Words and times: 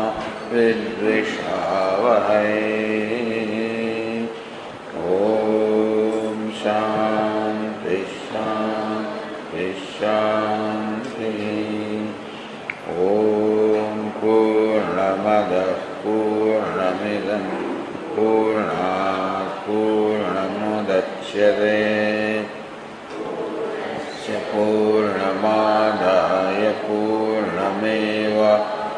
विद्विषावहै। 0.54 2.56
ॐ 5.18 6.40
शान्ति 6.64 8.00
शान्ति 8.24 9.68
शान्तिः 10.00 11.46
ॐ 12.92 13.98
पूर्णमदः 14.20 15.70
पूर्णमिदं 16.02 17.46
पूर्णात् 18.22 19.54
पूर्णमुदच्यते 19.68 21.78
पूर्णमादाय 24.52 26.70
पूर्णमेव 26.84 28.38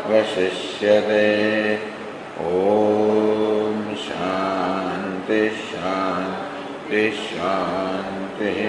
वशिष्यते। 0.09 1.29
ॐ 2.39 3.95
शान्ति 4.05 5.41
शान्ति 5.69 7.05
शान्तिः। 7.21 8.59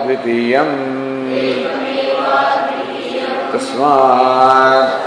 तस्मात् 3.53 5.02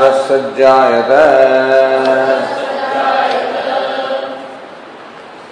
असतः 0.00 0.22
सज्जायत 0.22 1.10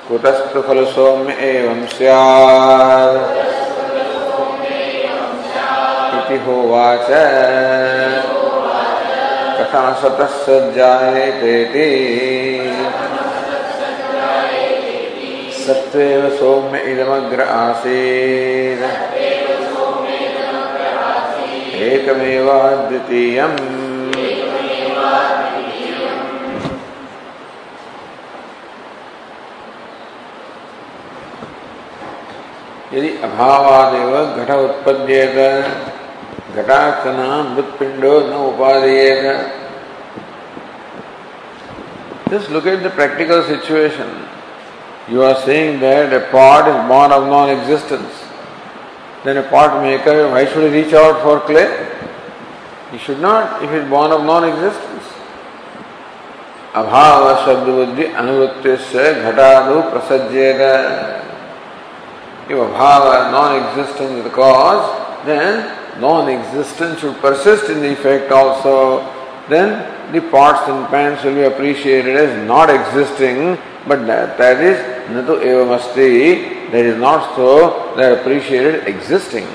कुतस्तु 0.08 0.62
खलु 0.62 0.84
सौम्य 0.86 1.32
एवं 1.32 1.86
स्यात् 1.86 3.32
होवाच। 6.46 7.08
कथा 9.58 9.84
सतः 10.02 10.26
सज्जायतेति 10.26 11.90
सत्त्वेव 15.66 16.30
सौम्य 16.30 16.78
इदमग्र 16.78 17.40
आसीत्। 17.42 18.84
एकमेवाद्वितीयम्। 21.82 23.75
यदि 32.96 33.08
अभावादेव 33.26 34.12
घट 34.42 34.50
उत्पद्येत 34.50 35.36
घटात्तना 36.56 37.26
मृत्पिंडो 37.54 38.18
न 38.28 38.42
उपादेयेत 38.50 39.24
Just 42.28 42.50
look 42.50 42.66
at 42.66 42.82
the 42.82 42.90
practical 42.90 43.44
situation. 43.44 44.08
You 45.08 45.22
are 45.22 45.36
saying 45.42 45.78
that 45.80 46.12
a 46.12 46.28
pot 46.32 46.66
is 46.68 46.88
born 46.88 47.12
of 47.12 47.28
non-existence. 47.28 48.24
Then 49.22 49.36
a 49.36 49.44
pot 49.44 49.80
maker, 49.80 50.28
why 50.30 50.44
should 50.46 50.64
he 50.64 50.80
reach 50.80 50.92
out 50.92 51.22
for 51.22 51.38
clay? 51.40 51.68
He 52.90 52.98
should 52.98 53.20
not 53.20 53.62
if 53.62 53.70
he 53.70 53.76
is 53.76 53.88
born 53.88 54.10
of 54.10 54.24
non-existence. 54.24 55.12
अभाव 56.80 57.22
शब्द 57.44 57.68
बुद्धि 57.74 58.04
अनुवृत्ति 58.20 58.76
से 58.88 59.04
घटादु 59.28 59.80
प्रसज्येत 59.92 60.60
If 62.49 62.57
abhava, 62.57 63.31
non-existence 63.31 64.11
is 64.11 64.23
the 64.23 64.29
cause, 64.29 65.25
then 65.25 66.01
non-existence 66.01 66.99
should 66.99 67.15
persist 67.17 67.69
in 67.69 67.81
the 67.81 67.93
effect 67.93 68.31
also. 68.31 68.99
Then 69.47 70.11
the 70.11 70.21
pots 70.29 70.67
and 70.67 70.87
pans 70.87 71.23
will 71.23 71.35
be 71.35 71.43
appreciated 71.43 72.15
as 72.15 72.47
not 72.47 72.69
existing, 72.69 73.57
but 73.87 74.05
that, 74.07 74.37
that 74.37 74.61
is 74.61 74.77
natu 75.09 75.39
evamasti, 75.41 76.71
that 76.71 76.85
is 76.85 76.97
not 76.97 77.35
so, 77.35 77.93
they 77.95 78.19
appreciated 78.19 78.87
existing. 78.87 79.47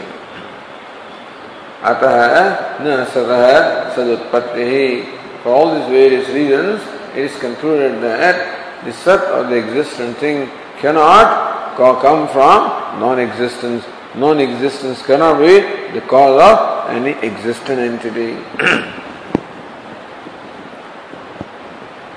अतः 1.83 2.81
न 2.83 3.05
सतः 3.13 3.95
सदुत्पत्ति 3.95 5.43
For 5.43 5.53
all 5.55 5.75
these 5.75 5.89
various 5.89 6.29
reasons, 6.31 6.83
it 7.15 7.31
is 7.31 7.39
concluded 7.39 8.03
that 8.03 8.85
the 8.85 8.93
sat 8.93 9.23
or 9.31 9.45
the 9.45 9.57
existent 9.57 10.17
thing 10.17 10.51
cannot 10.79 11.77
come 11.77 12.27
from 12.29 12.80
non-existence. 13.01 13.85
Non-existence 14.15 15.03
cannot 15.03 15.39
be 15.41 15.61
the 15.93 16.01
cause 16.07 16.41
of 16.41 16.91
any 16.91 17.13
existent 17.29 17.81
entity. 17.81 18.31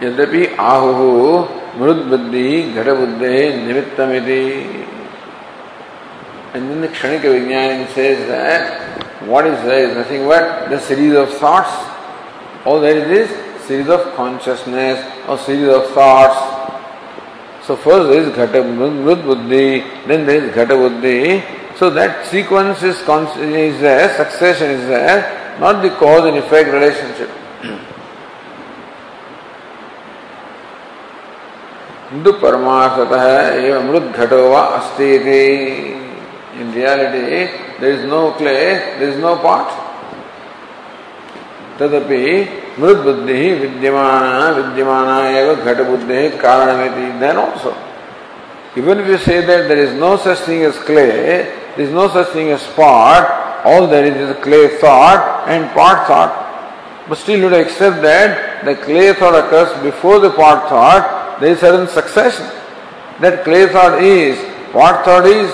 यद्यपि 0.02 0.46
आहु 0.64 0.92
मृद 1.80 1.98
बुद्धि 2.12 2.50
घट 2.76 2.88
बुद्धि 3.00 3.38
निमित्तमिति 3.66 4.44
And 6.54 6.68
then 6.70 6.82
the 6.82 6.88
Kshanika 6.88 7.26
Vijnana 7.26 7.88
says 7.94 8.28
that 8.28 9.24
what 9.28 9.46
is 9.46 9.62
there 9.66 9.88
is 9.88 9.96
nothing 9.96 10.26
but 10.26 10.70
the 10.70 10.80
series 10.80 11.14
of 11.14 11.30
thoughts. 11.34 11.70
All 12.66 12.80
there 12.80 12.98
is 12.98 13.30
is 13.30 13.66
series 13.68 13.88
of 13.88 14.16
consciousness 14.16 14.98
or 15.28 15.38
series 15.38 15.70
of 15.70 15.92
thoughts. 15.92 16.53
So 17.67 17.77
first 17.77 18.11
there 18.11 18.21
is 18.23 18.29
Ghata 18.29 18.63
Mrud 18.63 19.25
Buddhi, 19.25 19.81
then 20.07 20.27
there 20.27 20.45
is 20.45 20.55
Ghata 20.55 20.77
Buddhi. 20.77 21.43
So 21.79 21.89
that 21.91 22.27
sequence 22.27 22.83
is, 22.83 22.97
is 22.99 23.81
there, 23.81 24.17
succession 24.17 24.71
is 24.71 24.87
there, 24.87 25.59
not 25.59 25.81
the 25.81 25.91
cause 25.97 26.27
and 26.27 26.37
effect 26.37 26.71
relationship. 26.71 27.31
Hindu 32.15 32.33
परमार्थतः 32.41 33.25
एवं 33.59 33.89
मृद 33.91 34.13
घटो 34.17 34.41
व 34.51 34.55
अस्ति 34.55 35.09
In 36.61 36.73
reality, 36.73 37.51
there 37.81 37.91
is 37.91 38.05
no 38.05 38.31
clay, 38.33 38.99
there 38.99 39.09
is 39.09 39.19
no 39.19 39.37
pot. 39.37 39.84
तदपि 41.79 42.27
मृद 42.81 42.97
बुद्धि 43.05 43.53
विद्यमान 43.61 44.53
विद्यमान 44.55 45.09
एव 45.37 45.55
घट 45.55 45.81
बुद्धि 45.87 46.29
कारणमिति 46.43 47.37
also 47.37 47.75
even 48.77 48.99
if 48.99 49.07
you 49.07 49.19
say 49.19 49.41
that 49.41 49.69
there 49.69 49.79
is 49.79 49.93
no 49.95 50.17
such 50.17 50.39
thing 50.41 50.63
as 50.63 50.77
clay 50.79 51.47
there 51.77 51.81
is 51.87 51.91
no 51.91 52.09
such 52.09 52.29
thing 52.29 52.51
as 52.51 52.67
pot 52.75 53.65
all 53.65 53.87
there 53.87 54.05
is 54.05 54.17
is 54.17 54.37
clay 54.43 54.67
thought 54.79 55.49
and 55.49 55.71
pot 55.75 56.07
thought 56.09 56.41
but 57.09 57.17
still 57.17 57.39
you 57.39 57.49
have 57.49 57.67
accept 57.67 58.03
that 58.03 58.65
the 58.65 58.75
clay 58.75 59.13
thought 59.15 59.35
occurs 59.35 59.71
before 59.83 60.19
the 60.19 60.31
pot 60.31 60.69
thought 60.69 61.41
there 61.41 61.53
is 61.53 61.61
certain 61.61 61.87
succession 61.87 62.47
that 63.21 63.45
clay 63.45 63.67
thought 63.69 64.03
is 64.03 64.37
pot 64.73 65.05
thought 65.05 65.25
is 65.25 65.51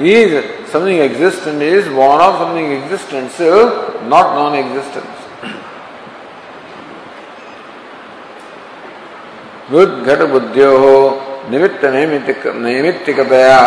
Is 0.00 0.70
something 0.70 0.98
existent 1.00 1.60
is 1.60 1.88
born 1.88 2.20
of 2.20 2.38
something 2.38 2.72
existent, 2.72 3.32
still 3.32 4.08
not 4.08 4.34
non-existence. 4.34 5.14
बुद्धघट 9.70 10.22
बुद्धियो 10.32 10.74
निमित्त 11.50 11.84
नैमित्तिक 11.94 12.46
नैमित्तिकतया 12.64 13.58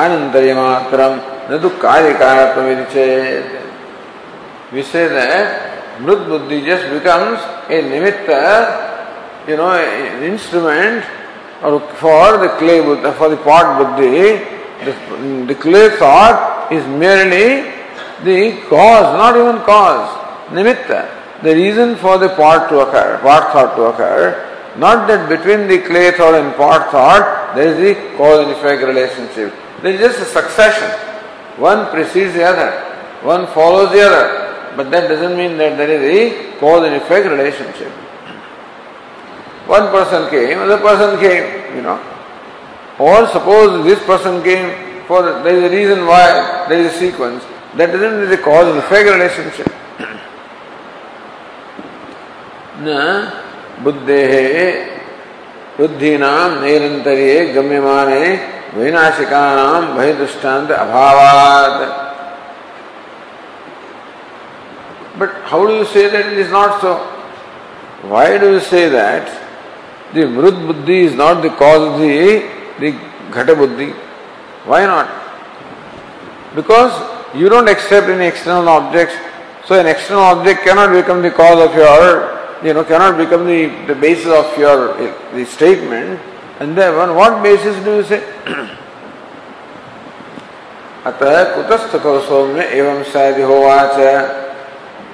आनंतर्य 0.00 0.54
मात्रम 0.54 1.12
न 1.50 1.58
तो 1.62 1.68
कार्य 1.82 2.12
कारत्व 2.22 2.84
चेत 2.94 3.58
we 4.72 4.82
say 4.82 5.08
that 5.08 5.98
mrut 6.00 6.28
buddhi 6.28 6.62
just 6.64 6.88
becomes 6.90 7.40
a 7.68 7.82
nimitta 7.90 9.48
you 9.48 9.56
know 9.56 9.72
an 9.72 10.22
instrument 10.22 11.04
or 11.62 11.80
for 11.96 12.38
the 12.38 12.48
clay 12.58 12.80
buddha, 12.80 13.12
for 13.14 13.28
the 13.30 13.36
pot 13.38 13.78
buddhi, 13.78 14.57
the, 14.84 15.54
clay 15.54 15.90
thought 15.96 16.72
is 16.72 16.86
merely 16.86 17.70
the 18.24 18.60
cause, 18.68 19.16
not 19.16 19.36
even 19.36 19.62
cause, 19.64 20.08
nimitta. 20.50 21.42
The 21.42 21.54
reason 21.54 21.96
for 21.96 22.18
the 22.18 22.28
pot 22.30 22.68
to 22.70 22.80
occur, 22.80 23.18
part 23.22 23.52
thought 23.52 23.76
to 23.76 23.82
occur, 23.84 24.44
not 24.76 25.08
that 25.08 25.28
between 25.28 25.68
the 25.68 25.78
clay 25.86 26.12
thought 26.12 26.34
and 26.34 26.54
part 26.56 26.90
thought 26.90 27.54
there 27.54 27.68
is 27.68 27.76
the 27.78 28.16
cause 28.16 28.46
and 28.46 28.50
effect 28.52 28.82
relationship. 28.82 29.52
There 29.82 29.92
is 29.92 30.00
just 30.00 30.20
a 30.20 30.24
succession. 30.24 30.90
One 31.58 31.90
precedes 31.90 32.34
the 32.34 32.44
other, 32.44 32.70
one 33.22 33.46
follows 33.48 33.90
the 33.92 34.00
other, 34.00 34.74
but 34.76 34.90
that 34.90 35.08
doesn't 35.08 35.36
mean 35.36 35.58
that 35.58 35.76
there 35.76 35.90
is 35.90 36.02
a 36.02 36.58
cause 36.60 36.84
and 36.86 36.94
effect 36.94 37.26
relationship. 37.26 37.92
One 39.66 39.90
person 39.90 40.30
came, 40.30 40.58
other 40.58 40.78
person 40.78 41.20
came, 41.20 41.76
you 41.76 41.82
know. 41.82 42.00
Or 42.98 43.26
suppose 43.28 43.84
this 43.84 44.04
person 44.04 44.42
came 44.42 45.06
for 45.06 45.22
there 45.22 45.56
is 45.56 45.64
a 45.64 45.74
reason 45.74 46.06
why 46.06 46.66
there 46.68 46.80
is 46.80 46.94
a 46.94 46.98
sequence. 46.98 47.44
That 47.76 47.92
doesn't 47.92 48.20
mean 48.20 48.30
the 48.30 48.38
cause 48.38 48.68
and 48.68 48.78
effect 48.78 49.08
relationship. 49.08 49.74
न 52.80 52.94
बुद्धे 53.84 54.24
बुद्धीनाम 55.78 56.52
निरंतरिये 56.64 57.38
गम्यमाने 57.54 58.20
वैनाशिकानाम 58.74 59.86
भय 59.96 60.12
दृष्टांत 60.18 60.70
अभावात 60.72 62.04
But 65.18 65.30
how 65.50 65.66
do 65.66 65.74
you 65.74 65.84
say 65.84 66.08
that 66.08 66.26
it 66.26 66.38
is 66.38 66.50
not 66.52 66.80
so? 66.80 66.94
Why 68.02 68.38
do 68.38 68.52
you 68.52 68.60
say 68.60 68.88
that? 68.88 69.26
The 70.14 70.20
Mrut 70.20 70.64
Buddhi 70.66 71.00
is 71.06 71.14
not 71.14 71.42
the 71.42 71.50
cause 71.50 71.94
of 71.94 72.00
the, 72.00 72.57
the 72.80 72.92
Ghata 73.30 73.56
Buddhi. 73.56 73.90
Why 74.64 74.84
not? 74.86 75.08
Because 76.54 76.92
you 77.34 77.48
don't 77.48 77.68
accept 77.68 78.08
any 78.08 78.26
external 78.26 78.68
objects, 78.68 79.14
so 79.66 79.78
an 79.78 79.86
external 79.86 80.22
object 80.22 80.62
cannot 80.62 80.92
become 80.92 81.22
the 81.22 81.30
cause 81.30 81.60
of 81.68 81.74
your, 81.74 82.64
you 82.64 82.74
know, 82.74 82.84
cannot 82.84 83.16
become 83.18 83.46
the, 83.46 83.66
the 83.86 83.94
basis 83.94 84.26
of 84.26 84.56
your 84.58 84.96
the 85.34 85.44
statement. 85.44 86.20
And 86.60 86.76
then 86.76 86.94
on 86.94 87.14
what 87.14 87.42
basis 87.42 87.76
do 87.84 87.96
you 87.96 88.02
say? 88.04 88.22
अतः 91.08 91.54
कुतस्थ 91.54 91.92
करो 92.02 92.20
सौम्य 92.20 92.62
एवं 92.76 93.02
शायद 93.12 93.38
होवाच 93.48 93.96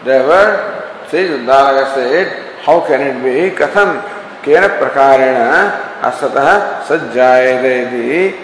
Therefore, 0.05 1.09
says 1.09 1.31
Uddalaka 1.31 1.95
said, 1.95 2.61
how 2.63 2.81
can 2.87 3.01
it 3.01 3.23
be? 3.25 3.57
Katham 3.57 4.03
केन 4.45 4.67
प्रकारेण 4.79 5.37
असतः 6.09 6.49
सज्जायते 6.89 7.73
इति। 7.83 8.39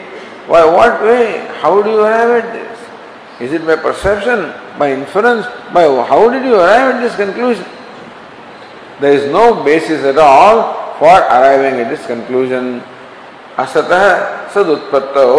Why 0.49 0.71
what 0.71 1.01
way 1.03 1.17
how 1.63 1.81
do 1.83 1.91
you 1.91 2.05
have 2.05 2.37
it 2.37 2.45
this 2.53 3.43
is 3.43 3.55
it 3.55 3.65
my 3.67 3.77
perception 3.87 4.53
my 4.81 4.93
inference 4.93 5.45
my 5.75 5.89
how 6.11 6.29
did 6.29 6.47
you 6.47 6.57
arrive 6.57 6.89
at 6.89 6.97
this 7.03 7.17
conclusion 7.17 7.67
there 9.01 9.15
is 9.21 9.31
no 9.33 9.53
basis 9.69 10.05
at 10.05 10.19
all 10.19 10.63
for 11.01 11.21
arriving 11.21 11.81
at 11.81 11.87
this 11.87 12.07
conclusion 12.07 12.81
असतः 13.59 14.05
सदुत्पत्तौ 14.55 15.37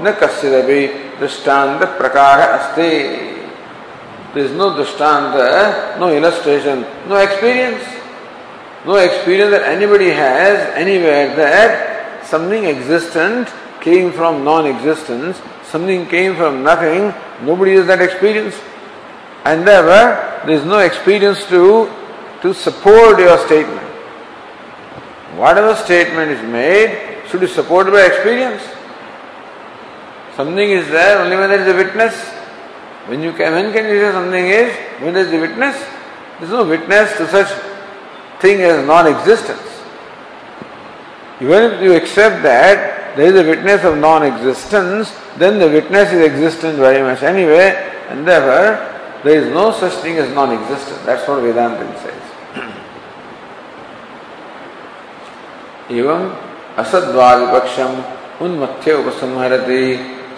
न 0.00 0.16
कस्यदपि 0.20 0.86
दृष्टांत 1.20 1.84
प्रकार 1.98 2.48
अस्ति। 2.48 2.90
There 4.34 4.46
no 4.46 4.68
no 4.70 4.70
no 4.70 6.00
no 6.00 6.06
illustration, 6.08 6.84
no. 7.08 7.16
No 8.84 8.96
experience 8.96 9.50
that 9.50 9.62
anybody 9.62 10.10
has 10.10 10.58
anywhere 10.76 11.34
that 11.36 12.26
something 12.26 12.66
existent 12.66 13.48
came 13.80 14.12
from 14.12 14.44
non 14.44 14.66
existence, 14.66 15.40
something 15.64 16.06
came 16.06 16.36
from 16.36 16.62
nothing, 16.62 17.14
nobody 17.44 17.74
has 17.74 17.86
that 17.86 18.02
experience. 18.02 18.54
And 19.44 19.66
therefore, 19.66 20.46
there 20.46 20.56
is 20.56 20.64
no 20.64 20.78
experience 20.78 21.46
to, 21.48 21.90
to 22.42 22.54
support 22.54 23.18
your 23.18 23.38
statement. 23.46 23.86
Whatever 25.36 25.74
statement 25.74 26.30
is 26.30 26.42
made 26.42 27.22
should 27.28 27.40
be 27.40 27.46
supported 27.46 27.90
by 27.92 28.06
experience. 28.06 28.62
Something 30.36 30.70
is 30.70 30.88
there 30.88 31.18
only 31.18 31.36
when 31.36 31.50
there 31.50 31.60
is 31.60 31.68
a 31.68 31.76
witness. 31.76 32.14
When 33.06 33.22
you 33.22 33.32
can, 33.32 33.52
when 33.52 33.72
can 33.72 33.84
you 33.84 34.00
say 34.00 34.12
something 34.12 34.46
is 34.46 34.74
when 35.00 35.14
there 35.14 35.26
is 35.26 35.32
a 35.32 35.38
witness? 35.38 35.76
There 36.38 36.44
is 36.44 36.50
no 36.50 36.64
witness 36.64 37.16
to 37.18 37.28
such 37.28 37.73
thing 38.40 38.60
as 38.62 38.86
non 38.86 39.06
existence. 39.06 39.60
Even 41.40 41.72
if 41.72 41.82
you 41.82 41.94
accept 41.94 42.42
that 42.42 43.16
there 43.16 43.26
is 43.26 43.34
a 43.34 43.48
witness 43.48 43.84
of 43.84 43.98
non 43.98 44.22
existence, 44.22 45.12
then 45.36 45.58
the 45.58 45.68
witness 45.68 46.12
is 46.12 46.20
existent 46.20 46.78
very 46.78 47.02
much 47.02 47.22
anyway, 47.22 47.92
and 48.08 48.26
therefore 48.26 48.78
there 49.24 49.40
is 49.40 49.52
no 49.52 49.72
such 49.72 49.94
thing 50.02 50.18
as 50.18 50.32
non 50.34 50.52
existence. 50.52 51.00
That's 51.04 51.26
what 51.28 51.42
Vedanta 51.42 51.86
says. 52.00 52.24
एवं 55.90 56.22
असद्वा 56.80 57.32
विपक्षम 57.40 57.92
उन्मथ्य 58.44 58.92
उपसंहरति 59.00 59.82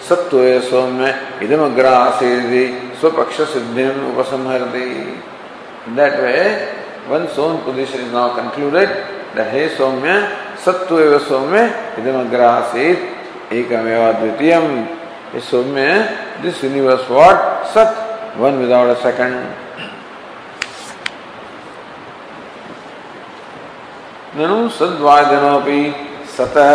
सत्व 0.08 0.38
सौम्य 0.70 1.12
इदमग्रासी 1.42 2.30
स्वपक्ष 3.00 3.40
सिद्धि 3.52 3.86
उपसंहरति 4.10 4.88
that 5.96 6.18
way 6.20 6.40
One's 7.08 7.38
own 7.38 7.62
position 7.62 8.00
is 8.06 8.12
now 8.12 8.34
concluded 8.34 8.88
that 9.34 9.52
Hey 9.52 9.68
Somya, 9.76 10.56
Sattu 10.56 10.98
Eva 11.06 11.20
Somya, 11.24 11.94
Idam 11.94 12.28
Agrahasit, 12.28 13.48
Ekameva 13.50 14.14
Dvitiyam. 14.20 14.96
is 15.34 15.44
Soumya, 15.44 16.42
this 16.42 16.62
universe 16.62 17.08
what? 17.08 17.66
Sat, 17.72 18.38
one 18.38 18.58
without 18.60 18.90
a 18.90 19.00
second. 19.02 19.54
ननु 24.36 24.68
सद्वादनोपि 24.68 25.82
सतः 26.36 26.72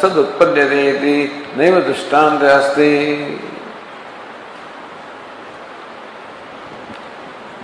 सदुत्पद्यते 0.00 0.82
इति 0.90 1.16
नैव 1.58 1.74
दृष्टांत 1.88 2.42
अस्ति 2.42 2.92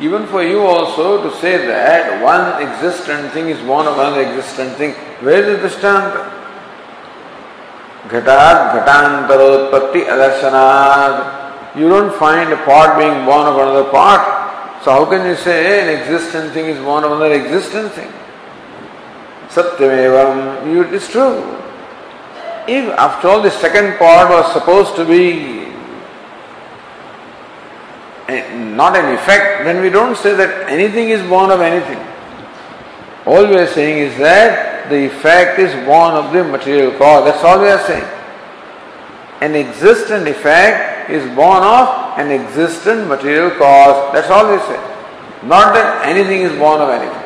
Even 0.00 0.26
for 0.28 0.44
you 0.44 0.60
also 0.62 1.28
to 1.28 1.36
say 1.38 1.66
that 1.66 2.22
one 2.22 2.62
existent 2.62 3.32
thing 3.32 3.48
is 3.48 3.60
born 3.66 3.86
of 3.86 3.94
another 3.98 4.22
existent 4.22 4.76
thing, 4.76 4.92
where 5.24 5.42
is 5.42 5.60
the 5.60 5.68
drishtanta? 5.68 6.38
Ghatat 8.08 8.86
ghatantarotpatti 8.86 10.06
adarsanat. 10.06 11.76
You 11.76 11.88
don't 11.88 12.14
find 12.16 12.52
a 12.52 12.56
part 12.64 12.96
being 12.98 13.24
born 13.24 13.46
of 13.46 13.56
another 13.56 13.90
part. 13.90 14.22
So 14.84 14.92
how 14.92 15.04
can 15.04 15.26
you 15.26 15.34
say 15.34 15.82
an 15.82 16.00
existent 16.00 16.52
thing 16.52 16.66
is 16.66 16.78
born 16.78 17.02
of 17.02 17.12
another 17.12 17.34
existent 17.34 17.92
thing? 17.92 18.12
Satyamevam, 19.48 20.86
it 20.86 20.94
is 20.94 21.08
true. 21.08 21.42
If 22.68 22.88
after 22.98 23.28
all 23.28 23.42
the 23.42 23.50
second 23.50 23.98
part 23.98 24.30
was 24.30 24.52
supposed 24.52 24.94
to 24.96 25.04
be 25.04 25.57
not 28.75 28.95
an 28.95 29.13
effect, 29.13 29.65
then 29.65 29.81
we 29.81 29.89
don't 29.89 30.17
say 30.17 30.33
that 30.35 30.69
anything 30.69 31.09
is 31.09 31.21
born 31.27 31.51
of 31.51 31.62
anything. 31.62 32.00
All 33.25 33.45
we 33.47 33.55
are 33.57 33.67
saying 33.67 33.97
is 34.00 34.17
that 34.17 34.89
the 34.89 35.05
effect 35.05 35.59
is 35.59 35.73
born 35.85 36.13
of 36.15 36.33
the 36.33 36.43
material 36.43 36.91
cause. 36.97 37.25
That's 37.25 37.43
all 37.43 37.62
we 37.62 37.67
are 37.67 37.79
saying. 37.79 38.07
An 39.41 39.55
existent 39.55 40.27
effect 40.27 41.09
is 41.09 41.23
born 41.35 41.63
of 41.63 42.17
an 42.17 42.31
existent 42.31 43.07
material 43.07 43.51
cause. 43.51 44.13
That's 44.13 44.29
all 44.29 44.51
we 44.51 44.59
say. 44.59 44.79
Not 45.43 45.73
that 45.73 46.07
anything 46.07 46.41
is 46.41 46.57
born 46.57 46.81
of 46.81 46.89
anything. 46.89 47.19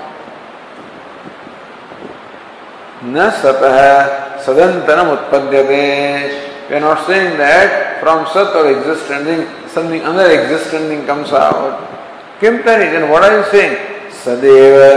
न 3.05 3.29
सतः 3.29 4.41
सदंतरम 4.45 5.09
उत्पद्यते 5.11 6.69
we 6.69 6.75
are 6.75 6.79
not 6.81 7.05
saying 7.05 7.37
that 7.37 8.01
from 8.01 8.25
sat 8.33 8.55
or 8.55 8.67
existent 8.67 9.25
thing 9.25 9.60
something 9.74 10.00
another 10.00 10.30
existent 10.38 10.88
thing 10.90 11.04
comes 11.06 11.32
out 11.32 11.74
kim 12.40 12.62
tari 12.62 12.86
then 12.94 13.08
what 13.10 13.22
are 13.26 13.34
you 13.38 13.44
saying 13.54 13.76
sadeva 14.22 14.90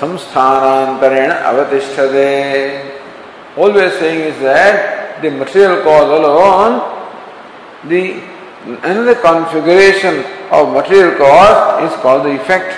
samsthanantarena 0.00 1.36
avatishthade 1.50 2.94
all 3.56 3.72
we 3.72 3.80
are 3.80 3.96
saying 4.02 4.20
is 4.32 4.38
that 4.40 5.20
the 5.22 5.30
material 5.30 5.82
cause 5.82 6.10
alone 6.20 6.80
the 7.92 8.02
another 8.90 9.14
configuration 9.28 10.24
of 10.50 10.72
material 10.78 11.12
cause 11.16 11.90
is 11.90 11.94
called 12.00 12.24
the 12.26 12.34
effect 12.40 12.72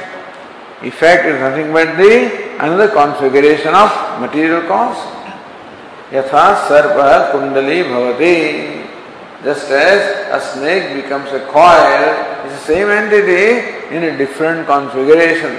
effect 0.83 1.25
is 1.27 1.41
nothing 1.41 1.73
but 1.73 1.97
the 1.97 2.47
another 2.59 2.89
configuration 2.89 3.75
of 3.75 3.91
material 4.21 4.63
cause. 4.67 4.99
Yatha 6.11 6.69
sarpa 6.69 7.33
kundali 7.33 7.83
bhavati. 7.85 8.86
Just 9.47 9.71
as 9.71 10.03
a 10.35 10.59
snake 10.59 11.01
becomes 11.01 11.31
a 11.31 11.39
coil, 11.47 12.43
it's 12.45 12.55
the 12.55 12.67
same 12.67 12.89
entity 12.89 13.95
in 13.95 14.03
a 14.03 14.19
different 14.19 14.67
configuration. 14.67 15.53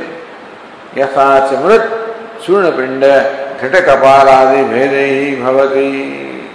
Yatha 0.92 1.48
chamrit 1.48 1.88
churnapinda 2.44 3.56
ghatakapaladi 3.58 4.68
bhedehi 4.68 5.38
bhavati. 5.38 6.50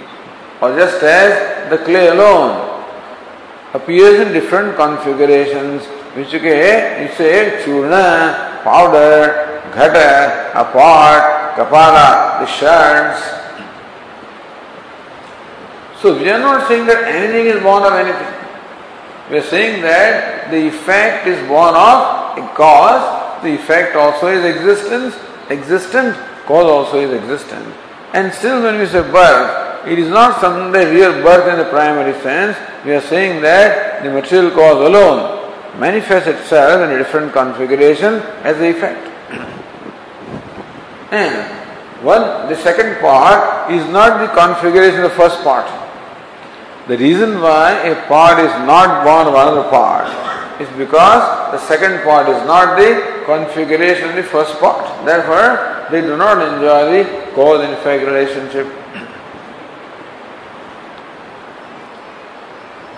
Or 0.61 0.77
just 0.77 1.01
as 1.01 1.71
the 1.71 1.79
clay 1.79 2.09
alone 2.09 2.85
appears 3.73 4.19
in 4.27 4.31
different 4.31 4.75
configurations, 4.75 5.87
which 6.13 6.33
you 6.33 6.39
say 6.39 7.63
churna, 7.65 8.61
powder, 8.63 9.61
Ghata, 9.73 10.51
a 10.53 10.65
pot, 10.71 11.55
kapala, 11.57 12.41
the 12.41 12.45
shards. 12.45 13.42
So 16.03 16.19
we 16.19 16.29
are 16.29 16.37
not 16.37 16.67
saying 16.67 16.85
that 16.87 17.05
anything 17.05 17.45
is 17.45 17.63
born 17.63 17.81
of 17.83 17.93
anything. 17.93 18.27
We 19.31 19.37
are 19.37 19.47
saying 19.47 19.81
that 19.83 20.51
the 20.51 20.67
effect 20.67 21.27
is 21.27 21.39
born 21.47 21.75
of 21.75 22.35
a 22.37 22.43
cause, 22.53 23.41
the 23.41 23.55
effect 23.55 23.95
also 23.95 24.27
is 24.27 24.43
existence, 24.43 25.15
existent, 25.49 26.17
cause 26.45 26.65
also 26.65 26.99
is 26.99 27.13
existent. 27.23 27.73
And 28.11 28.33
still 28.33 28.61
when 28.63 28.79
we 28.79 28.85
say 28.85 28.99
birth, 28.99 29.87
it 29.87 29.97
is 29.97 30.09
not 30.09 30.41
some 30.41 30.73
the 30.73 30.91
real 30.91 31.13
birth 31.23 31.47
in 31.47 31.57
the 31.57 31.71
primary 31.71 32.19
sense. 32.19 32.57
We 32.83 32.91
are 32.91 33.07
saying 33.07 33.41
that 33.43 34.03
the 34.03 34.11
material 34.11 34.51
cause 34.51 34.85
alone 34.85 35.79
manifests 35.79 36.27
itself 36.27 36.83
in 36.83 36.93
a 36.93 36.97
different 36.97 37.31
configuration 37.31 38.15
as 38.43 38.57
the 38.57 38.75
effect. 38.75 39.07
And 41.13 42.03
one, 42.03 42.49
the 42.49 42.57
second 42.57 42.99
part 42.99 43.71
is 43.71 43.87
not 43.89 44.19
the 44.19 44.27
configuration 44.33 45.05
of 45.05 45.11
the 45.11 45.15
first 45.15 45.41
part. 45.43 45.82
The 46.88 46.96
reason 46.96 47.40
why 47.40 47.72
a 47.86 47.94
part 48.08 48.38
is 48.38 48.52
not 48.66 49.04
born 49.04 49.26
of 49.26 49.34
another 49.34 49.68
part 49.68 50.08
is 50.60 50.68
because 50.78 51.52
the 51.52 51.58
second 51.58 52.02
part 52.02 52.28
is 52.28 52.40
not 52.46 52.78
the 52.78 53.22
configuration 53.26 54.08
of 54.10 54.16
the 54.16 54.22
first 54.22 54.58
part. 54.58 55.04
Therefore, 55.04 55.86
they 55.90 56.00
do 56.00 56.16
not 56.16 56.40
enjoy 56.40 57.04
the 57.04 57.32
cause 57.34 57.60
and 57.62 57.72
effect 57.72 58.04
relationship. 58.04 58.66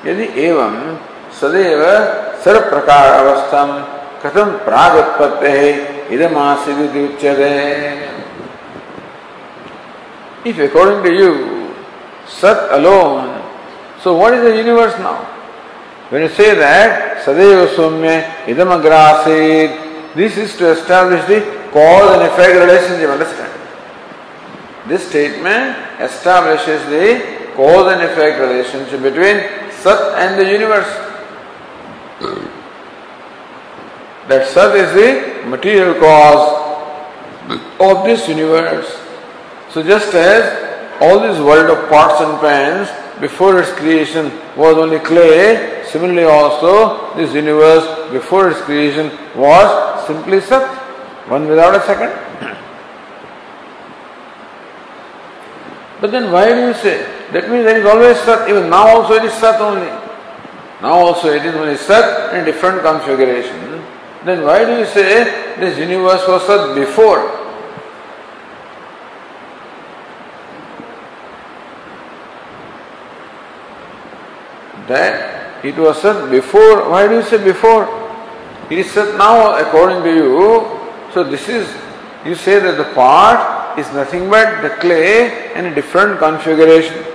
यदि 0.05 0.27
एवं 0.43 0.77
सदैव 1.41 1.83
सर्व 2.45 2.61
प्रकार 2.71 3.07
अवस्थम 3.21 3.73
कथम 4.23 4.53
प्राग 4.65 4.95
उत्पत्ति 5.01 5.59
idamasiditi 6.11 7.01
uchyate. 7.09 8.09
If 10.45 10.59
according 10.59 11.03
to 11.05 11.13
you, 11.13 11.61
Sat 12.31 12.71
alone, 12.79 13.43
so 14.06 14.14
what 14.16 14.36
is 14.36 14.44
the 14.44 14.56
universe 14.56 14.94
now? 15.00 15.18
When 16.10 16.22
you 16.22 16.30
say 16.30 16.54
that, 16.54 17.26
Sadeva 17.26 17.66
Sumya 17.74 18.46
idamagrasid, 18.46 20.14
this 20.14 20.38
is 20.38 20.56
to 20.58 20.70
establish 20.74 21.26
the 21.26 21.42
cause 21.72 22.14
and 22.14 22.22
effect 22.22 22.54
relationship, 22.54 23.10
understand? 23.10 23.52
This 24.88 25.10
statement 25.10 25.76
establishes 26.00 26.86
the 26.86 27.50
cause 27.56 27.92
and 27.94 28.04
effect 28.04 28.40
relationship 28.40 29.02
between 29.02 29.42
Sat 29.72 30.00
and 30.20 30.40
the 30.40 30.52
universe. 30.52 30.94
That 34.28 34.48
Sat 34.50 34.76
is 34.76 34.94
the 34.94 35.50
material 35.50 35.96
cause 35.96 36.46
of 37.80 38.06
this 38.06 38.30
universe. 38.30 39.02
So 39.72 39.82
just 39.82 40.14
as 40.14 41.02
all 41.02 41.22
this 41.22 41.40
world 41.40 41.76
of 41.76 41.90
pots 41.90 42.22
and 42.22 42.40
pans 42.40 43.05
before 43.20 43.60
its 43.60 43.72
creation 43.72 44.32
was 44.56 44.78
only 44.78 45.00
clay, 45.00 45.84
similarly 45.86 46.24
also 46.24 47.16
this 47.16 47.34
universe 47.34 48.12
before 48.12 48.50
its 48.50 48.62
creation 48.62 49.12
was 49.36 50.06
simply 50.08 50.42
Sat, 50.42 50.68
one 51.30 51.48
without 51.48 51.76
a 51.76 51.82
second. 51.86 52.12
But 56.02 56.12
then 56.12 56.32
why 56.32 56.50
do 56.50 56.68
you 56.68 56.74
say? 56.74 57.06
That 57.32 57.50
means 57.50 57.64
there 57.66 57.80
is 57.80 57.86
always 57.86 58.18
Sat, 58.20 58.50
even 58.50 58.70
now 58.70 58.88
also 58.88 59.14
it 59.14 59.24
is 59.26 59.34
Sat 59.34 59.62
only. 59.62 59.88
Now 60.82 60.94
also 60.94 61.30
it 61.32 61.46
is 61.46 61.56
only 61.56 61.78
Sat 61.78 62.36
in 62.36 62.44
different 62.46 62.82
configuration. 62.82 63.82
Then 64.26 64.44
why 64.44 64.66
do 64.66 64.78
you 64.78 64.86
say 64.86 65.24
this 65.60 65.78
universe 65.78 66.28
was 66.28 66.46
Sat 66.46 66.76
before? 66.76 67.45
That 74.88 75.66
it 75.66 75.76
was 75.78 76.02
said 76.02 76.30
before. 76.30 76.90
Why 76.90 77.08
do 77.08 77.16
you 77.16 77.24
say 77.24 77.44
before? 77.44 77.90
It 78.70 78.80
is 78.80 78.92
said 78.92 79.18
now 79.18 79.58
according 79.58 80.04
to 80.04 80.14
you. 80.14 80.80
So 81.14 81.24
this 81.24 81.50
is, 81.50 81.68
you 82.26 82.36
say 82.36 82.60
that 82.60 82.78
the 82.78 82.94
part 82.94 83.80
is 83.80 83.92
nothing 83.94 84.30
but 84.30 84.62
the 84.62 84.70
clay 84.82 85.54
in 85.56 85.66
a 85.66 85.76
different 85.76 86.20
configuration. 86.20 87.06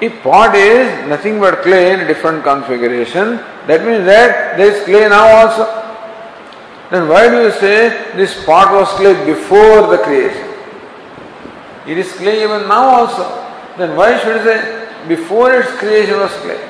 If 0.00 0.22
pot 0.22 0.54
is 0.54 1.08
nothing 1.08 1.40
but 1.40 1.62
clay 1.62 1.94
in 1.94 2.00
a 2.00 2.06
different 2.06 2.44
configuration, 2.44 3.36
that 3.66 3.84
means 3.86 4.04
that 4.04 4.56
there 4.56 4.72
is 4.72 4.84
clay 4.84 5.08
now 5.08 5.26
also. 5.26 5.64
Then 6.90 7.08
why 7.08 7.28
do 7.28 7.42
you 7.42 7.50
say 7.50 8.12
this 8.14 8.44
pot 8.44 8.72
was 8.72 8.88
clay 8.90 9.14
before 9.24 9.88
the 9.88 9.98
creation? 9.98 10.46
It 11.86 11.98
is 11.98 12.12
clay 12.12 12.44
even 12.44 12.68
now 12.68 12.84
also. 12.84 13.24
Then 13.78 13.96
why 13.96 14.18
should 14.18 14.36
you 14.36 14.42
say 14.44 14.75
before 15.08 15.52
its 15.52 15.72
creation 15.78 16.18
was 16.18 16.32
clay? 16.42 16.60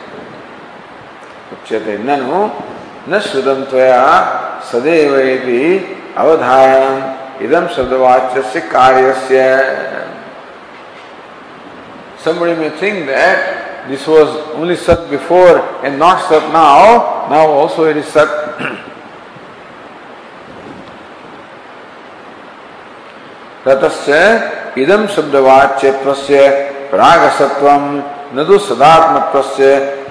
उच्यते 1.54 1.96
ननु 2.06 2.40
न 3.08 3.18
श्रुतं 3.26 3.60
त्वया 3.70 4.02
सदैव 4.70 5.12
इति 5.34 5.62
अवधारणम् 6.18 7.42
इदं 7.44 7.66
शब्दवाच्यस्य 7.74 8.60
कार्यस्य 8.74 9.36
somebody 12.24 12.54
may 12.56 12.70
think 12.70 13.06
that 13.06 13.86
this 13.88 14.06
was 14.06 14.28
only 14.58 14.74
Sat 14.74 15.08
before 15.08 15.62
and 15.84 15.96
not 15.98 16.28
Sat 16.28 16.50
now, 16.52 17.28
now 17.30 17.46
also 17.46 17.84
it 17.84 17.96
is 17.96 18.06
Sat. 18.06 18.28
ततश्च 23.66 24.78
इदम 24.78 25.06
शब्दवाच्यत्वस्य 25.14 26.42
प्रागसत्वम 26.90 27.86
न 28.34 28.44
तो 28.44 28.58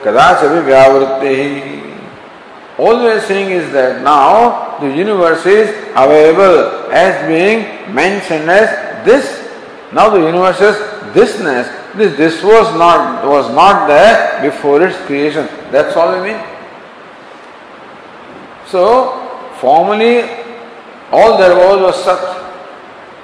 कदाच 0.06 0.44
व्यावृत्ति 0.44 1.86
Always 2.78 3.24
saying 3.24 3.52
is 3.52 3.72
that 3.72 4.04
now 4.04 4.78
the 4.80 4.88
universe 4.88 5.46
is 5.46 5.70
available 5.96 6.92
as 6.92 7.26
being 7.26 7.94
mentioned 7.96 8.50
as 8.52 9.06
this. 9.06 9.50
Now 9.94 10.10
the 10.10 10.20
universe 10.20 10.60
is 10.60 10.76
thisness. 11.16 11.72
This 11.96 12.18
this 12.18 12.44
was 12.44 12.78
not 12.78 13.26
was 13.26 13.50
not 13.56 13.88
there 13.88 14.42
before 14.42 14.86
its 14.86 14.98
creation. 15.06 15.48
That's 15.72 15.96
all 15.96 16.10
I 16.10 16.22
mean. 16.22 16.44
So 18.68 19.24
formally 19.62 20.28
all 21.14 21.38
there 21.38 21.56
was 21.56 21.80
was 21.82 22.04
Sat. 22.04 22.20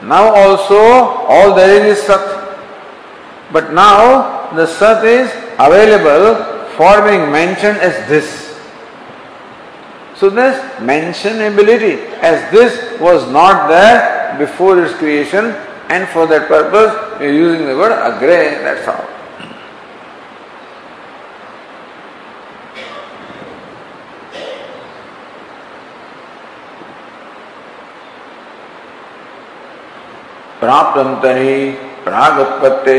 Now 0.03 0.33
also 0.33 0.79
all 1.27 1.53
there 1.53 1.85
is 1.85 1.97
is 1.97 2.03
Sat. 2.05 2.23
But 3.51 3.73
now 3.73 4.40
the 4.55 4.65
Sat 4.67 5.03
is 5.05 5.31
available 5.59 6.35
for 6.75 7.01
being 7.07 7.31
mentioned 7.31 7.77
as 7.77 7.95
this. 8.09 8.59
So 10.15 10.29
this 10.29 10.59
mentionability 10.79 12.11
as 12.19 12.51
this 12.51 12.99
was 12.99 13.29
not 13.31 13.67
there 13.67 14.37
before 14.37 14.83
its 14.83 14.93
creation 14.95 15.45
and 15.89 16.07
for 16.09 16.27
that 16.27 16.47
purpose 16.47 17.19
we 17.19 17.27
are 17.27 17.33
using 17.33 17.65
the 17.65 17.75
word 17.75 17.91
agre, 17.91 18.61
that's 18.63 18.87
all. 18.87 19.07
प्राप्त 30.61 30.97
तरी 31.23 31.71
प्रागुत्पत्ते 32.03 32.97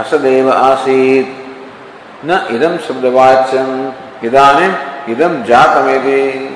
असदेव 0.00 0.50
आसीत 0.50 2.24
न 2.24 2.38
इदम 2.50 2.76
शब्दवाच्यम 2.86 3.70
इदानीम 4.26 4.72
idam 5.06 5.44
jatamedi. 5.44 6.50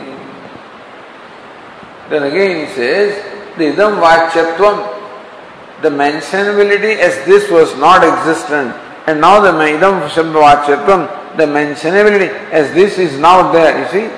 Then 2.11 2.23
again 2.23 2.67
he 2.67 2.75
says, 2.75 3.57
the 3.57 3.73
idam 3.73 4.01
vachyatvam, 4.01 5.83
the 5.83 5.91
mentionability 5.91 6.97
as 6.97 7.25
this 7.27 7.51
was 7.51 7.77
not 7.79 8.03
existent, 8.03 8.75
and 9.07 9.21
now 9.21 9.41
the 9.41 9.53
idam 9.53 10.09
shabda 10.09 11.37
the 11.37 11.45
mentionability 11.45 12.29
as 12.51 12.73
this 12.75 12.99
is 12.99 13.19
now 13.19 13.53
there, 13.53 13.79
you 13.83 13.89
see. 13.89 14.15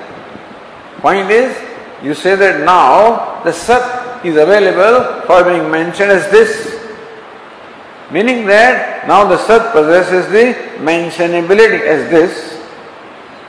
Point 1.01 1.29
is, 1.29 1.55
you 2.03 2.13
say 2.13 2.35
that 2.35 2.63
now 2.65 3.43
the 3.43 3.51
sat 3.51 4.25
is 4.25 4.37
available 4.37 5.21
for 5.25 5.43
being 5.43 5.69
mentioned 5.69 6.11
as 6.11 6.29
this. 6.31 6.80
Meaning 8.10 8.46
that 8.46 9.06
now 9.08 9.26
the 9.26 9.38
sat 9.38 9.72
possesses 9.72 10.30
the 10.30 10.54
mentionability 10.78 11.80
as 11.80 12.08
this. 12.10 12.62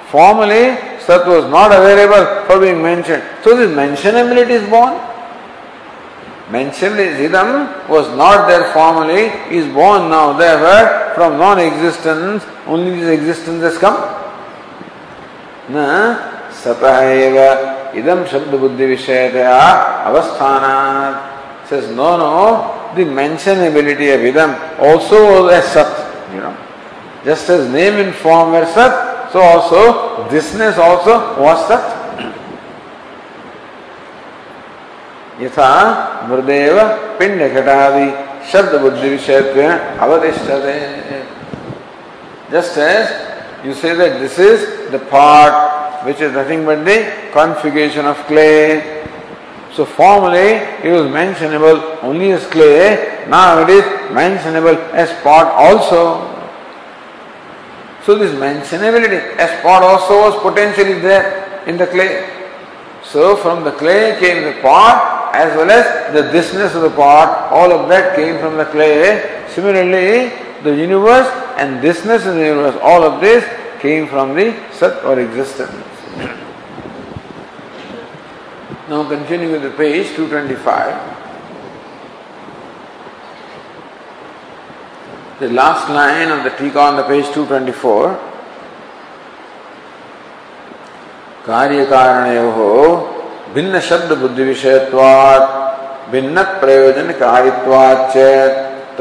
Formerly, 0.09 0.77
Sat 1.07 1.25
was 1.25 1.45
not 1.49 1.71
available 1.71 2.45
for 2.47 2.59
being 2.59 2.81
mentioned. 2.81 3.23
So 3.43 3.55
this 3.55 3.71
mentionability 3.71 4.59
is 4.59 4.69
born. 4.69 4.99
Mentionability, 6.49 7.29
Idam 7.29 7.87
was 7.87 8.07
not 8.17 8.47
there 8.47 8.73
formerly, 8.73 9.31
is 9.55 9.71
born 9.73 10.09
now. 10.09 10.33
Therefore, 10.33 11.13
from 11.15 11.37
non-existence, 11.37 12.45
only 12.65 12.99
this 12.99 13.19
existence 13.19 13.61
has 13.61 13.77
come. 13.77 13.97
न 15.69 15.83
सतः 16.63 16.97
एव 17.03 17.37
इदम 17.99 18.23
शब्द 18.31 18.53
बुद्धि 18.59 18.85
विषयतया 18.85 19.57
अवस्थानात् 20.07 21.17
says 21.67 21.89
no 21.91 22.15
no 22.15 22.80
the 22.96 23.04
mentionability 23.04 24.14
of 24.14 24.20
idam 24.20 24.58
also 24.78 25.42
was 25.42 25.52
as 25.52 25.72
sat 25.72 26.34
you 26.34 26.40
know 26.40 26.56
just 27.24 27.48
as 27.48 27.70
name 27.72 27.94
and 27.94 28.14
form 28.14 28.52
were 28.52 28.66
sat 28.66 29.12
So 29.32 29.40
also 29.40 30.28
thisness 30.28 30.76
also 30.76 31.40
was 31.40 31.66
Sat. 31.66 31.98
यथा 35.40 35.68
मृदेव 36.28 36.76
पिंड 37.18 37.40
घटादि 37.42 38.08
शब्द 38.50 38.74
बुद्धि 38.80 39.08
विषय 39.10 39.38
अवतिष्ठते 40.04 40.74
just 42.52 42.76
as 42.76 43.08
you 43.64 43.72
say 43.72 43.94
that 43.94 44.20
this 44.20 44.38
is 44.38 44.90
the 44.90 44.98
part 44.98 46.04
which 46.04 46.20
is 46.20 46.32
nothing 46.32 46.66
but 46.66 46.84
the 46.84 46.98
configuration 47.32 48.04
of 48.04 48.18
clay. 48.26 49.02
So 49.74 49.86
formerly 49.86 50.60
it 50.84 50.92
was 50.92 51.10
mentionable 51.10 51.98
only 52.02 52.32
as 52.32 52.46
clay, 52.46 53.24
now 53.28 53.62
it 53.62 53.70
is 53.70 53.84
mentionable 54.12 54.76
as 54.92 55.10
pot 55.22 55.46
also. 55.52 56.28
So 58.04 58.18
this 58.18 58.34
mentionability 58.34 59.36
as 59.36 59.62
pot 59.62 59.82
also 59.82 60.30
was 60.30 60.42
potentially 60.42 61.00
there 61.00 61.62
in 61.66 61.78
the 61.78 61.86
clay. 61.86 62.28
So 63.02 63.36
from 63.36 63.64
the 63.64 63.72
clay 63.72 64.18
came 64.20 64.44
the 64.44 64.60
pot 64.60 65.34
as 65.34 65.56
well 65.56 65.70
as 65.70 66.12
the 66.12 66.28
thisness 66.36 66.74
of 66.74 66.82
the 66.82 66.90
pot, 66.90 67.50
all 67.50 67.72
of 67.72 67.88
that 67.88 68.14
came 68.14 68.38
from 68.38 68.56
the 68.58 68.66
clay. 68.66 69.46
Similarly, 69.48 70.32
the 70.62 70.76
universe 70.76 71.28
and 71.56 71.82
thisness 71.82 72.26
in 72.26 72.36
the 72.36 72.44
universe, 72.44 72.78
all 72.82 73.02
of 73.02 73.20
this 73.20 73.44
came 73.80 74.06
from 74.06 74.34
the 74.34 74.54
Sat 74.72 75.02
or 75.04 75.18
existence. 75.18 75.72
Now 78.92 79.08
continuing 79.08 79.52
with 79.52 79.62
the 79.62 79.70
page 79.70 80.08
225. 80.14 80.96
The 85.40 85.48
last 85.48 85.88
line 85.88 86.28
of 86.28 86.44
the 86.44 86.50
Tika 86.58 86.78
on 86.78 86.96
the 86.96 87.04
page 87.12 87.24
224 87.32 88.18
कार्य 91.46 91.84
कारण 91.92 92.26
भिन्न 93.54 93.80
शब्द 93.88 94.12
बुद्धि 94.18 94.44
विषयत्वात् 94.50 95.48
भिन्न 96.12 96.42
प्रयोजन 96.60 97.08
कार्यत्वाच्च 97.24 98.14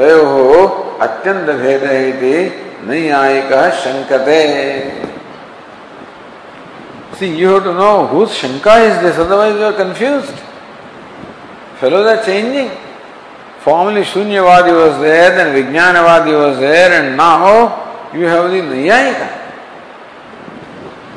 तयो 0.00 0.66
अत्यंत 1.06 1.48
भेद 1.62 1.84
नैयायिक 2.88 3.52
शंकते 3.84 4.40
See, 7.22 7.38
you 7.38 7.50
have 7.50 7.62
to 7.62 7.72
know 7.72 8.08
whose 8.08 8.30
shanka 8.30 8.82
is 8.82 9.00
this, 9.00 9.16
otherwise 9.16 9.54
you 9.54 9.62
are 9.62 9.72
confused. 9.72 10.34
Fellows 11.78 12.04
are 12.04 12.24
changing. 12.24 12.68
Formerly 13.60 14.02
Shunyavadi 14.02 14.72
was 14.74 15.00
there, 15.00 15.30
then 15.36 15.54
Vijnanavadi 15.54 16.34
was 16.36 16.58
there, 16.58 16.90
and 17.00 17.16
now 17.16 18.10
you 18.12 18.24
have 18.24 18.50
the 18.50 18.56
Nayayika. 18.56 19.28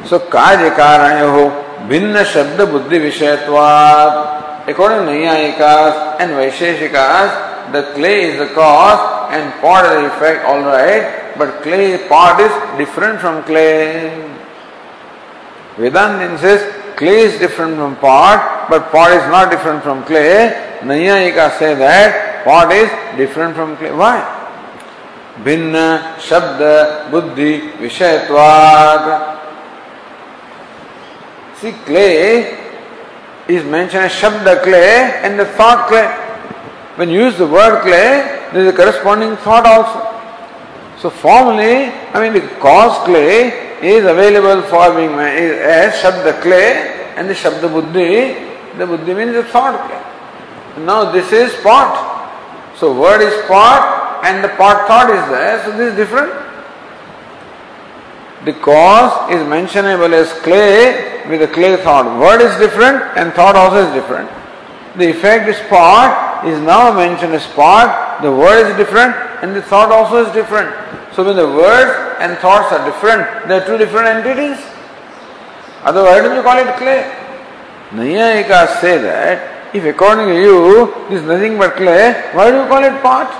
So 0.05 0.19
Karya 0.19 0.75
Karayaho 0.75 1.87
Bhinna 1.89 2.23
Shabda 2.23 2.69
Buddhi 2.69 2.99
Vishayatvat. 2.99 4.69
According 4.69 5.07
to 5.07 5.11
Nayayikas 5.11 6.19
and 6.19 6.33
Vaisheshikas, 6.33 7.71
the 7.71 7.81
clay 7.95 8.25
is 8.25 8.37
the 8.37 8.53
cause 8.53 9.31
and 9.33 9.51
pot 9.59 9.85
is 9.85 9.91
the 10.03 10.15
effect, 10.15 10.45
alright, 10.45 11.35
but 11.35 11.63
clay 11.63 11.97
pot 12.07 12.39
is 12.39 12.77
different 12.77 13.19
from 13.19 13.43
clay. 13.45 14.34
Vedanta 15.77 16.37
says 16.37 16.95
clay 16.95 17.19
is 17.19 17.39
different 17.39 17.75
from 17.75 17.95
pot, 17.97 18.67
but 18.69 18.91
pot 18.91 19.11
is 19.11 19.23
not 19.29 19.51
different 19.51 19.83
from 19.83 20.03
clay. 20.05 20.79
Nayayika 20.81 21.57
say 21.57 21.73
that 21.75 22.35
Pot 22.45 22.71
is 22.71 22.89
different 23.17 23.55
from 23.55 23.75
clay. 23.75 23.91
Why? 23.91 24.21
Bhinna 25.43 26.15
Shabda 26.17 27.09
Buddhi 27.09 27.71
Vishayatvad. 27.81 29.41
See, 31.55 31.71
clay 31.71 32.55
is 33.47 33.63
mentioned 33.65 34.03
as 34.03 34.11
Shabda 34.11 34.61
clay 34.61 35.19
and 35.23 35.39
the 35.39 35.45
thought 35.45 35.87
clay. 35.87 36.05
When 36.97 37.09
you 37.09 37.23
use 37.25 37.35
the 37.37 37.47
word 37.47 37.81
clay, 37.81 38.45
there 38.53 38.61
is 38.61 38.67
a 38.71 38.77
corresponding 38.77 39.35
thought 39.37 39.65
also. 39.65 41.01
So 41.01 41.09
formally, 41.09 41.91
I 42.13 42.21
mean 42.21 42.33
the 42.33 42.47
cause 42.59 43.03
clay 43.05 43.74
is 43.87 44.05
available 44.05 44.61
for 44.69 44.95
being 44.95 45.11
as 45.19 45.93
Shabda 46.01 46.41
clay 46.41 47.13
and 47.15 47.29
the 47.29 47.33
Shabda 47.33 47.71
Buddhi, 47.71 48.77
the 48.77 48.85
Buddhi 48.85 49.13
means 49.13 49.33
the 49.33 49.43
thought 49.43 49.79
clay. 49.87 50.83
Now 50.85 51.11
this 51.11 51.31
is 51.31 51.53
pot. 51.61 52.77
So 52.77 52.93
word 52.99 53.21
is 53.21 53.33
pot 53.47 54.23
and 54.25 54.43
the 54.43 54.49
pot 54.49 54.87
thought 54.87 55.09
is 55.09 55.29
there, 55.29 55.63
so 55.63 55.71
this 55.77 55.91
is 55.91 55.97
different. 55.97 56.33
The 58.45 58.53
cause 58.53 59.31
is 59.31 59.47
mentionable 59.47 60.13
as 60.13 60.31
clay 60.41 61.27
with 61.29 61.39
the 61.39 61.47
clay 61.47 61.77
thought. 61.77 62.05
Word 62.19 62.41
is 62.41 62.55
different 62.57 63.01
and 63.17 63.33
thought 63.33 63.55
also 63.55 63.87
is 63.87 63.93
different. 63.93 64.29
The 64.97 65.09
effect 65.09 65.47
is 65.49 65.59
pot 65.67 66.45
is 66.45 66.59
now 66.61 66.93
mentioned 66.93 67.33
as 67.33 67.45
pot, 67.47 68.21
the 68.21 68.31
word 68.31 68.69
is 68.69 68.77
different 68.77 69.15
and 69.41 69.55
the 69.55 69.61
thought 69.61 69.91
also 69.91 70.25
is 70.25 70.31
different. 70.33 70.69
So 71.15 71.23
when 71.23 71.35
the 71.35 71.47
words 71.47 72.04
and 72.20 72.38
thoughts 72.38 72.72
are 72.72 72.84
different, 72.84 73.48
they 73.48 73.58
are 73.58 73.66
two 73.66 73.78
different 73.78 74.08
entities. 74.08 74.58
Otherwise, 75.84 76.12
why 76.12 76.20
don't 76.20 76.36
you 76.36 76.42
call 76.42 76.58
it 76.58 76.76
clay? 76.76 77.00
Nayayika 77.90 78.80
say 78.80 78.98
that 78.98 79.74
if 79.74 79.84
according 79.84 80.26
to 80.28 80.34
you 80.34 80.94
this 81.08 81.20
is 81.22 81.26
nothing 81.26 81.58
but 81.58 81.76
clay, 81.76 82.12
why 82.32 82.50
do 82.50 82.58
you 82.58 82.66
call 82.66 82.84
it 82.84 83.02
pot? 83.02 83.32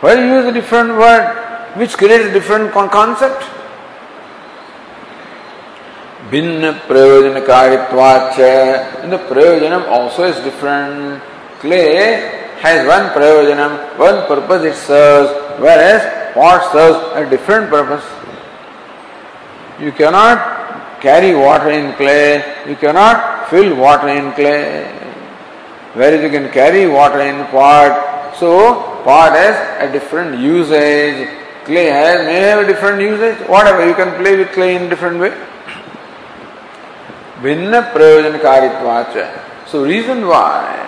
Why 0.00 0.14
do 0.16 0.26
you 0.26 0.34
use 0.34 0.46
a 0.46 0.52
different 0.52 0.90
word 0.90 1.76
which 1.76 1.96
creates 1.96 2.26
a 2.26 2.32
different 2.32 2.72
concept? 2.72 3.44
भिन्न 6.30 6.70
प्रयोजनकारित्वाच 6.88 8.36
the 9.10 9.18
prayojanam 9.28 9.86
also 9.88 10.24
is 10.24 10.36
different. 10.40 11.22
Clay 11.60 12.56
has 12.60 12.86
one 12.86 13.10
prayojanam, 13.10 13.96
one 13.96 14.26
purpose 14.26 14.64
it 14.64 14.74
serves, 14.74 15.30
whereas 15.60 16.19
pot 16.33 16.71
serves 16.71 16.99
a 17.15 17.29
different 17.29 17.69
purpose. 17.69 18.05
You 19.79 19.91
cannot 19.91 21.01
carry 21.01 21.33
water 21.33 21.69
in 21.71 21.93
clay, 21.93 22.43
you 22.67 22.75
cannot 22.75 23.49
fill 23.49 23.75
water 23.75 24.07
in 24.09 24.31
clay. 24.33 24.85
Whereas 25.93 26.21
you 26.21 26.29
can 26.29 26.51
carry 26.51 26.87
water 26.87 27.19
in 27.21 27.45
pot, 27.47 28.35
so 28.37 29.01
pot 29.03 29.33
has 29.33 29.89
a 29.89 29.91
different 29.91 30.39
usage. 30.39 31.27
Clay 31.65 31.85
has 31.85 32.25
may 32.25 32.39
have 32.39 32.59
a 32.63 32.67
different 32.67 33.01
usage, 33.01 33.37
whatever 33.47 33.87
you 33.87 33.93
can 33.93 34.15
play 34.21 34.35
with 34.37 34.51
clay 34.51 34.75
in 34.75 34.89
different 34.89 35.19
way. 35.19 35.31
Vinna 37.41 37.91
prayojanakaritvacha. 37.91 39.67
So 39.67 39.83
reason 39.83 40.27
why 40.27 40.87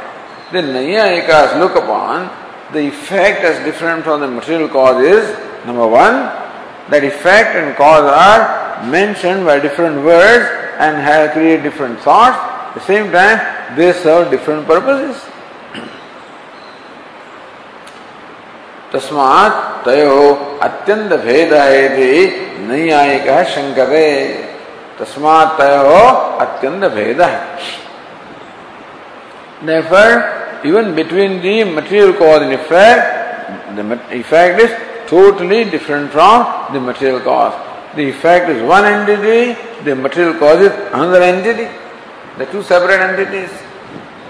the 0.51 0.59
Nayaikas 0.59 1.59
look 1.59 1.75
upon 1.75 2.29
the 2.72 2.88
effect 2.88 3.40
as 3.40 3.64
different 3.64 4.04
from 4.04 4.20
the 4.20 4.28
material 4.28 4.68
cause 4.68 5.02
is 5.02 5.66
number 5.66 5.86
one, 5.86 6.14
that 6.90 7.04
effect 7.04 7.56
and 7.56 7.74
cause 7.76 8.04
are 8.04 8.84
mentioned 8.90 9.44
by 9.44 9.58
different 9.58 10.04
words 10.04 10.44
and 10.78 10.96
have 10.96 11.32
create 11.32 11.62
different 11.62 11.98
thoughts. 12.00 12.36
At 12.36 12.74
the 12.74 12.86
same 12.86 13.10
time, 13.10 13.76
they 13.76 13.92
serve 13.92 14.30
different 14.30 14.66
purposes. 14.66 15.24
तस्मात् 18.92 19.84
तयो 19.84 20.12
अत्यंत 20.64 21.12
भेद 21.24 21.52
है 21.52 21.88
नैयायिक 22.68 23.28
शंकते 23.54 24.06
तस्मात 25.00 25.60
अत्यंत 25.60 26.84
भेद 26.94 27.20
है 27.20 27.40
Therefore, 29.60 30.41
even 30.65 30.95
between 30.95 31.41
the 31.41 31.63
material 31.63 32.13
cause 32.13 32.41
and 32.41 32.53
effect, 32.53 33.75
the 33.75 34.17
effect 34.17 34.59
is 34.61 35.09
totally 35.09 35.63
different 35.65 36.11
from 36.11 36.73
the 36.73 36.79
material 36.79 37.19
cause. 37.19 37.53
The 37.95 38.09
effect 38.09 38.49
is 38.49 38.61
one 38.63 38.85
entity, 38.85 39.59
the 39.83 39.95
material 39.95 40.33
cause 40.39 40.61
is 40.61 40.71
another 40.93 41.21
entity. 41.21 41.69
The 42.37 42.45
two 42.47 42.63
separate 42.63 42.99
entities. 42.99 43.51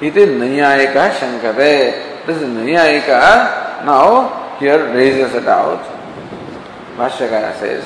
It 0.02 0.18
is 0.18 0.28
Nayayika 0.28 1.12
Shankate. 1.12 2.26
This 2.26 2.38
is 2.42 2.50
Nayayika 2.50 3.86
now 3.86 4.58
here 4.60 4.94
raises 4.94 5.34
a 5.36 5.42
doubt. 5.42 5.84
Bhashyakara 6.98 7.58
says, 7.60 7.84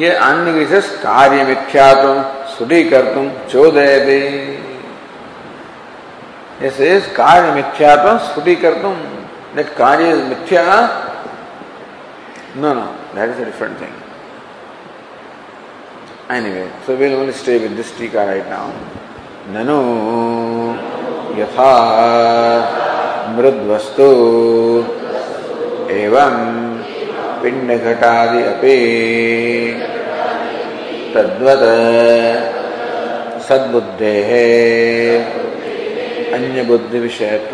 ये 0.00 0.10
अन्य 0.26 0.52
विशेष 0.52 0.88
कार्य 1.02 1.44
विख्यात 1.44 2.02
सुदीकर 2.50 3.14
तुम 3.14 3.28
चोदय 3.50 3.98
दे 4.06 4.20
ऐसे 6.66 6.88
कार्य 7.16 7.52
मिथ्यात 7.54 8.06
सुदीकर 8.24 8.74
तुम 8.82 8.94
that 9.56 9.74
कार्य 9.76 10.10
is 10.12 10.22
मिथ्या 10.24 10.64
no 12.56 12.72
no 12.74 12.86
that 13.14 13.30
is 13.30 13.40
a 13.40 13.44
different 13.44 13.80
thing 13.80 13.98
anyway 16.30 16.64
so 16.86 16.96
will 16.96 17.14
only 17.14 17.32
stay 17.34 17.58
with 17.58 17.72
this 17.76 17.96
टीका 17.98 18.24
राइट 18.24 18.48
नाउ 18.48 18.68
ननु 19.54 19.78
यथा 21.40 21.70
मृद 23.36 23.58
वस्तु 23.70 24.10
एवं 25.94 26.36
पिण्डघटादि 27.42 28.42
अपि। 28.42 28.76
तद्वत् 31.14 31.66
सद्बुद्धेः। 33.42 34.30
अन्यबुद्धिविषयत्वात्। 36.34 37.50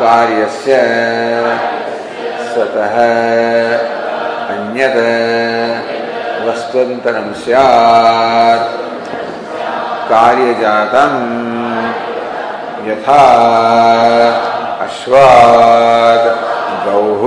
कार्यस्य 0.00 0.72
सतः 2.54 2.96
अन्यत् 4.54 5.00
वस्त्वन्तरं 6.48 7.32
स्यात्। 7.34 8.80
कार्यजातं 10.10 11.12
यथा 12.90 13.22
अश्वात्। 14.80 16.53
गौः 16.86 17.24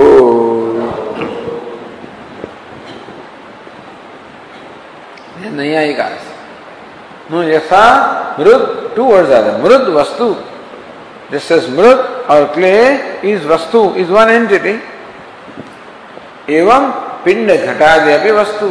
नहीं 5.58 5.74
आएगा 5.76 6.08
yatha, 7.30 8.36
mrud, 8.36 8.94
two 8.94 9.04
words 9.04 9.28
are 9.30 9.42
there. 9.42 9.58
Mrud, 9.58 9.86
vastu. 9.92 10.42
Just 11.30 11.50
as 11.50 11.66
mrud 11.66 12.28
or 12.30 12.52
clay 12.54 13.20
is 13.22 13.42
vastu, 13.42 13.96
is 13.96 14.08
one 14.08 14.30
entity. 14.30 14.80
Evam 16.46 17.24
pinda 17.24 17.56
ghatadi 17.56 18.18
api 18.18 18.30
vastu. 18.30 18.68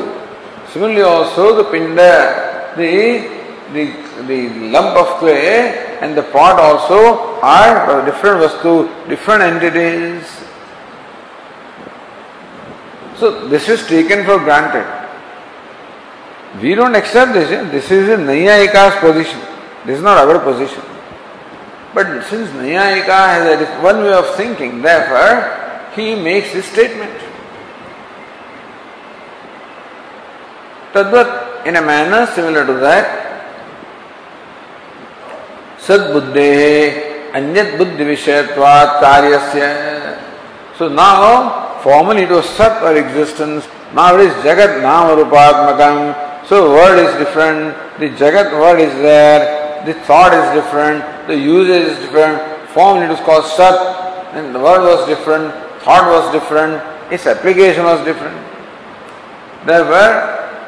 Similarly 0.72 1.02
also 1.02 1.56
the 1.56 1.64
pinda, 1.66 2.74
the, 2.76 3.30
the, 3.74 3.86
the 4.28 4.70
lump 4.72 4.98
of 4.98 5.20
clay 5.20 5.98
and 6.02 6.18
the 6.18 6.24
pot 6.24 6.60
also 6.60 7.40
are 7.42 8.06
different 8.06 8.42
vastu, 8.42 8.90
different 9.08 9.44
entities. 9.44 10.47
So 13.20 13.48
this 13.48 13.68
is 13.68 13.86
taken 13.88 14.26
for 14.26 14.38
granted. 14.38 14.86
We 16.62 16.76
don't 16.76 16.96
accept 16.96 17.34
this. 17.34 17.50
This 17.72 17.92
is 17.92 18.10
in 18.10 18.22
Nayayika's 18.22 19.00
position. 19.00 19.40
This 19.86 19.98
is 19.98 20.04
not 20.04 20.18
our 20.18 20.40
position. 20.40 20.84
But 21.94 22.24
since 22.26 22.50
Nayayika 22.52 23.06
has 23.08 23.62
a 23.62 23.82
one 23.82 24.02
way 24.02 24.14
of 24.14 24.36
thinking, 24.36 24.82
therefore 24.82 25.92
he 25.96 26.16
makes 26.16 26.54
this 26.54 26.66
statement. 26.66 27.12
Tadvat, 30.94 31.66
in 31.66 31.76
a 31.76 31.82
manner 31.82 32.26
similar 32.34 32.66
to 32.66 32.74
that, 32.74 33.24
सद्बुद्धे 35.88 36.52
अन्यत 37.38 37.78
बुद्धि 37.78 38.04
विषयत्वात् 38.04 39.00
कार्यस्य 39.02 39.68
So 40.78 40.90
now, 40.90 41.67
formally 41.88 42.24
it 42.24 42.30
was 42.30 42.44
sat 42.60 42.84
or 42.84 42.98
existence, 42.98 43.66
now 43.96 44.14
it 44.16 44.28
is 44.28 44.34
jagat 44.44 44.82
nama 44.84 45.16
rupatmakam, 45.16 45.96
so 46.46 46.72
word 46.72 47.00
is 47.00 47.12
different, 47.18 47.72
the 47.98 48.10
Jagat 48.10 48.52
word 48.52 48.82
is 48.82 48.94
there, 48.96 49.86
the 49.86 49.94
thought 50.04 50.34
is 50.34 50.48
different, 50.52 51.00
the 51.28 51.38
usage 51.38 51.88
is 51.92 51.98
different, 52.00 52.38
form 52.76 53.02
it 53.04 53.08
was 53.08 53.22
called 53.22 53.46
Sat, 53.46 53.78
and 54.36 54.54
the 54.54 54.60
word 54.60 54.84
was 54.84 55.08
different, 55.08 55.54
thought 55.84 56.12
was 56.12 56.30
different, 56.34 56.84
its 57.10 57.26
application 57.26 57.86
was 57.86 58.04
different. 58.04 58.36
Therefore, 59.66 60.12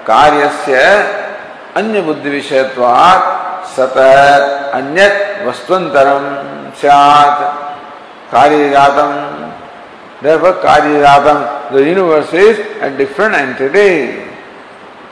karyasya 0.07 1.75
anya 1.75 2.01
buddhi 2.01 2.29
vishayatvat 2.39 3.67
sata 3.75 4.71
anyat 4.71 5.43
vastvantaram 5.43 6.71
syat 6.79 7.37
karyajatam. 8.31 9.48
Therefore, 10.21 10.53
karyajatam, 10.61 11.71
the 11.71 11.85
universe 11.85 12.33
is 12.33 12.59
a 12.81 12.95
different 12.97 13.35
entity. 13.35 14.29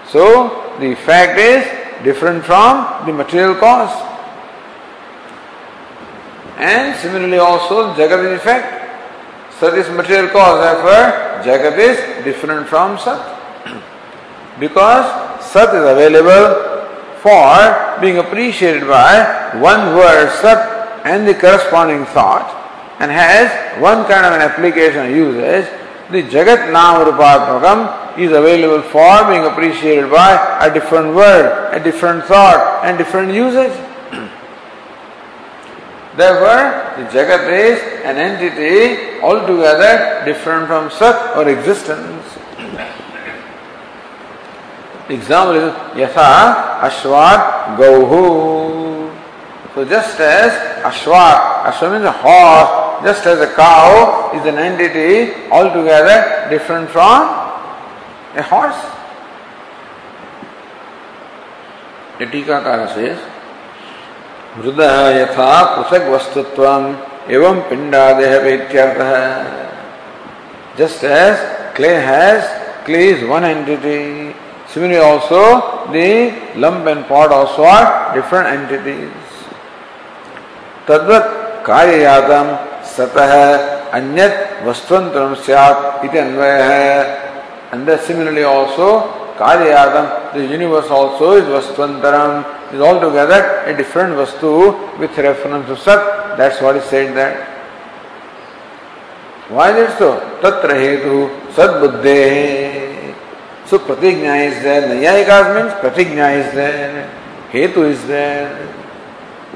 So 0.10 0.76
the 0.80 0.96
fact 0.96 1.40
is 1.40 1.64
different 2.04 2.44
from 2.44 3.06
the 3.06 3.14
material 3.14 3.56
cause. 3.56 4.04
And 6.58 6.98
similarly 7.00 7.38
also 7.38 7.94
Jagat 7.94 8.26
is 8.26 8.40
effect. 8.40 8.84
Sat 9.60 9.74
is 9.76 9.90
material 9.90 10.30
cause, 10.30 10.60
therefore 10.60 11.44
Jagat 11.46 11.78
is 11.78 12.24
different 12.26 12.68
from 12.68 12.98
Sat. 12.98 13.22
because 14.60 15.08
Sat 15.42 15.74
is 15.74 15.84
available 15.84 16.84
for 17.22 18.02
being 18.02 18.18
appreciated 18.18 18.86
by 18.88 19.56
one 19.56 19.96
word 19.96 20.30
Sat 20.42 21.06
and 21.06 21.26
the 21.26 21.34
corresponding 21.34 22.06
thought 22.08 22.67
and 23.00 23.12
has 23.12 23.52
one 23.82 24.06
kind 24.08 24.26
of 24.26 24.34
an 24.34 24.42
application 24.42 25.12
usage. 25.12 25.70
The 26.10 26.24
Jagat 26.24 26.72
Nam 26.72 27.06
Rupatmakam 27.06 28.18
is 28.18 28.32
available 28.32 28.82
for 28.90 29.28
being 29.30 29.46
appreciated 29.46 30.10
by 30.10 30.34
a 30.66 30.74
different 30.74 31.14
word, 31.14 31.70
a 31.74 31.80
different 31.84 32.24
thought, 32.26 32.84
and 32.86 32.98
different 32.98 33.34
usage. 33.34 33.72
Therefore, 36.18 36.96
the 36.98 37.04
Jagat 37.12 37.48
is 37.54 37.80
an 38.04 38.18
entity 38.18 39.20
altogether 39.22 40.24
different 40.26 40.68
from 40.68 40.90
Sat 40.90 41.38
or 41.38 41.48
existence. 41.50 42.26
Example 45.10 45.56
is 45.56 45.74
Yatha 45.96 46.82
Ashwat 46.82 47.78
Gauhu. 47.78 48.98
So 49.78 49.86
just 49.86 50.20
as 50.20 50.52
Ashwat, 50.82 51.66
Ashwat 51.66 51.92
means 51.92 52.06
a 52.06 52.12
horse, 52.12 52.87
just 53.05 53.27
as 53.27 53.41
a 53.41 53.53
cow 53.55 54.31
is 54.35 54.47
an 54.47 54.59
entity 54.59 55.35
altogether 55.51 56.49
different 56.51 56.91
from 56.91 57.29
a 58.37 58.43
horse. 58.43 58.81
The 62.19 62.27
Tikakara 62.27 62.95
says, 62.95 63.19
हृदय 64.57 65.19
यथा 65.19 65.53
पृथक 65.75 66.09
वस्तुत्व 66.13 66.65
एवं 67.35 67.61
पिंडादेह 67.69 68.35
इत्यर्थ 68.49 69.01
just 70.77 71.05
as 71.05 71.39
clay 71.75 71.95
has 72.01 72.45
clay 72.85 73.09
is 73.15 73.25
one 73.29 73.45
entity 73.45 74.35
Similarly 74.73 75.05
also 75.05 75.93
the 75.93 76.33
lump 76.57 76.87
and 76.87 77.05
pot 77.05 77.31
also 77.31 77.63
are 77.63 78.15
different 78.15 78.49
entities. 78.49 79.13
तद्वत 80.89 81.27
कार्ययातम 81.67 82.47
सतह 82.98 83.32
अन्यत 83.98 84.36
वस्तुअंतरम 84.66 85.34
स्यात् 85.46 86.06
इति 86.06 86.18
अन्वय 86.18 86.62
है 86.70 87.28
and 87.72 88.00
similarly 88.00 88.44
also 88.44 89.28
Karyatam, 89.38 90.34
the 90.34 90.46
universe 90.46 90.90
also 90.90 91.34
is 91.34 91.44
Vastuantaram, 91.44 92.74
is 92.74 92.82
altogether 92.82 93.64
a 93.66 93.78
different 93.78 94.16
Vastu 94.16 94.98
with 94.98 95.16
reference 95.18 95.68
to 95.68 95.78
Sat. 95.78 96.38
That's 96.38 96.60
what 96.60 96.76
is 96.78 96.84
said 96.86 97.16
there. 97.16 97.46
Why 99.50 99.78
is 99.78 99.92
it 99.92 99.98
so? 99.98 100.20
Tatra 100.42 100.74
hetu 100.74 101.54
Sat 101.54 101.82
Buddhe. 101.82 103.14
So 103.68 103.78
pratigna 103.80 104.48
is 104.48 104.64
there, 104.64 104.88
Nayayikas 104.90 105.56
means 105.56 105.74
pratigna 105.74 106.36
is 106.40 106.54
there, 106.54 107.14
Hetu 107.52 107.90
is 107.90 108.08
there. 108.08 108.66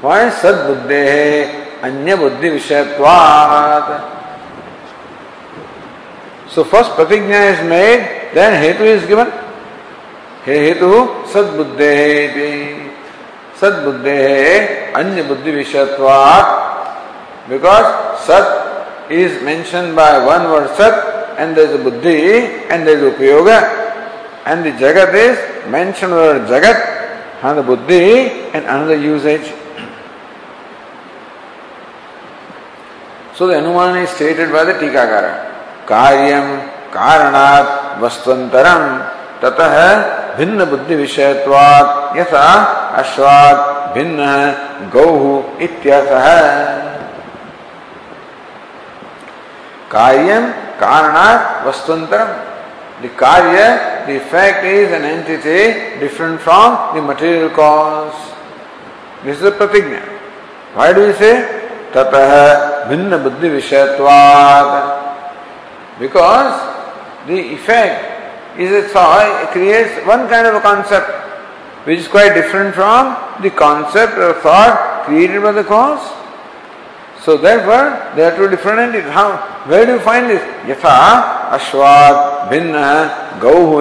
Why 0.00 0.30
Sad 0.30 0.68
Buddhe 0.68 1.61
अन्य 1.84 2.14
बुद्धि 2.16 2.48
विषयत्वात् 2.50 3.90
so 6.54 6.62
first 6.72 6.90
प्रतिज्ञा 6.96 7.38
is 7.50 7.62
made 7.70 7.98
then 8.34 8.52
हेतु 8.62 8.84
is 8.84 9.06
given 9.06 9.28
हे 10.46 10.54
हेतु 10.58 10.90
सद्बुद्धे 11.32 11.92
इति। 12.24 12.50
अन्य 14.96 15.22
बुद्धि 15.22 15.50
विषयत्वात् 15.50 16.50
बिकॉज़ 17.50 17.86
सत 18.26 18.48
is 19.12 19.34
mention 19.44 19.84
by 19.94 20.18
one 20.26 20.42
word 20.52 20.66
सत 20.80 20.96
एंड 21.38 21.58
इज़ 21.58 21.76
बुद्धि 21.82 22.18
एंड 22.72 22.88
इज़ 22.88 23.04
उपयोग। 23.04 23.48
एंड 23.48 24.60
द 24.66 24.76
जगत 24.80 25.14
इज़ 25.14 25.38
मेंशन 25.72 26.10
वर्ड 26.18 26.46
जगत 26.48 26.78
हाँ 27.42 27.54
बुद्धि 27.64 28.04
and 28.54 28.64
another 28.66 28.98
usage 29.06 29.42
So 33.42 33.48
the 33.48 33.54
Anuman 33.54 34.00
is 34.04 34.10
stated 34.10 34.52
by 34.52 34.62
the 34.62 34.74
Tikakara. 34.74 35.84
Karyam 35.84 36.62
Karanat 36.92 37.98
Vastvantaram 37.98 39.40
Tatah 39.40 40.36
Bhinna 40.36 40.64
Buddhi 40.70 40.94
Vishayatvat 40.94 42.12
Yatha 42.12 43.02
Ashvat 43.02 43.94
Bhinna 43.94 44.88
Gauhu 44.92 45.58
Ityatha 45.58 47.10
Karyam 49.88 50.78
Karanat 50.78 51.64
Vastvantaram 51.64 53.02
The 53.02 53.08
karya, 53.08 54.06
the 54.06 54.18
effect 54.18 54.64
is 54.64 54.92
an 54.92 55.02
entity 55.02 55.98
different 55.98 56.40
from 56.40 56.94
the 56.94 57.02
material 57.02 57.50
cause. 57.50 58.14
This 59.24 59.38
is 59.38 59.42
a 59.42 59.50
pratigna. 59.50 60.00
Why 60.74 60.92
do 60.92 61.08
we 61.08 61.12
say 61.14 61.61
the 67.26 67.54
effect 67.54 68.58
is 68.58 68.70
a 68.72 68.88
thought, 68.88 69.44
it 69.44 69.50
creates 69.50 70.06
one 70.06 70.28
kind 70.28 70.46
of 70.46 70.54
a 70.54 70.60
concept 70.60 71.08
which 71.86 71.98
is 71.98 72.08
quite 72.08 72.34
different 72.34 72.74
from 72.74 73.16
the 73.42 73.50
concept 73.50 74.18
or 74.18 74.34
thought 74.40 75.04
created 75.04 75.42
by 75.42 75.52
the 75.52 75.64
cause. 75.64 76.02
So 77.22 77.36
therefore, 77.36 78.14
they 78.16 78.24
are 78.24 78.36
two 78.36 78.48
different 78.48 78.80
entities. 78.80 79.10
How? 79.10 79.36
Where 79.66 79.86
do 79.86 79.92
you 79.92 80.00
find 80.00 80.28
this? 80.28 80.42
Yatha 80.66 81.50
Ashwat 81.54 82.48
Bhinna 82.50 83.38
Gauhu 83.38 83.78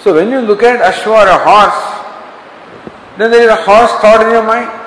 So 0.00 0.14
when 0.14 0.30
you 0.30 0.40
look 0.40 0.62
at 0.62 0.80
Ashwa 0.80 1.24
or 1.24 1.28
a 1.28 1.38
horse, 1.38 1.98
then 3.18 3.30
there 3.30 3.42
is 3.42 3.50
a 3.50 3.56
horse 3.56 3.90
thought 4.00 4.22
in 4.24 4.30
your 4.30 4.42
mind. 4.42 4.77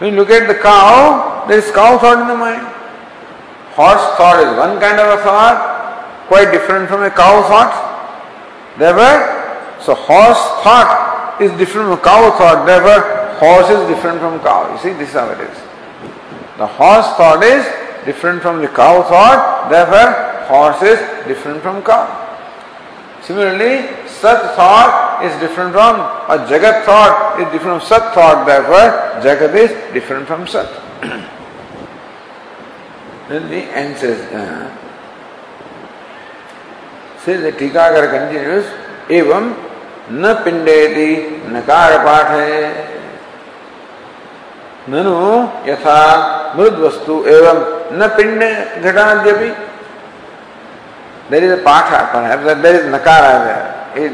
When 0.00 0.14
you 0.14 0.16
look 0.16 0.30
at 0.30 0.48
the 0.48 0.54
cow, 0.54 1.44
there 1.46 1.58
is 1.58 1.70
cow 1.70 1.98
thought 1.98 2.24
in 2.24 2.28
the 2.28 2.36
mind. 2.36 2.64
Horse 3.76 4.16
thought 4.16 4.40
is 4.40 4.56
one 4.56 4.80
kind 4.80 4.98
of 4.98 5.20
a 5.20 5.22
thought, 5.22 6.26
quite 6.26 6.50
different 6.50 6.88
from 6.88 7.02
a 7.02 7.10
cow 7.10 7.44
thought. 7.44 7.76
Therefore, 8.78 9.20
so 9.84 9.94
horse 9.94 10.40
thought 10.64 11.36
is 11.40 11.52
different 11.60 11.92
from 11.92 12.00
cow 12.00 12.32
thought. 12.32 12.64
Therefore, 12.64 13.36
horse 13.36 13.68
is 13.68 13.86
different 13.88 14.20
from 14.20 14.40
cow. 14.40 14.72
You 14.72 14.78
see, 14.78 14.96
this 14.96 15.10
is 15.10 15.14
how 15.14 15.28
it 15.30 15.40
is. 15.40 15.58
The 16.56 16.66
horse 16.66 17.06
thought 17.20 17.44
is 17.44 17.64
different 18.04 18.40
from 18.40 18.62
the 18.62 18.68
cow 18.68 19.02
thought, 19.02 19.68
therefore, 19.68 20.48
horse 20.48 20.80
is 20.82 20.98
different 21.26 21.60
from 21.60 21.82
cow. 21.82 22.08
Similarly, 23.20 24.08
Sat 24.20 24.54
thought 24.54 25.24
is 25.24 25.32
different 25.40 25.72
from, 25.72 25.96
or 26.28 26.38
Jagat 26.46 26.84
thought 26.84 27.40
is 27.40 27.46
different 27.52 27.80
from 27.80 27.88
Sat 27.88 28.14
thought, 28.14 28.46
therefore, 28.46 28.88
Jagat 29.24 29.54
is 29.54 29.70
different 29.94 30.26
from 30.26 30.46
Sat. 30.46 30.68
then 33.28 33.48
the 33.48 33.62
is, 34.04 34.20
uh, 34.32 34.70
see 37.18 37.34
the 37.34 37.52
Tikakar 37.52 38.10
continues, 38.10 38.66
एवं 39.10 39.44
न 40.12 40.32
पिंडेति 40.44 41.10
नकार 41.54 41.96
पाठ 42.04 42.28
है 42.30 42.60
ननु 44.90 45.16
यथा 45.68 45.98
मृद 46.56 46.78
वस्तु 46.84 47.14
एवं 47.34 47.58
न 47.98 48.08
पिंड 48.16 48.42
घटाद्यपि 48.84 49.50
देर 51.30 51.44
इज़ 51.44 51.54
पाठ 51.66 52.14
देर 52.62 52.74
इज़ 52.74 52.86
नकार 52.94 53.24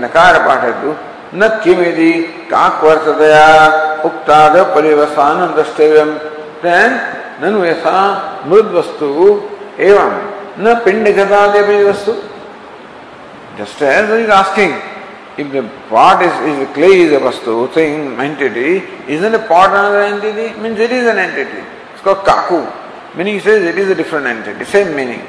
नकार 0.04 0.38
पाठ 0.46 0.62
है 0.64 0.72
तु 0.82 0.94
न 1.38 1.48
किमिति 1.64 2.10
काक्वर्थतया 2.50 3.46
उक्ताद 4.08 4.56
परिवसान 4.74 5.46
द्रष्टव्यम 5.54 6.10
देन 6.64 6.98
ननु 7.42 7.64
यथा 7.64 7.98
मृद 8.48 8.72
वस्तु 8.78 9.08
एवं 9.88 10.12
न 10.64 10.74
पिंड 10.84 11.08
घटाद्यपि 11.08 11.82
वस्तु 11.84 12.12
just 13.58 13.82
as 13.94 14.10
is 14.20 14.30
asking 14.42 14.74
If 15.38 15.52
the 15.52 15.70
pot 15.90 16.22
is, 16.22 16.32
if 16.50 16.66
the 16.66 16.74
clay 16.74 17.00
is 17.00 17.12
a 17.12 17.18
vastu, 17.20 17.70
thing, 17.74 18.18
entity, 18.18 18.82
isn't 19.06 19.34
a 19.34 19.38
pot 19.38 19.68
another 19.68 20.02
entity? 20.02 20.58
Means 20.58 20.80
it 20.80 20.90
is 20.90 21.06
an 21.06 21.18
entity. 21.18 21.62
It's 21.92 22.00
called 22.00 22.24
kaku. 22.24 22.60
Meaning 23.14 23.34
he 23.34 23.40
says 23.40 23.62
it 23.62 23.76
is 23.76 23.90
a 23.90 23.94
different 23.94 24.26
entity, 24.26 24.64
same 24.64 24.96
meaning. 24.96 25.20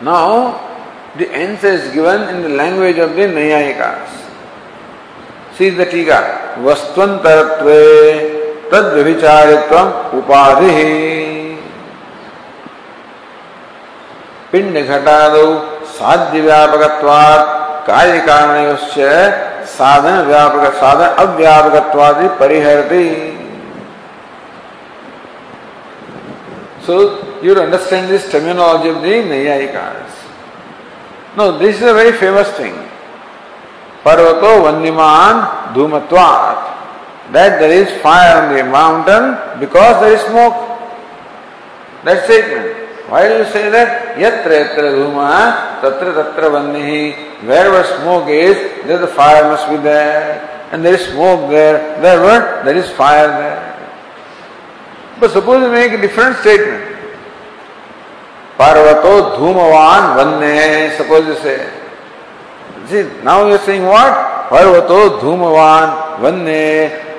Now, 0.00 0.69
the 1.18 1.28
answer 1.30 1.68
is 1.68 1.92
given 1.92 2.34
in 2.34 2.42
the 2.42 2.48
language 2.48 2.98
of 2.98 3.16
the 3.16 3.22
Nayayikas. 3.22 4.28
See 5.56 5.70
the 5.70 5.86
Tika. 5.86 6.56
Vastvantaratve 6.58 8.70
tad 8.70 8.94
vicharitvam 9.06 10.10
upadhi. 10.20 11.40
पिंड 14.52 14.76
घटादौ 14.76 15.48
साध्य 15.96 16.40
व्यापकत्वात् 16.42 17.50
कार्य 17.86 18.18
कारण 18.26 18.74
साधन 19.76 20.20
व्यापक 20.26 20.74
साधन 20.80 21.14
अव्यापकत्वादि 21.24 22.28
परिहरती 22.40 23.06
So 26.84 26.94
you 27.42 27.54
understand 27.54 28.10
this 28.10 28.30
terminology 28.32 28.88
of 28.88 29.02
the 29.02 29.14
Nayayikas. 29.30 30.09
No, 31.40 31.56
this 31.56 31.76
is 31.76 31.82
a 31.88 31.94
very 31.94 32.12
famous 32.12 32.50
thing. 32.50 32.74
Parvato 34.04 34.60
Vandiman 34.60 35.72
Dhumatvat. 35.72 37.32
That 37.32 37.58
there 37.58 37.72
is 37.72 37.88
fire 38.02 38.42
on 38.42 38.54
the 38.54 38.62
mountain 38.62 39.58
because 39.58 40.02
there 40.02 40.12
is 40.12 40.20
smoke. 40.28 40.52
That's 42.04 42.24
statement. 42.24 42.76
Do 43.08 43.38
you 43.38 43.44
say 43.56 43.70
that? 43.70 44.18
Yatra 44.18 44.52
yatra 44.52 44.92
dhuma, 44.92 45.80
tatra 45.80 46.12
tatra 46.12 46.52
vannihi. 46.52 47.40
Wherever 47.48 47.84
smoke 48.02 48.28
is, 48.28 48.84
there 48.84 48.98
the 48.98 49.06
fire 49.08 49.44
must 49.44 49.66
be 49.70 49.78
there. 49.78 50.68
And 50.72 50.84
there 50.84 50.92
is 50.92 51.06
smoke 51.06 51.48
there. 51.48 51.98
Wherever 52.02 52.62
there 52.66 52.76
is 52.76 52.90
fire 52.90 53.28
there. 53.28 53.60
But 55.18 55.30
suppose 55.30 55.62
you 55.64 55.72
make 55.72 55.92
a 55.92 56.00
different 56.02 56.36
statement. 56.44 56.99
पर्वतो 58.60 59.20
धूमवान 59.36 60.06
वन्य 60.16 60.88
suppose 60.98 61.32
say 61.42 61.56
जी 62.90 63.02
now 63.24 63.48
you 63.48 63.58
saying 63.66 63.86
what 63.88 64.12
पर्वतो 64.50 64.98
धूमवान 65.20 65.86
वन्य 66.22 66.56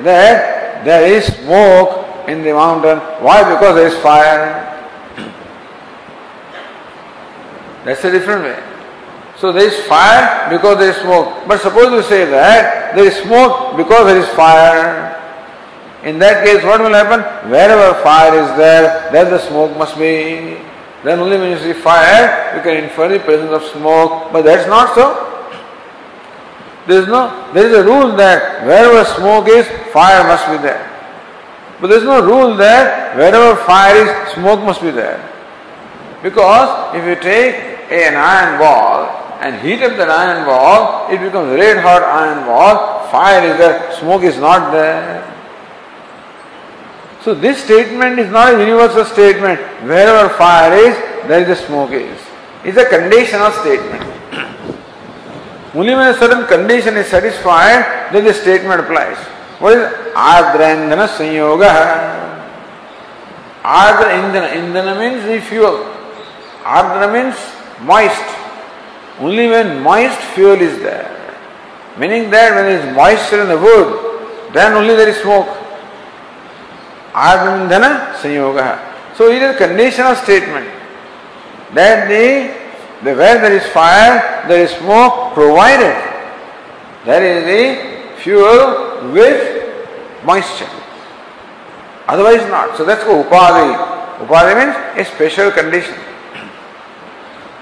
that 0.07 0.83
there 0.85 1.03
is 1.13 1.31
smoke 1.31 2.29
in 2.29 2.43
the 2.43 2.55
mountain 2.55 3.01
why 3.21 3.43
because 3.43 3.75
there 3.75 3.87
is 3.87 3.97
fire 4.03 4.45
that's 7.85 8.05
a 8.05 8.09
different 8.17 8.43
way 8.43 8.55
so 9.41 9.51
there 9.53 9.63
is 9.63 9.81
fire 9.89 10.49
because 10.49 10.77
there 10.77 10.89
is 10.89 10.99
smoke 11.01 11.43
but 11.47 11.61
suppose 11.69 11.93
you 11.93 12.01
say 12.11 12.25
that 12.35 12.93
there 12.95 13.07
is 13.07 13.21
smoke 13.23 13.73
because 13.77 14.05
there 14.05 14.17
is 14.17 14.35
fire 14.37 15.09
In 16.03 16.17
that 16.17 16.43
case, 16.43 16.63
what 16.63 16.81
will 16.81 16.93
happen? 16.93 17.21
Wherever 17.51 17.93
fire 18.01 18.33
is 18.33 18.57
there, 18.57 19.11
there 19.11 19.25
the 19.25 19.37
smoke 19.37 19.77
must 19.77 19.99
be. 19.99 20.57
Then 21.03 21.19
only 21.19 21.37
when 21.37 21.51
you 21.51 21.57
see 21.57 21.73
fire, 21.73 22.55
you 22.55 22.61
can 22.61 22.83
infer 22.83 23.07
the 23.07 23.19
presence 23.19 23.51
of 23.51 23.63
smoke. 23.71 24.31
But 24.31 24.43
that's 24.43 24.67
not 24.67 24.93
so. 24.93 25.27
There 26.87 27.01
is 27.01 27.07
no, 27.07 27.51
there 27.53 27.67
is 27.67 27.77
a 27.77 27.83
rule 27.83 28.15
that 28.17 28.65
wherever 28.65 29.05
smoke 29.05 29.47
is, 29.47 29.67
fire 29.91 30.23
must 30.23 30.45
be 30.47 30.57
there. 30.57 30.87
But 31.79 31.87
there 31.87 31.97
is 31.97 32.03
no 32.03 32.23
rule 32.25 32.55
that 32.57 33.15
wherever 33.15 33.55
fire 33.63 33.95
is, 33.95 34.33
smoke 34.33 34.61
must 34.63 34.81
be 34.81 34.91
there. 34.91 35.17
Because 36.21 36.95
if 36.95 37.05
you 37.05 37.15
take 37.15 37.55
an 37.91 38.15
iron 38.15 38.59
ball 38.59 39.05
and 39.41 39.59
heat 39.61 39.81
up 39.81 39.97
that 39.97 40.09
iron 40.09 40.45
ball, 40.45 41.09
it 41.09 41.19
becomes 41.19 41.53
red 41.53 41.77
hot 41.81 42.03
iron 42.03 42.45
ball, 42.45 43.09
fire 43.09 43.43
is 43.43 43.57
there, 43.57 43.91
smoke 43.93 44.21
is 44.21 44.37
not 44.37 44.71
there. 44.71 45.30
So 47.23 47.35
this 47.35 47.63
statement 47.63 48.19
is 48.19 48.31
not 48.31 48.55
a 48.55 48.59
universal 48.59 49.05
statement. 49.05 49.59
Wherever 49.83 50.29
fire 50.35 50.73
is, 50.73 50.95
there 51.27 51.41
is 51.41 51.49
a 51.49 51.65
smoke 51.65 51.91
is. 51.91 52.19
It's 52.63 52.77
a 52.77 52.85
conditional 52.85 53.51
statement. 53.51 54.01
Only 55.75 55.93
when 55.93 56.07
a 56.07 56.17
certain 56.17 56.47
condition 56.47 56.97
is 56.97 57.07
satisfied, 57.07 58.11
then 58.11 58.25
the 58.25 58.33
statement 58.33 58.81
applies. 58.81 59.17
What 59.59 59.77
is 59.77 59.93
Adrandana 60.13 61.07
Sanyoga? 61.07 62.21
Adra 63.63 64.09
Indana. 64.17 64.47
Indana 64.57 64.99
means 64.99 65.23
the 65.23 65.39
fuel. 65.39 65.85
Adra 66.63 67.13
means 67.13 67.37
moist. 67.85 68.25
Only 69.19 69.47
when 69.47 69.83
moist 69.83 70.19
fuel 70.33 70.59
is 70.59 70.79
there, 70.79 71.05
meaning 71.99 72.31
that 72.31 72.55
when 72.55 72.65
there 72.65 72.79
is 72.79 72.95
moisture 72.95 73.41
in 73.43 73.49
the 73.49 73.57
wood, 73.57 74.53
then 74.53 74.73
only 74.73 74.95
there 74.95 75.09
is 75.09 75.17
smoke. 75.17 75.60
Agandhana 77.13 78.13
sanyoga. 78.15 78.79
So 79.15 79.29
it 79.29 79.41
is 79.41 79.55
a 79.55 79.57
conditional 79.57 80.15
statement 80.15 80.67
that 81.73 82.07
the, 82.07 82.53
the 83.03 83.15
where 83.15 83.39
there 83.41 83.51
is 83.51 83.65
fire, 83.67 84.47
there 84.47 84.63
is 84.63 84.71
smoke 84.71 85.33
provided. 85.33 85.95
There 87.05 87.23
is 87.23 87.43
the 87.45 88.21
fuel 88.21 89.11
with 89.11 90.23
moisture. 90.23 90.69
Otherwise 92.07 92.47
not. 92.49 92.77
So 92.77 92.85
that's 92.85 93.03
called 93.03 93.25
upadi. 93.25 93.75
Upadi 94.25 94.55
means 94.59 94.75
a 94.99 95.11
special 95.13 95.51
condition 95.51 95.95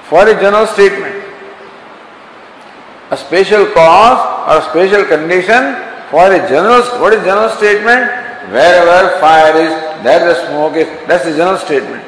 for 0.04 0.28
a 0.28 0.34
general 0.34 0.68
statement. 0.68 1.16
A 3.12 3.18
special 3.18 3.66
cause 3.74 4.20
or 4.50 4.62
a 4.62 4.70
special 4.70 5.06
condition 5.06 5.76
for 6.10 6.32
a 6.32 6.48
general, 6.50 6.82
what 7.02 7.14
is 7.14 7.24
general 7.24 7.50
statement? 7.50 8.19
Wherever 8.52 9.20
fire 9.20 9.56
is, 9.56 10.04
there 10.04 10.26
the 10.28 10.48
smoke 10.48 10.76
is. 10.76 10.88
That's 11.08 11.26
the 11.26 11.36
general 11.36 11.58
statement. 11.58 12.04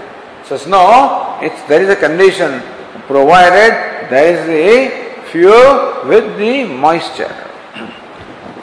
So 0.46 0.58
no, 0.70 1.40
it's, 1.42 1.62
there 1.68 1.82
is 1.82 1.90
a 1.90 1.96
condition 1.96 2.62
provided 3.08 4.10
there 4.10 4.36
is 4.36 4.50
a 4.50 5.24
fuel 5.32 6.08
with 6.08 6.38
the 6.38 6.66
moisture. 6.66 7.34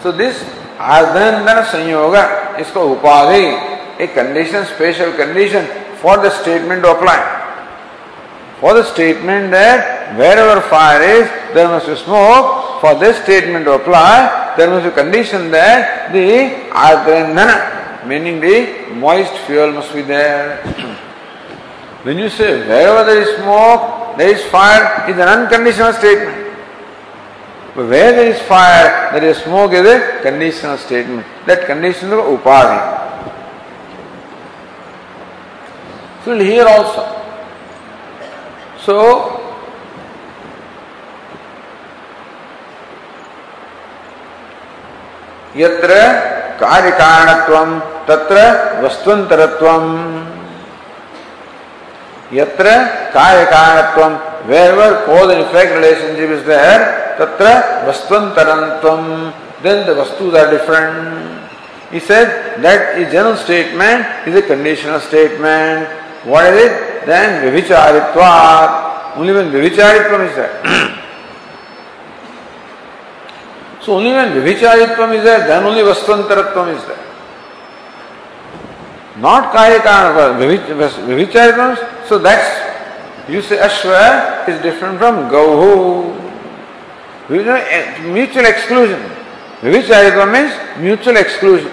So 0.02 0.12
this 0.12 0.42
Ardhandana 0.78 1.64
Sanyoga 1.64 2.58
is 2.60 2.70
called 2.70 2.98
Upadhi, 2.98 4.00
a 4.00 4.06
condition, 4.08 4.64
special 4.66 5.12
condition 5.12 5.66
for 5.96 6.16
the 6.18 6.30
statement 6.30 6.82
to 6.84 6.92
apply 6.92 7.38
for 8.60 8.74
the 8.74 8.82
statement 8.82 9.50
that 9.52 10.16
wherever 10.16 10.60
fire 10.68 11.02
is, 11.02 11.28
there 11.54 11.68
must 11.68 11.86
be 11.86 11.94
smoke. 11.94 12.67
For 12.80 12.94
this 12.94 13.22
statement 13.22 13.64
to 13.64 13.72
apply, 13.72 14.54
there 14.56 14.70
must 14.70 14.84
be 14.84 14.90
a 14.90 14.94
condition 15.04 15.50
that 15.50 16.12
the 16.12 16.70
adrendana, 16.70 18.06
meaning 18.06 18.40
the 18.40 18.94
moist 18.94 19.32
fuel 19.46 19.72
must 19.72 19.92
be 19.92 20.02
there. 20.02 20.62
when 22.04 22.18
you 22.18 22.28
say 22.28 22.66
wherever 22.66 23.04
there 23.04 23.22
is 23.22 23.36
smoke, 23.36 24.16
there 24.16 24.30
is 24.34 24.44
fire, 24.46 25.10
is 25.10 25.16
an 25.16 25.28
unconditional 25.28 25.92
statement. 25.92 26.56
But 27.74 27.88
where 27.88 28.12
there 28.12 28.30
is 28.30 28.40
fire, 28.42 29.12
there 29.12 29.24
is 29.30 29.38
smoke 29.38 29.72
is 29.72 29.86
a 29.86 30.20
conditional 30.22 30.76
statement. 30.78 31.26
That 31.46 31.66
condition 31.66 32.08
is 32.08 32.14
upadhi. 32.14 32.98
So 36.24 36.38
here 36.38 36.66
also, 36.66 37.18
So, 38.88 39.47
यत्र 45.61 45.92
कार्य 46.61 46.90
कारणत्वम 47.03 47.79
तत्र 48.09 48.38
वस्तुंतरत्वम 48.85 49.85
यत्र 52.38 52.66
कार्य 53.14 53.44
कारणत्वम 53.55 54.16
wherever 54.49 55.05
cause 55.05 55.31
and 55.33 55.40
effect 55.42 55.71
relationship 55.79 56.31
is 56.37 56.44
there 56.44 56.83
tatra 57.18 57.53
vastvantarantam 57.87 59.01
then 59.64 59.85
the 59.88 59.94
vastus 59.99 60.35
are 60.40 60.49
different 60.51 60.97
he 61.94 62.01
said 62.11 62.29
that 62.64 62.97
a 63.03 63.05
general 63.14 63.37
statement 63.37 64.07
is 64.29 64.37
a 64.42 64.44
conditional 64.53 65.01
statement 65.01 65.88
what 66.25 66.47
is 66.53 66.57
it 66.66 66.88
then 67.09 67.42
Vivicharitva, 67.42 69.16
only 69.16 69.33
when 69.33 69.51
Vivicharitvam 69.51 70.29
is 70.29 70.37
there. 70.37 70.94
So 73.88 73.94
only 73.96 74.12
when 74.12 74.29
Vivicharitvam 74.33 75.16
is 75.16 75.24
there, 75.24 75.46
then 75.48 75.64
only 75.64 75.81
Vastvantaratvam 75.81 76.77
is 76.77 76.85
there. 76.85 77.05
Not 79.16 79.51
Kayakarana, 79.51 80.37
Vivicharitvam, 81.09 82.07
so 82.07 82.18
that's, 82.18 83.31
you 83.31 83.40
say 83.40 83.57
Ashwa 83.57 84.46
is 84.46 84.61
different 84.61 84.98
from 84.98 85.31
Gauhu. 85.31 86.14
Mutual 87.31 88.44
exclusion. 88.44 89.01
Vivicharitvam 89.62 90.33
means 90.35 90.53
mutual 90.79 91.16
exclusion. 91.16 91.72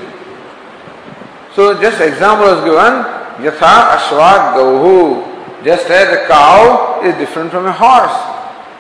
So 1.54 1.74
just 1.82 2.00
example 2.00 2.46
was 2.46 2.64
given, 2.64 3.04
Yatha 3.44 3.98
Ashwat 3.98 4.56
Gauhu. 4.56 5.66
Just 5.66 5.90
as 5.90 6.18
a 6.18 6.28
cow 6.28 7.02
is 7.04 7.14
different 7.16 7.52
from 7.52 7.66
a 7.66 7.74
horse. 7.74 8.18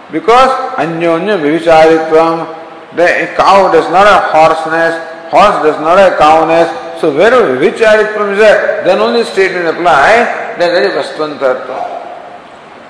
Because 0.10 0.52
Anyonya 0.78 1.38
Vivicharitvam, 1.38 2.63
the 2.95 3.34
cow 3.36 3.71
does 3.71 3.89
not 3.91 4.08
have 4.08 4.31
hoarseness, 4.31 4.95
horse 5.29 5.63
does 5.63 5.79
not 5.81 5.97
have 5.97 6.17
cowness. 6.17 6.69
So 7.01 7.13
wherever 7.13 7.58
Vivicharitvam 7.58 8.34
is 8.34 8.39
there, 8.39 8.84
then 8.86 8.99
only 8.99 9.23
statement 9.23 9.67
apply, 9.67 10.55
then 10.58 10.73
there 10.73 10.88
is 10.88 11.05
Vastvantaratvam. 11.05 11.95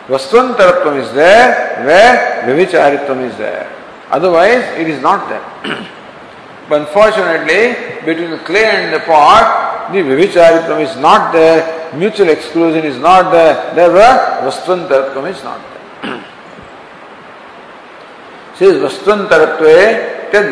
Vastvantaratvam 0.07 1.01
is 1.01 1.11
there 1.13 1.83
where 1.85 2.43
Vivicharitvam 2.45 3.27
is 3.29 3.35
there. 3.37 3.71
Otherwise, 4.11 4.63
it 4.79 4.87
is 4.87 5.01
not 5.01 5.27
there. 5.27 5.41
but 6.69 6.81
unfortunately, 6.81 7.73
between 8.05 8.29
the 8.29 8.37
clay 8.45 8.65
and 8.65 8.93
the 8.93 8.99
pot, 8.99 9.89
the 9.91 9.99
Vivicharitvam 9.99 10.81
is 10.81 10.95
not 10.97 11.33
there, 11.33 11.91
mutual 11.95 12.29
exclusion 12.29 12.85
is 12.85 12.99
not 12.99 13.31
there, 13.31 13.73
there 13.73 13.89
were 13.89 14.47
Vastvantaratvam 14.47 15.31
is 15.31 15.43
not 15.43 15.59
there. 15.61 15.74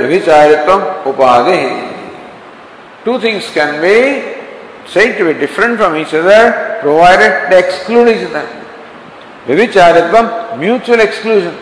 Vivicharitvam 0.01 1.03
upadi. 1.03 1.91
Two 3.03 3.19
things 3.19 3.49
can 3.51 3.81
be 3.81 4.33
said 4.87 5.17
to 5.17 5.33
be 5.33 5.39
different 5.39 5.77
from 5.77 5.95
each 5.95 6.13
other 6.13 6.79
provided 6.81 7.51
they 7.51 7.59
exclude 7.59 8.07
each 8.09 8.25
other. 8.29 8.47
Vivicharitvam, 9.45 10.59
mutual 10.59 10.99
exclusion. 10.99 11.57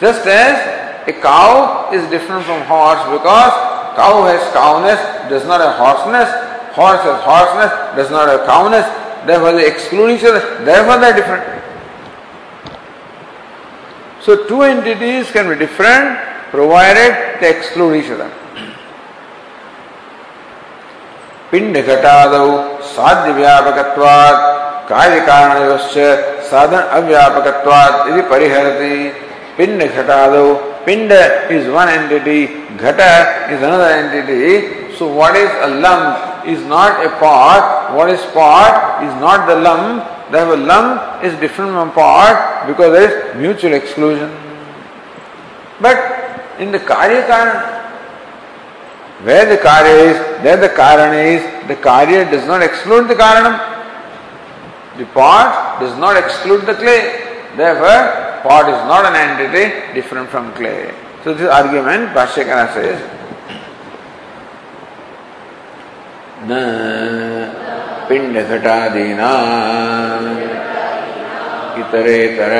Just 0.00 0.26
as 0.26 1.08
a 1.08 1.12
cow 1.12 1.90
is 1.92 2.08
different 2.10 2.44
from 2.44 2.62
horse 2.62 3.02
because 3.10 3.52
Cow 3.94 4.24
has 4.26 4.42
cowness, 4.52 4.98
does 5.30 5.46
not 5.46 5.60
have 5.60 5.78
hoarseness. 5.78 6.28
Horse 6.74 7.02
has 7.02 7.22
hoarseness, 7.22 7.70
does 7.94 8.10
not 8.10 8.26
have 8.28 8.44
cowness. 8.46 8.84
therefore 9.24 9.52
they 9.52 9.66
exclude 9.66 10.18
each 10.18 10.24
other, 10.24 10.64
therefore 10.64 10.98
they 10.98 11.10
are 11.10 11.16
different. 11.16 11.63
So 14.24 14.48
two 14.48 14.62
entities 14.62 15.30
can 15.30 15.50
be 15.50 15.56
different 15.56 16.18
provided 16.50 17.40
they 17.40 17.50
exclude 17.56 17.96
each 18.00 18.10
other. 18.10 18.30
पिंड 21.50 21.76
घटादौ 21.76 22.46
साध्य 22.92 23.32
व्यापकत्वात् 23.32 24.40
कार्य 24.88 25.18
कारणयोश्च 25.26 25.96
साधन 26.50 26.82
अव्यापकत्वात् 26.96 28.08
यदि 28.08 28.22
परिहरति 28.30 28.96
पिंड 29.58 29.82
घटादौ 29.82 30.46
पिंड 30.86 31.12
is 31.56 31.68
one 31.76 31.92
entity 31.98 32.40
घट 32.80 33.00
is 33.52 33.62
another 33.68 33.90
entity 34.00 34.96
so 34.96 35.12
what 35.20 35.36
is 35.36 35.50
a 35.68 35.70
lump 35.84 36.48
is 36.54 36.64
not 36.74 37.06
a 37.06 37.10
part 37.22 37.94
what 37.98 38.10
is 38.16 38.26
part 38.34 39.04
is 39.06 39.14
not 39.20 39.46
the 39.52 39.56
lump 39.68 40.13
therefore 40.30 40.56
lump 40.56 41.24
is 41.24 41.38
different 41.40 41.72
from 41.72 41.92
part 41.92 42.66
because 42.66 42.92
there 42.92 43.08
is 43.10 43.36
mutual 43.36 43.72
exclusion 43.74 44.30
but 45.80 45.96
in 46.58 46.70
the 46.72 46.78
karya 46.78 47.26
karana 47.26 47.74
Where 49.22 49.46
the 49.46 49.56
karya 49.56 50.10
is, 50.10 50.42
there 50.42 50.56
the 50.58 50.68
karana 50.68 51.24
is. 51.24 51.68
The 51.68 51.76
karya 51.76 52.30
does 52.30 52.46
not 52.46 52.62
exclude 52.62 53.08
the 53.08 53.14
karanam. 53.14 53.56
The 54.98 55.06
pot 55.06 55.80
does 55.80 55.96
not 55.98 56.16
exclude 56.22 56.66
the 56.66 56.74
clay. 56.74 57.00
Therefore, 57.56 58.42
pot 58.42 58.68
is 58.68 58.80
not 58.92 59.06
an 59.06 59.14
entity 59.14 59.94
different 59.94 60.28
from 60.28 60.52
clay. 60.52 60.92
So 61.22 61.32
this 61.32 61.48
argument, 61.48 62.10
Bhashyakara 62.10 62.74
says, 62.74 63.00
न 68.04 68.08
पिंड 68.08 68.36
घटादीना 68.38 69.30
इतरेतर 71.78 72.52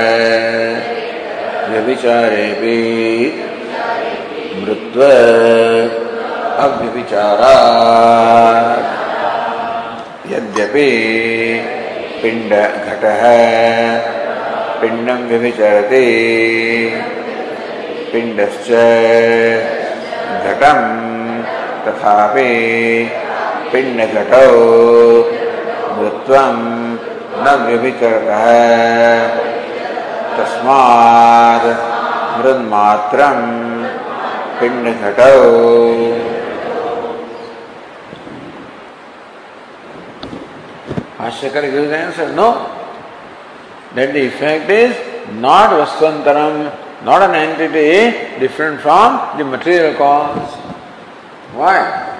व्यभिचारे 1.71 2.47
मृत्व 4.61 5.03
अव्यभिचारा 6.65 7.55
यद्यपि 10.33 10.89
पिंड 12.23 12.53
घट 12.53 13.05
है 13.23 13.43
पिंडम 14.81 15.27
व्यभिचरति 15.29 16.07
पिंडश्च 18.13 18.71
घटम 20.47 20.81
तथापि 21.87 22.49
पिंड 23.75 24.01
घटो 24.01 24.43
न 27.45 27.55
व्यभिचर 27.63 28.13
तस्मात् 30.37 31.67
मृद 32.37 32.61
पिंड 34.61 34.87
घटो 34.87 35.33
आश्चर्य 41.27 41.71
give 41.71 41.95
answer 41.97 42.33
no 42.39 42.49
that 43.97 44.13
the 44.13 44.25
effect 44.25 44.71
is 44.71 44.97
not 45.41 45.79
वस्तुअंतरम 45.81 46.65
not 47.07 47.23
an 47.23 47.35
entity 47.35 47.87
different 48.41 48.81
from 48.81 49.21
the 49.39 49.53
material 49.53 49.95
cause 49.99 50.59
why 51.57 52.14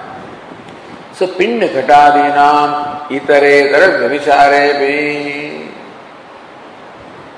So 1.15 1.33
Pinda 1.37 1.69
Ghatadinam 1.69 3.07
Itaretara 3.07 4.03
Vyavicare 4.03 5.71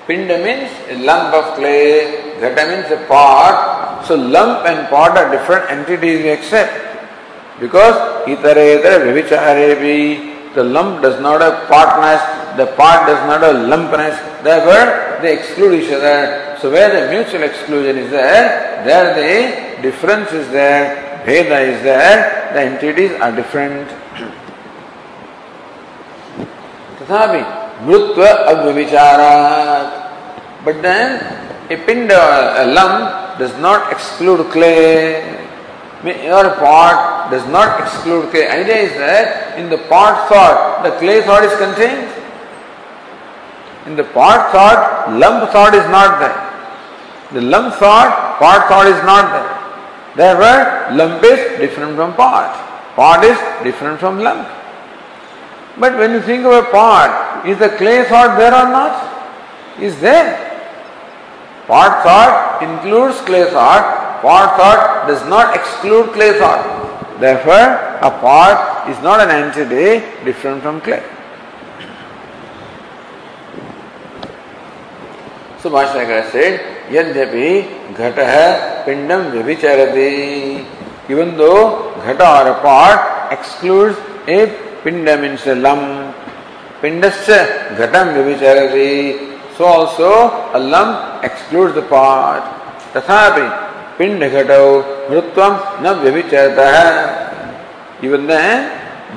Pinda 0.08 0.38
means 0.44 0.72
a 0.90 0.98
lump 1.06 1.32
of 1.36 1.56
clay, 1.56 2.34
Ghata 2.40 2.68
means 2.70 2.92
a 2.92 3.06
pot. 3.06 4.04
So 4.08 4.16
lump 4.16 4.66
and 4.66 4.90
pot 4.90 5.16
are 5.16 5.30
different 5.30 5.70
entities 5.70 6.24
we 6.24 6.30
accept. 6.30 6.74
Because 7.60 8.26
Itaretara 8.26 8.98
Vyavicare 9.06 10.56
the 10.56 10.64
lump 10.64 11.04
does 11.04 11.22
not 11.22 11.42
have 11.42 11.68
partness, 11.68 12.20
the 12.58 12.66
part 12.76 13.06
does 13.06 13.22
not 13.28 13.42
have 13.44 13.58
lumpness, 13.58 14.18
therefore 14.42 15.22
they 15.22 15.38
exclude 15.38 15.84
each 15.84 15.92
other. 15.92 16.58
So 16.60 16.72
where 16.72 16.90
the 16.90 17.12
mutual 17.16 17.44
exclusion 17.44 17.98
is 18.00 18.10
there, 18.10 18.84
there 18.84 19.14
the 19.14 19.82
difference 19.84 20.32
is 20.32 20.50
there, 20.50 21.07
Veda 21.28 21.60
is 21.60 21.84
there, 21.84 22.54
the 22.54 22.62
entities 22.62 23.12
are 23.20 23.36
different. 23.36 23.90
Tathapi, 27.00 27.42
mrutva 27.84 28.30
agvivicharat. 28.52 29.90
But 30.64 30.82
then, 30.82 31.20
a 31.70 31.76
pind 31.86 32.14
uh, 32.14 32.64
a 32.64 32.66
lump 32.72 33.40
does 33.40 33.52
not 33.58 33.92
exclude 33.92 34.50
clay. 34.52 35.20
Your 36.06 36.56
pot 36.62 37.30
does 37.30 37.46
not 37.48 37.82
exclude 37.82 38.30
clay. 38.32 38.48
Idea 38.48 38.78
is 38.88 38.94
that 38.94 39.60
in 39.60 39.70
the 39.70 39.80
pot 39.90 40.30
thought, 40.30 40.82
the 40.84 40.92
clay 40.92 41.22
thought 41.24 41.44
is 41.44 41.52
contained. 41.60 42.08
In 43.86 43.98
the 43.98 44.06
pot 44.06 44.54
thought, 44.54 45.12
lump 45.12 45.52
thought 45.52 45.74
is 45.74 45.90
not 45.92 46.20
there. 46.22 46.40
The 47.34 47.46
lump 47.46 47.76
thought, 47.76 48.40
pot 48.40 48.70
thought 48.70 48.88
is 48.88 49.04
not 49.04 49.34
there. 49.34 49.57
Therefore, 50.18 50.96
lump 50.98 51.24
is 51.24 51.60
different 51.60 51.96
from 51.96 52.16
pot. 52.16 52.52
Pot 52.96 53.24
is 53.24 53.38
different 53.64 54.00
from 54.00 54.20
lump. 54.20 54.48
But 55.80 55.96
when 55.98 56.12
you 56.12 56.22
think 56.22 56.44
of 56.44 56.54
a 56.54 56.64
pot, 56.72 57.46
is 57.46 57.60
the 57.60 57.70
clay 57.70 58.04
thought 58.04 58.36
there 58.38 58.54
or 58.54 58.68
not? 58.68 59.80
Is 59.80 60.02
there. 60.02 60.44
Pot 61.68 62.02
thought 62.02 62.64
includes 62.64 63.22
clay 63.22 63.46
thought, 63.52 64.22
Pot 64.22 64.58
thought 64.58 65.08
does 65.08 65.24
not 65.30 65.56
exclude 65.56 66.12
clay 66.14 66.40
thought. 66.40 67.20
Therefore, 67.20 67.78
a 68.02 68.10
pot 68.10 68.90
is 68.90 69.00
not 69.04 69.22
an 69.22 69.30
entity 69.30 70.04
different 70.26 70.64
from 70.64 70.82
clay. 70.82 71.04
So 75.60 75.70
Bhashyakara 75.70 76.32
said, 76.32 76.77
Pindam 78.86 79.32
vibhicharati. 79.32 80.66
Even 81.10 81.38
though 81.38 81.94
ghata 82.04 82.46
or 82.46 82.52
a 82.52 82.62
pot 82.62 83.32
excludes 83.32 83.98
a 84.28 84.48
pinda 84.84 85.18
means 85.18 85.46
a 85.48 85.56
lump, 85.56 86.16
pindascha 86.82 87.76
ghatam 87.76 88.16
vibhicharati. 88.16 89.56
So 89.58 89.66
also 89.66 90.52
a 90.54 90.60
lump 90.60 91.24
excludes 91.24 91.74
the 91.76 91.82
pot. 91.84 92.54
तथापि 92.96 93.48
पिंड 93.98 94.24
घटो 94.24 94.64
मृत्वम 95.10 95.54
न 95.84 95.92
व्यभिचरता 96.04 96.68
है 96.76 96.88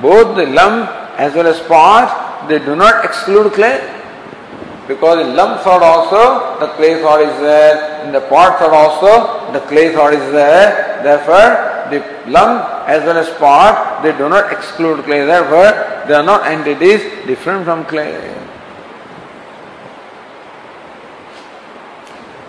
both 0.01 0.35
the 0.35 0.45
lump 0.45 0.89
as 1.17 1.33
well 1.35 1.47
as 1.47 1.59
pot 1.61 2.47
they 2.49 2.59
do 2.59 2.75
not 2.75 3.05
exclude 3.05 3.53
clay 3.53 3.79
because 4.88 5.26
in 5.26 5.34
lump 5.34 5.60
thought 5.62 5.82
also 5.82 6.58
the 6.60 6.68
clay 6.74 7.00
thought 7.00 7.20
is 7.20 7.40
there 7.40 8.04
in 8.04 8.12
the 8.12 8.20
pot 8.32 8.58
thought 8.58 8.72
also 8.72 9.52
the 9.52 9.60
clay 9.66 9.92
thought 9.92 10.12
is 10.12 10.32
there 10.32 11.02
therefore 11.02 11.48
the 11.90 12.00
lump 12.30 12.62
as 12.88 13.02
well 13.04 13.18
as 13.18 13.28
pot 13.38 14.02
they 14.02 14.12
do 14.16 14.28
not 14.28 14.52
exclude 14.52 15.04
clay 15.04 15.24
therefore 15.24 15.70
they 16.06 16.14
are 16.14 16.28
not 16.32 16.46
entities 16.46 17.02
different 17.26 17.64
from 17.64 17.84
clay 17.84 18.14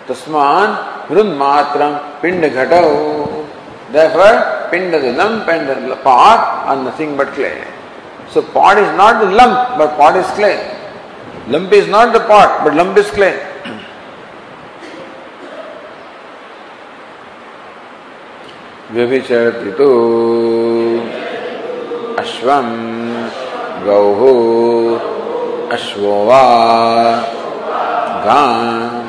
Tasman 0.07 0.97
Vrunmatram 1.07 2.22
Pinda 2.22 2.49
Ghatau. 2.49 3.47
Therefore, 3.91 4.70
Pinda 4.70 4.99
the 4.99 5.13
lump 5.13 5.47
and 5.47 5.89
the 5.89 5.95
pot 5.97 6.68
are 6.68 6.84
nothing 6.84 7.15
but 7.15 7.32
clay. 7.34 7.63
So 8.30 8.41
pot 8.41 8.78
is 8.78 8.97
not 8.97 9.24
the 9.24 9.32
lump, 9.32 9.78
but 9.78 9.95
pot 9.97 10.18
is 10.18 10.28
clay. 10.36 10.57
Lump 11.49 11.72
is 11.72 11.88
not 11.88 12.12
the 12.12 12.20
pot, 12.20 12.64
but 12.64 12.74
lump 12.74 12.97
is 12.99 13.11
clay. 13.11 13.34
व्यभिचरति 18.93 19.70
तो 19.78 19.88
अश्वम 22.22 22.66
गौः 23.86 24.20
अश्वो 25.74 26.16
वा 26.28 26.43
गां 28.26 29.03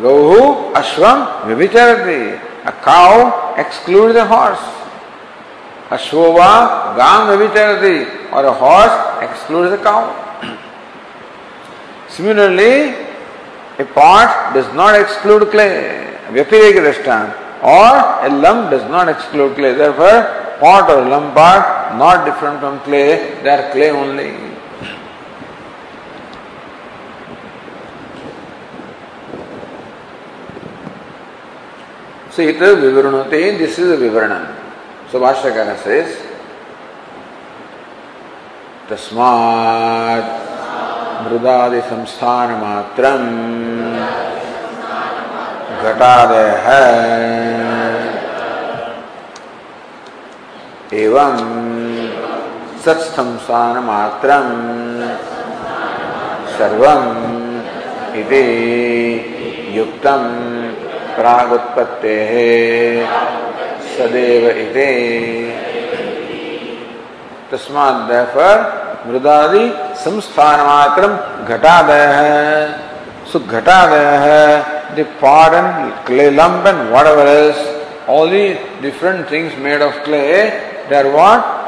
Gauhu 0.00 0.72
Ashwam 0.72 1.44
Vibhicharati. 1.44 2.40
A 2.64 2.72
cow 2.72 3.54
excludes 3.56 4.16
a. 5.90 5.94
Ashwova 5.94 6.96
Gam 6.96 7.28
Vibhicharati. 7.28 8.32
Or 8.32 8.44
a 8.44 8.52
horse 8.52 9.30
excludes 9.30 9.72
a 9.72 9.78
cow. 9.82 10.16
Similarly, 12.08 12.94
a 13.78 13.84
pot 13.84 14.54
does 14.54 14.72
not 14.74 15.00
exclude 15.00 15.50
clay. 15.50 16.16
Vyapireka 16.28 16.92
Drashtam. 16.92 17.36
Or 17.62 18.26
a 18.26 18.30
lump 18.30 18.70
does 18.70 18.88
not 18.90 19.08
exclude 19.08 19.54
clay. 19.56 19.74
Therefore, 19.74 20.40
pot 20.60 20.90
or 20.90 21.08
lump 21.08 21.36
are 21.36 21.96
not 21.96 22.24
different 22.24 22.60
from 22.60 22.78
clay, 22.80 23.40
they 23.42 23.48
are 23.48 23.70
clay 23.72 23.90
only. 23.90 24.30
So 32.30 32.42
it 32.42 32.56
is 32.56 32.76
vivarunati, 32.84 33.58
this 33.58 33.78
is 33.78 33.90
a 33.90 33.96
vivaranam. 33.96 34.59
So 35.10 35.18
Bhashyakara 35.18 35.76
says, 35.82 36.10
तस्मात् 38.88 40.30
मृदादि 41.24 41.80
संस्थान 41.88 42.50
मात्रम 42.60 43.24
घटादय 45.82 46.46
एवं 51.02 51.36
सत्संस्थान 52.84 53.78
मात्रम 53.90 54.48
सर्वम 56.56 57.04
इति 58.20 58.44
युक्तम 59.78 60.24
प्रागुत्पत्ते 61.16 62.16
सदैव 64.00 64.44
इति 64.64 64.90
तस्मात् 67.52 68.02
therefore 68.10 68.58
मृदादि 69.06 69.64
संस्थान 70.04 70.60
मात्रम 70.66 71.12
घटादय 71.54 72.04
है 72.16 72.34
सो 73.32 73.40
घटादय 73.40 74.04
है 74.24 74.44
the 74.96 75.04
pot 75.20 75.54
and 75.54 75.94
clay 76.06 76.30
lump 76.30 76.66
and 76.66 76.90
whatever 76.92 77.26
else 77.36 77.62
all 78.08 78.28
the 78.28 78.58
different 78.82 79.28
things 79.28 79.56
made 79.68 79.82
of 79.88 79.94
clay 80.04 80.28
they 80.88 80.96
are 81.00 81.10
what 81.16 81.60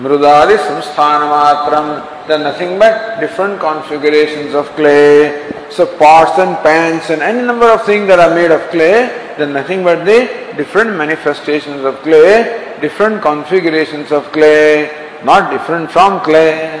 Mrudadi 0.00 0.56
samstanamatram. 0.56 2.26
They 2.26 2.34
are 2.34 2.38
nothing 2.38 2.78
but 2.78 3.20
different 3.20 3.60
configurations 3.60 4.54
of 4.54 4.66
clay. 4.76 5.52
So 5.70 5.84
pots 5.84 6.38
and 6.38 6.56
pans 6.64 7.10
and 7.10 7.20
any 7.20 7.42
number 7.42 7.70
of 7.70 7.84
things 7.84 8.06
that 8.06 8.18
are 8.18 8.34
made 8.34 8.50
of 8.50 8.62
clay, 8.70 9.29
are 9.40 9.46
nothing 9.46 9.82
but 9.82 10.04
the 10.04 10.54
different 10.56 10.96
manifestations 10.96 11.84
of 11.84 11.96
clay, 12.02 12.76
different 12.80 13.22
configurations 13.22 14.12
of 14.12 14.30
clay, 14.32 14.90
not 15.24 15.50
different 15.50 15.90
from 15.90 16.20
clay. 16.20 16.78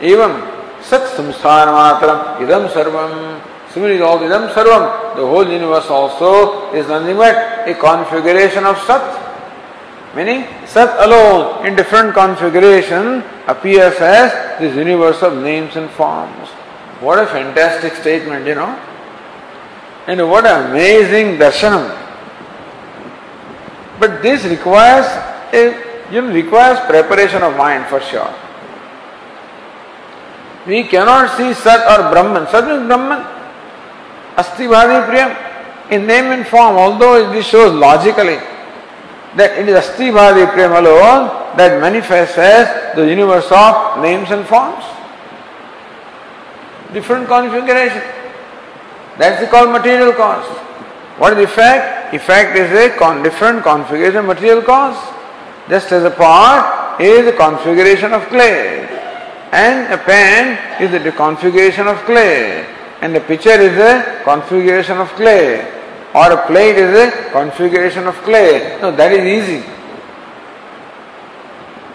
Even 0.00 0.30
sat 0.82 1.02
samstanamatram 1.16 2.38
idam 2.38 2.68
sarvam. 2.68 3.40
Similarly, 3.70 4.00
all 4.00 4.18
idam 4.18 4.52
sarvam, 4.52 5.16
the 5.16 5.26
whole 5.26 5.46
universe 5.46 5.86
also 5.90 6.72
is 6.72 6.88
nothing 6.88 7.16
but 7.16 7.68
a 7.68 7.74
configuration 7.74 8.64
of 8.64 8.78
sat. 8.86 9.24
Meaning, 10.14 10.44
Sat 10.66 10.98
alone 11.06 11.66
in 11.66 11.76
different 11.76 12.12
configuration 12.14 13.22
appears 13.46 13.94
as 14.00 14.58
this 14.58 14.74
universe 14.74 15.22
of 15.22 15.42
names 15.42 15.76
and 15.76 15.88
forms. 15.90 16.48
What 17.00 17.18
a 17.18 17.26
fantastic 17.26 17.94
statement, 17.94 18.46
you 18.46 18.54
know. 18.54 18.78
And 20.08 20.26
what 20.30 20.46
an 20.46 20.70
amazing 20.70 21.36
darshanam. 21.36 21.94
But 24.00 24.22
this 24.22 24.44
requires 24.44 25.04
a, 25.52 26.08
you 26.10 26.22
know, 26.22 26.32
requires 26.32 26.78
preparation 26.88 27.42
of 27.42 27.54
mind 27.58 27.86
for 27.88 28.00
sure. 28.00 28.32
We 30.66 30.84
cannot 30.84 31.36
see 31.36 31.52
Sat 31.52 31.84
or 31.92 32.10
Brahman. 32.10 32.46
Sat 32.48 32.64
is 32.64 32.86
Brahman. 32.86 33.20
Asti 34.38 34.64
Bhadi 34.64 35.06
Priyam. 35.08 35.92
In 35.92 36.06
name 36.06 36.32
and 36.32 36.46
form, 36.46 36.76
although 36.76 37.30
this 37.30 37.46
shows 37.46 37.74
logically, 37.74 38.38
that 39.36 39.58
it 39.58 39.68
is 39.68 39.74
Asti 39.74 40.08
Bhadi 40.08 40.50
Prem 40.52 40.72
alone 40.72 41.56
that 41.56 41.80
manifests 41.82 42.38
as 42.38 42.94
the 42.96 43.06
universe 43.06 43.48
of 43.50 44.00
names 44.00 44.30
and 44.30 44.46
forms. 44.46 44.84
Different 46.94 47.28
configuration. 47.28 48.02
That's 49.18 49.50
called 49.50 49.70
material 49.70 50.12
cause. 50.12 50.46
What 51.18 51.36
is 51.36 51.44
effect? 51.44 52.14
Effect 52.14 52.56
is 52.56 52.70
a 52.72 52.96
con- 52.96 53.22
different 53.22 53.64
configuration 53.64 54.26
material 54.26 54.62
cause. 54.62 54.96
Just 55.68 55.92
as 55.92 56.04
a 56.04 56.10
pot 56.10 57.00
is 57.00 57.26
a 57.26 57.32
configuration 57.32 58.12
of 58.12 58.22
clay, 58.28 58.86
and 59.52 59.92
a 59.92 59.98
pen 59.98 60.82
is 60.82 60.94
a 60.94 61.12
configuration 61.12 61.88
of 61.88 61.96
clay, 62.04 62.64
and 63.02 63.16
a 63.16 63.20
pitcher 63.20 63.60
is 63.60 63.76
a 63.76 64.22
configuration 64.24 64.98
of 64.98 65.08
clay 65.10 65.78
or 66.14 66.32
a 66.32 66.46
plate 66.46 66.76
is 66.76 66.94
a 66.96 67.30
configuration 67.32 68.06
of 68.06 68.14
clay. 68.22 68.78
No, 68.80 68.90
that 68.94 69.12
is 69.12 69.24
easy. 69.26 69.60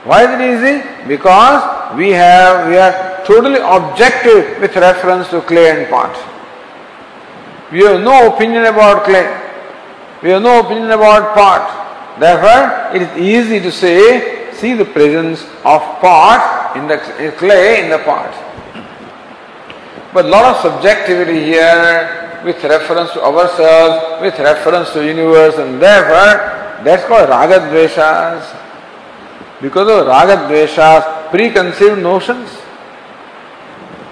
Why 0.04 0.24
is 0.26 0.32
it 0.36 0.44
easy? 0.54 1.08
Because 1.08 1.96
we 1.98 2.12
have 2.12 2.68
we 2.70 2.78
are 2.78 3.24
totally 3.26 3.60
objective 3.60 4.60
with 4.62 4.76
reference 4.76 5.30
to 5.30 5.42
clay 5.42 5.70
and 5.72 5.90
pot. 5.90 6.33
We 7.74 7.80
have 7.86 8.02
no 8.02 8.32
opinion 8.32 8.66
about 8.66 9.04
clay. 9.04 9.26
We 10.22 10.30
have 10.30 10.44
no 10.44 10.60
opinion 10.60 10.92
about 10.92 11.34
pot. 11.34 12.20
Therefore, 12.20 12.96
it 12.96 13.02
is 13.02 13.18
easy 13.18 13.60
to 13.62 13.72
say, 13.72 14.54
see 14.54 14.76
the 14.76 14.86
presence 14.86 15.42
of 15.66 15.82
pot 15.98 16.78
in 16.78 16.88
the 16.88 17.00
clay 17.36 17.84
in 17.84 17.90
the 17.90 17.98
pot. 17.98 18.32
But 20.14 20.26
a 20.26 20.28
lot 20.28 20.54
of 20.54 20.62
subjectivity 20.62 21.44
here 21.44 22.42
with 22.46 22.64
reference 22.64 23.12
to 23.14 23.24
ourselves, 23.24 24.22
with 24.22 24.38
reference 24.38 24.94
to 24.94 25.04
universe, 25.04 25.56
and 25.56 25.82
therefore 25.82 26.84
that's 26.84 27.04
called 27.06 27.28
raga 27.30 27.58
dveshas. 27.58 28.56
Because 29.62 29.90
of 29.90 30.06
raga 30.06 30.36
dveshas, 30.48 31.32
preconceived 31.32 32.04
notions, 32.04 32.50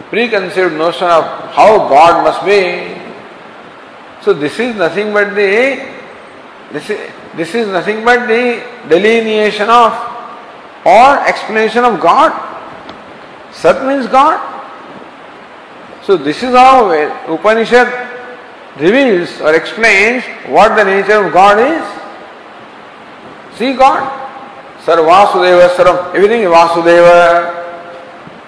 preconceived 0.09 0.74
notion 0.74 1.07
of 1.07 1.24
how 1.53 1.88
God 1.88 2.24
must 2.24 2.43
be. 2.43 3.01
So 4.22 4.34
this 4.34 4.60
is 4.60 4.76
nothing 4.76 5.14
but 5.14 5.34
the 5.36 6.02
this 6.72 6.90
is, 6.90 7.12
this 7.36 7.56
is 7.56 7.68
nothing 7.68 8.06
but 8.06 8.28
the 8.28 8.64
delineation 8.88 9.70
of 9.70 9.92
or 10.86 11.20
explanation 11.28 11.84
of 11.84 12.00
God. 12.00 12.32
Sat 13.52 13.86
means 13.86 14.08
God. 14.08 14.40
So 16.04 16.18
this 16.18 16.38
is 16.38 16.52
how 16.52 16.92
Upanishad 17.28 17.88
reveals 18.80 19.42
or 19.42 19.54
explains 19.54 20.24
what 20.48 20.76
the 20.76 20.84
nature 20.84 21.26
of 21.26 21.34
God 21.34 21.60
is. 21.60 23.58
See 23.58 23.74
God. 23.74 24.20
Sarvasudeva 24.84 25.76
Sarvam. 25.76 26.16
Everything 26.16 26.42
is 26.42 26.50
Vasudeva. 26.50 27.60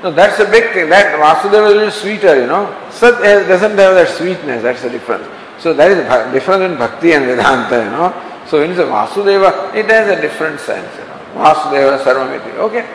No, 0.02 0.12
that's 0.12 0.40
a 0.40 0.46
big 0.46 0.74
thing. 0.74 0.90
That 0.90 1.20
Vasudeva 1.20 1.68
is 1.68 1.74
a 1.74 1.76
little 1.76 1.92
sweeter, 1.92 2.42
you 2.42 2.48
know. 2.48 2.66
Sat 2.90 3.22
eh, 3.22 3.48
doesn't 3.48 3.72
have 3.72 3.96
that 3.96 4.10
sweetness, 4.10 4.64
that's 4.64 4.82
the 4.82 4.90
difference. 4.90 5.28
So 5.64 5.74
that 5.74 5.92
is 5.92 6.34
different 6.34 6.64
in 6.64 6.78
Bhakti 6.78 7.14
and 7.14 7.24
Vedanta, 7.24 7.78
you 7.86 7.90
know. 7.90 8.12
So 8.50 8.60
when 8.60 8.72
you 8.72 8.76
say 8.76 8.84
Vasudeva, 8.84 9.74
it 9.74 9.86
has 9.86 10.10
a 10.18 10.22
different 10.22 10.60
sense, 10.60 10.94
you 11.00 11.06
know. 11.06 11.16
Vasudeva 11.40 12.04
Sarvamiti. 12.04 12.54
Okay. 12.68 12.86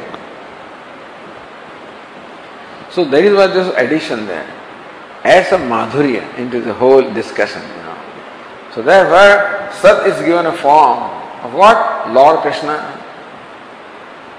So 2.90 3.06
there 3.06 3.24
is 3.24 3.32
what 3.32 3.54
this 3.54 3.74
addition 3.74 4.26
there 4.26 4.46
adds 5.24 5.48
some 5.48 5.62
madhurya 5.62 6.36
into 6.36 6.60
the 6.60 6.74
whole 6.74 7.02
discussion. 7.14 7.62
You 7.62 7.82
know. 7.84 7.98
So 8.74 8.82
therefore, 8.82 9.72
Sat 9.72 10.06
is 10.06 10.20
given 10.26 10.44
a 10.44 10.52
form 10.52 10.98
of 11.44 11.54
what? 11.54 12.12
Lord 12.12 12.40
Krishna. 12.40 12.76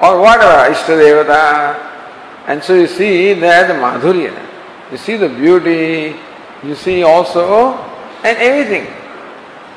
Or 0.04 0.22
whatever, 0.22 0.72
Ishtadevata. 0.72 1.76
And 2.46 2.64
so 2.64 2.76
you 2.76 2.86
see 2.86 3.34
there 3.34 3.68
the 3.68 3.74
madhurya. 3.74 4.38
You 4.92 4.98
see 4.98 5.18
the 5.18 5.30
beauty. 5.30 6.16
You 6.62 6.76
see 6.76 7.02
also, 7.02 7.89
and 8.24 8.38
everything. 8.38 8.86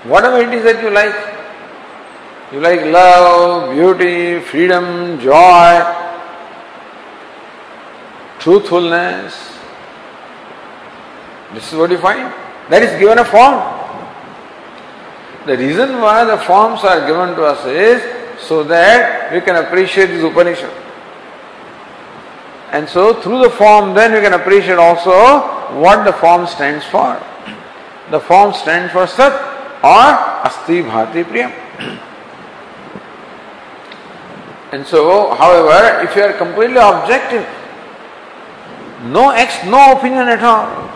Whatever 0.04 0.38
it 0.38 0.52
is 0.52 0.64
that 0.64 0.82
you 0.82 0.90
like. 0.90 1.14
You 2.52 2.60
like 2.60 2.82
love, 2.82 3.72
beauty, 3.72 4.38
freedom, 4.40 5.18
joy, 5.20 5.80
truthfulness, 8.38 9.52
this 11.54 11.72
is 11.72 11.78
what 11.78 11.90
you 11.90 11.98
find. 11.98 12.32
That 12.70 12.82
is 12.82 12.98
given 12.98 13.18
a 13.18 13.24
form. 13.24 13.56
The 15.46 15.56
reason 15.56 16.00
why 16.00 16.24
the 16.24 16.38
forms 16.38 16.82
are 16.84 17.06
given 17.06 17.36
to 17.36 17.44
us 17.44 17.64
is 17.66 18.02
so 18.40 18.62
that 18.64 19.32
we 19.32 19.40
can 19.40 19.56
appreciate 19.56 20.06
this 20.06 20.22
Upanishad. 20.22 20.72
And 22.70 22.88
so 22.88 23.20
through 23.20 23.42
the 23.42 23.50
form 23.50 23.94
then 23.94 24.12
we 24.12 24.20
can 24.20 24.32
appreciate 24.32 24.78
also 24.78 25.40
what 25.78 26.04
the 26.04 26.12
form 26.12 26.46
stands 26.46 26.84
for. 26.86 27.20
The 28.10 28.20
form 28.20 28.52
stands 28.52 28.92
for 28.92 29.06
Sat 29.06 29.32
or 29.82 30.46
Asti 30.46 30.82
Bhati 30.82 31.24
Priyam. 31.24 31.52
And 34.72 34.86
so, 34.86 35.34
however, 35.34 36.00
if 36.02 36.16
you 36.16 36.22
are 36.22 36.32
completely 36.32 36.78
objective, 36.78 37.46
no 39.04 39.30
ex, 39.30 39.64
no 39.66 39.92
opinion 39.92 40.28
at 40.28 40.42
all, 40.42 40.90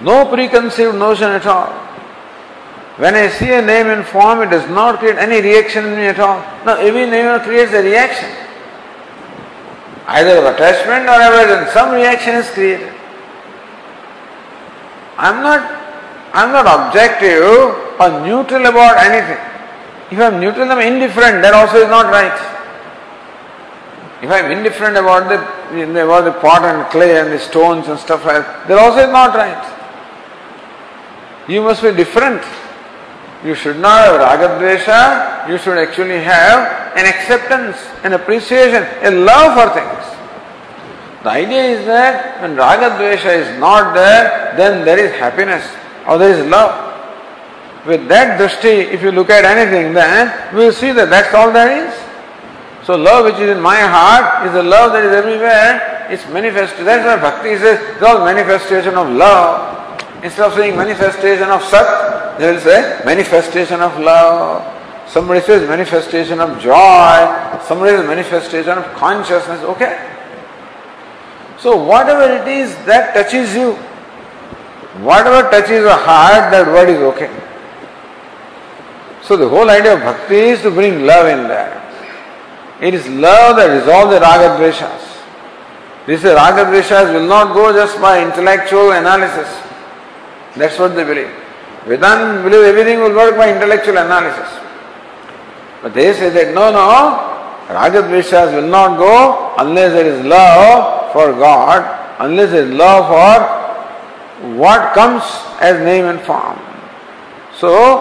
no 0.00 0.26
preconceived 0.26 0.94
notion 0.94 1.30
at 1.30 1.46
all. 1.46 1.68
When 2.96 3.14
I 3.14 3.28
see 3.28 3.52
a 3.52 3.62
name 3.62 3.86
and 3.86 4.04
form, 4.04 4.42
it 4.42 4.50
does 4.50 4.68
not 4.70 4.98
create 4.98 5.16
any 5.16 5.40
reaction 5.40 5.86
in 5.86 5.96
me 5.96 6.06
at 6.06 6.18
all. 6.18 6.40
Now, 6.66 6.76
every 6.76 7.06
name 7.06 7.40
creates 7.40 7.72
a 7.72 7.82
reaction. 7.82 8.28
Either 10.06 10.38
of 10.38 10.44
attachment 10.54 11.08
or 11.08 11.20
avoidance, 11.20 11.72
some 11.72 11.94
reaction 11.94 12.34
is 12.34 12.50
created. 12.50 12.92
I'm 15.16 15.42
not, 15.42 15.79
I'm 16.32 16.52
not 16.52 16.66
objective 16.66 17.42
or 17.98 18.08
neutral 18.24 18.66
about 18.66 18.96
anything. 18.98 19.38
If 20.10 20.18
I'm 20.18 20.40
neutral, 20.40 20.70
I'm 20.70 20.80
indifferent, 20.80 21.42
that 21.42 21.54
also 21.54 21.78
is 21.78 21.88
not 21.88 22.06
right. 22.06 22.34
If 24.22 24.30
I'm 24.30 24.50
indifferent 24.50 24.96
about 24.96 25.28
the, 25.28 26.04
about 26.04 26.24
the 26.24 26.32
pot 26.40 26.62
and 26.62 26.88
clay 26.90 27.18
and 27.18 27.32
the 27.32 27.38
stones 27.38 27.88
and 27.88 27.98
stuff 27.98 28.24
like 28.24 28.44
that, 28.44 28.68
that 28.68 28.78
also 28.78 29.00
is 29.00 29.12
not 29.12 29.34
right. 29.34 29.58
You 31.48 31.62
must 31.62 31.82
be 31.82 31.92
different. 31.92 32.42
You 33.44 33.54
should 33.54 33.78
not 33.78 34.06
have 34.06 34.20
ragadvesha, 34.20 35.48
you 35.48 35.58
should 35.58 35.78
actually 35.78 36.20
have 36.20 36.94
an 36.96 37.06
acceptance, 37.06 37.76
an 38.04 38.12
appreciation, 38.12 38.86
a 39.02 39.10
love 39.10 39.56
for 39.56 39.74
things. 39.74 40.04
The 41.22 41.30
idea 41.30 41.62
is 41.62 41.86
that 41.86 42.42
when 42.42 42.56
ragadvesha 42.56 43.32
is 43.34 43.58
not 43.58 43.94
there, 43.94 44.54
then 44.56 44.84
there 44.84 44.98
is 44.98 45.18
happiness 45.18 45.64
or 46.10 46.18
there 46.18 46.34
is 46.36 46.44
love. 46.50 46.74
With 47.86 48.08
that 48.08 48.38
drishti, 48.38 48.92
if 48.92 49.00
you 49.00 49.12
look 49.12 49.30
at 49.30 49.44
anything, 49.44 49.94
then 49.94 50.28
eh, 50.28 50.52
we 50.52 50.64
will 50.66 50.72
see 50.72 50.90
that 50.92 51.08
that's 51.08 51.32
all 51.32 51.52
there 51.52 51.86
is. 51.86 51.94
So 52.84 52.96
love 52.96 53.24
which 53.26 53.36
is 53.36 53.56
in 53.56 53.60
my 53.62 53.78
heart 53.78 54.46
is 54.46 54.52
the 54.52 54.62
love 54.62 54.92
that 54.92 55.04
is 55.04 55.12
everywhere. 55.12 56.08
It's 56.10 56.26
manifested. 56.28 56.84
That's 56.84 57.06
why 57.06 57.16
bhakti 57.16 57.56
says 57.56 57.78
it's 57.94 58.02
all 58.02 58.24
manifestation 58.24 58.96
of 58.96 59.08
love. 59.08 59.78
Instead 60.24 60.46
of 60.46 60.54
saying 60.54 60.76
manifestation 60.76 61.48
of 61.48 61.62
sat, 61.62 62.38
they 62.38 62.52
will 62.52 62.60
say 62.60 63.00
manifestation 63.06 63.80
of 63.80 63.98
love. 64.00 64.66
Somebody 65.08 65.40
says 65.40 65.66
manifestation 65.68 66.40
of 66.40 66.60
joy. 66.60 67.60
Somebody 67.66 67.96
says 67.96 68.06
manifestation 68.06 68.78
of 68.78 68.84
consciousness. 68.94 69.62
Okay. 69.62 69.94
So 71.58 71.82
whatever 71.82 72.24
it 72.24 72.48
is 72.48 72.74
that 72.84 73.14
touches 73.14 73.54
you, 73.54 73.78
whatever 75.02 75.48
touches 75.50 75.82
your 75.82 75.96
heart, 75.96 76.50
that 76.52 76.66
word 76.66 76.88
is 76.88 76.98
okay. 76.98 77.30
So 79.22 79.36
the 79.36 79.48
whole 79.48 79.70
idea 79.70 79.94
of 79.94 80.00
bhakti 80.00 80.34
is 80.34 80.62
to 80.62 80.70
bring 80.70 81.06
love 81.06 81.26
in 81.26 81.46
there. 81.46 81.76
It 82.80 82.94
is 82.94 83.06
love 83.08 83.56
that 83.56 83.66
resolves 83.66 84.12
the 84.12 84.20
raga. 84.20 84.58
This 86.06 86.24
raga 86.24 86.64
dveshas 86.64 87.12
will 87.12 87.28
not 87.28 87.54
go 87.54 87.72
just 87.72 88.00
by 88.00 88.22
intellectual 88.24 88.92
analysis. 88.92 89.48
That's 90.56 90.78
what 90.78 90.96
they 90.96 91.04
believe. 91.04 91.30
Vedanta 91.84 92.42
believe 92.42 92.64
everything 92.64 92.98
will 93.00 93.14
work 93.14 93.36
by 93.36 93.54
intellectual 93.54 93.98
analysis. 93.98 94.48
But 95.82 95.94
they 95.94 96.12
say 96.12 96.30
that 96.30 96.54
no, 96.54 96.72
no, 96.72 97.72
raga 97.72 98.02
will 98.02 98.68
not 98.68 98.98
go 98.98 99.54
unless 99.58 99.92
there 99.92 100.06
is 100.06 100.24
love 100.26 101.12
for 101.12 101.32
God, 101.32 102.16
unless 102.18 102.50
there 102.50 102.64
is 102.64 102.70
love 102.72 103.06
for 103.06 103.59
what 104.40 104.94
comes 104.94 105.22
as 105.60 105.78
name 105.84 106.06
and 106.06 106.20
form. 106.20 106.58
So, 107.56 108.00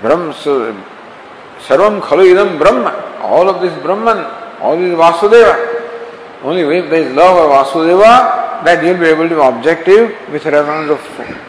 Brahma, 0.00 0.34
so, 0.34 0.72
Sarvam 1.60 2.00
Khalu 2.00 2.34
Idam 2.34 2.58
Brahma, 2.58 3.20
all 3.22 3.48
of 3.48 3.60
this 3.62 3.72
Brahman, 3.82 4.18
all 4.60 4.76
this 4.76 4.94
Vasudeva. 4.98 6.42
Only 6.42 6.62
if 6.62 6.90
there 6.90 7.02
is 7.02 7.14
love 7.14 7.36
of 7.38 7.50
Vasudeva, 7.66 8.64
that 8.64 8.82
you 8.84 8.92
will 8.92 9.00
be 9.00 9.06
able 9.06 9.28
to 9.28 9.34
be 9.36 9.40
objective 9.40 10.16
with 10.32 10.44
reference 10.46 10.90
of 10.90 11.00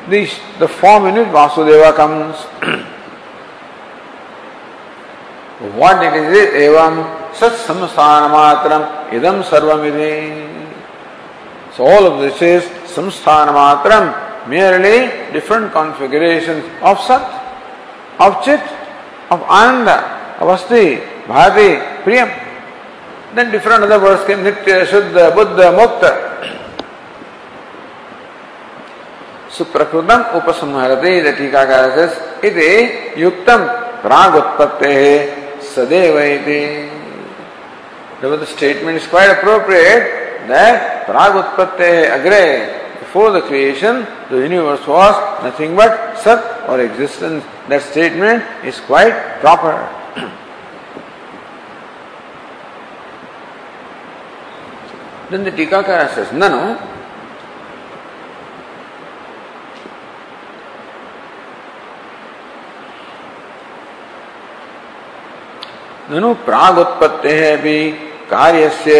the, 0.09 0.29
the 0.59 0.67
form 0.67 1.07
in 1.07 1.15
which 1.15 1.27
Vasudeva 1.27 1.95
comes. 1.95 2.35
what 5.75 6.03
it 6.03 6.13
is, 6.13 6.49
evam 6.53 7.33
sat 7.33 7.53
samsthana 7.53 9.09
idam 9.09 9.43
sarvamide. 9.43 10.49
So 11.75 11.85
all 11.87 12.05
of 12.05 12.19
this 12.19 12.41
is 12.41 12.82
संस्थान 12.95 13.49
मात्रम 13.53 14.11
merely 14.49 14.97
different 15.33 15.71
configuration 15.73 16.61
of 16.83 16.99
सत 17.07 18.21
of 18.21 18.43
चित 18.45 18.63
of 19.33 19.43
आनंद 19.53 19.89
अवस्थि 20.41 20.83
भारती 21.27 21.69
प्रियम 22.03 22.29
then 23.35 23.51
different 23.51 23.83
other 23.83 23.97
words 23.99 24.25
के 24.27 24.35
नित्य 24.37 24.85
शुद्ध 24.85 25.31
बुद्ध 25.35 25.59
मुक्त 25.79 26.03
सुप्रकृतम 29.57 30.21
उपसंहरते 30.37 31.09
राग 34.05 34.35
उत्पत्ति 34.35 34.93
सदैव 35.65 36.17
statement 38.45 38.95
is 38.95 39.09
quite 39.09 39.29
appropriate 39.29 40.03
that 40.49 41.09
राग 41.11 41.35
उत्पत्ति 41.35 41.91
अग्रे 42.11 42.43
before 43.13 43.31
the 43.31 43.41
creation 43.41 44.07
the 44.31 44.37
universe 44.41 44.87
was 44.87 45.13
nothing 45.43 45.75
but 45.75 46.17
sat 46.17 46.67
or 46.67 46.81
existence. 46.81 47.43
That 47.69 47.83
statement 47.83 48.41
is 48.65 48.79
quite 48.79 49.13
proper. 49.39 49.77
then 55.29 55.43
the 55.43 55.51
Tikakara 55.51 56.09
says, 56.15 56.33
Nano, 56.33 56.89
ननु 66.09 66.33
प्राग 66.45 66.77
उत्पत्ति 66.77 67.29
है 67.29 67.55
भी 67.61 67.77
कार्य 68.29 68.69
से 68.83 68.99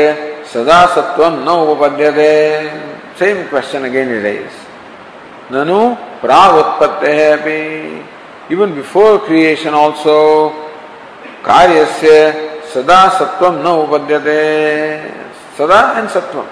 सदा 0.53 0.85
सत्व 0.95 1.27
न 1.29 1.49
उपपद्यते 1.73 2.92
same 3.23 3.43
question 3.49 3.83
again 3.85 4.09
it 4.15 4.25
is 4.29 5.53
ननु 5.55 5.79
प्राग 6.21 6.55
उत्पत्ति 6.55 7.11
है 7.19 7.35
भी 7.43 7.59
इवन 8.53 8.73
बिफोर 8.75 9.17
क्रिएशन 9.27 9.73
ऑल्सो 9.81 10.17
कार्य 11.45 11.85
से 11.99 12.17
सदा 12.73 12.97
सत्व 13.19 13.47
न 13.61 13.73
उपपद्यते 13.83 14.41
सदा 15.57 15.79
एंड 15.97 16.09
सत्व 16.17 16.43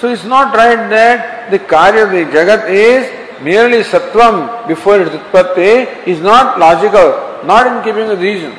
So 0.00 0.08
it's 0.08 0.24
not 0.24 0.56
right 0.56 0.90
that 0.90 1.50
the 1.52 1.60
karya, 1.60 2.10
the 2.10 2.24
jagat 2.32 2.68
is 2.68 3.06
merely 3.40 3.82
sattvam 3.84 4.66
before 4.66 5.00
its 5.00 5.10
utpatti 5.10 6.06
is 6.08 6.20
not 6.20 6.58
logical, 6.58 7.44
not 7.44 7.68
in 7.68 7.84
keeping 7.84 8.08
with 8.08 8.20
reason. 8.20 8.50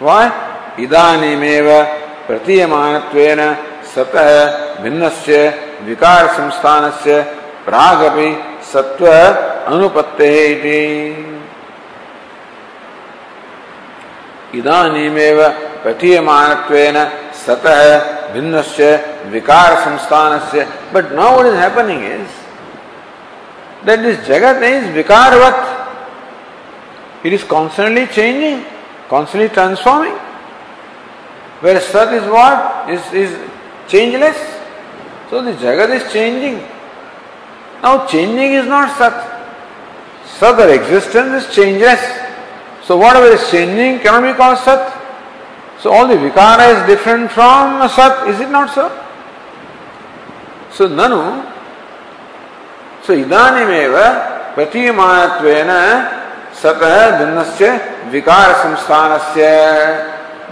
Why? 0.00 0.22
इदानीमेव 0.78 1.68
सतः 3.94 4.82
भिन्न 4.82 5.08
से 5.16 5.40
विकार 5.84 6.26
संस्थान 6.34 6.90
से 7.04 7.20
प्राग 7.64 8.02
अभी 8.04 8.32
सत्व 8.72 9.06
अनुपत्ते 9.06 10.30
इधानीमेव 14.54 15.42
पठीयमानत्वेन 15.84 16.96
सतः 17.46 17.80
भिन्नस्य 18.32 18.94
विकार 19.30 19.74
संस्थान 19.80 20.38
से 20.50 20.64
but 20.94 21.12
now 21.12 21.30
what 21.32 21.46
is 21.46 21.56
happening 21.56 22.04
is 22.04 23.86
that 23.86 24.00
this 24.00 24.18
जगत 24.26 24.62
is 24.64 24.90
विकारवत 24.92 25.60
it 27.26 27.32
is 27.32 27.46
constantly 27.46 28.06
changing 28.08 28.60
constantly 29.10 29.48
transforming 29.54 30.16
where 31.62 31.78
सत 31.86 32.12
is 32.14 32.28
what 32.28 32.90
is 32.90 33.16
is 33.16 33.34
changeless. 33.90 34.38
So 35.28 35.42
the 35.42 35.52
Jagat 35.52 35.90
is 35.90 36.12
changing. 36.12 36.56
Now 37.82 38.06
changing 38.06 38.54
is 38.54 38.66
not 38.66 38.96
Sat. 38.96 39.16
Sat 40.26 40.58
or 40.58 40.72
existence 40.72 41.44
is 41.44 41.54
changeless. 41.54 42.00
So 42.84 42.96
whatever 42.96 43.26
is 43.26 43.50
changing 43.50 44.00
cannot 44.00 44.22
be 44.32 44.36
called 44.36 44.58
Sat. 44.58 44.96
So 45.80 45.92
all 45.92 46.06
the 46.06 46.14
Vikara 46.14 46.80
is 46.80 46.86
different 46.86 47.30
from 47.32 47.88
Sat, 47.88 48.28
is 48.28 48.40
it 48.40 48.50
not 48.50 48.70
so? 48.74 48.88
So 50.72 50.88
Nanu, 50.88 51.44
so 53.02 53.16
idanimeva 53.16 54.54
pratiyamanattvena 54.54 56.20
सतः 56.60 57.18
भिन्न 57.18 57.42
से 57.56 57.68
विकार 58.12 58.52
संस्थान 58.62 59.16
से 59.34 59.50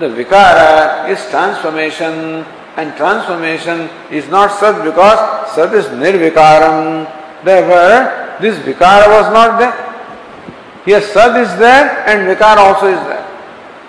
the 0.00 0.10
विकार 0.16 0.56
is 1.12 1.28
transformation 1.30 2.14
and 2.78 2.96
transformation 2.96 3.90
is 4.08 4.28
not 4.28 4.52
sad 4.60 4.84
because 4.84 5.18
sad 5.52 5.74
is 5.74 5.86
Nirvikaram. 5.86 7.10
Therefore, 7.44 8.38
this 8.40 8.56
Vikara 8.60 9.08
was 9.10 9.32
not 9.32 9.58
there. 9.58 9.74
Here 10.84 11.02
sad 11.02 11.34
is 11.42 11.58
there 11.58 12.08
and 12.08 12.28
Vikara 12.30 12.58
also 12.58 12.86
is 12.86 13.02
there. 13.10 13.26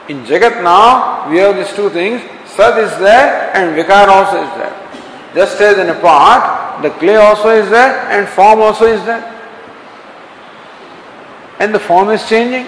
In 0.09 0.23
Jagat 0.25 0.63
now, 0.63 1.29
we 1.29 1.37
have 1.37 1.55
these 1.55 1.71
two 1.75 1.91
things. 1.91 2.19
Sad 2.49 2.83
is 2.83 2.97
there 2.97 3.55
and 3.55 3.77
Vikara 3.77 4.07
also 4.07 4.41
is 4.41 4.49
there. 4.57 4.75
Just 5.35 5.61
as 5.61 5.77
in 5.77 5.89
a 5.89 5.99
pot, 6.01 6.81
the 6.81 6.89
clay 6.89 7.17
also 7.17 7.49
is 7.49 7.69
there 7.69 7.93
and 8.09 8.27
form 8.27 8.59
also 8.59 8.85
is 8.85 9.05
there. 9.05 9.23
And 11.59 11.75
the 11.75 11.79
form 11.79 12.09
is 12.09 12.27
changing. 12.27 12.65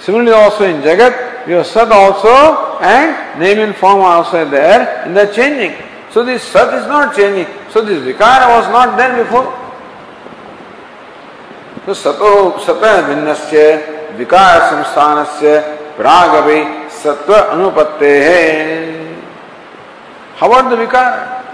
Similarly 0.00 0.32
also 0.32 0.64
in 0.64 0.80
Jagat, 0.80 1.46
we 1.46 1.52
have 1.52 1.92
also 1.92 2.63
and 2.82 3.40
name 3.40 3.58
and 3.58 3.76
form 3.76 4.00
are 4.00 4.24
also 4.24 4.48
there 4.48 5.04
they 5.12 5.20
are 5.20 5.32
changing. 5.32 5.74
So 6.10 6.24
this 6.24 6.42
Sat 6.42 6.72
is 6.74 6.86
not 6.86 7.16
changing. 7.16 7.46
So 7.70 7.84
this 7.84 7.98
Vikara 7.98 8.48
was 8.56 8.68
not 8.68 8.96
there 8.96 9.22
before. 9.24 9.50
So 11.86 11.92
Sato 11.92 12.58
Sata 12.58 13.04
Vinnasya 13.08 14.16
Vikara 14.16 14.70
Samsthanasya 14.70 15.96
Pragavi 15.96 16.88
Sattva 16.88 17.50
Anupatte 17.50 19.14
How 20.36 20.46
about 20.46 20.70
the 20.70 20.76
Vikara? 20.76 21.44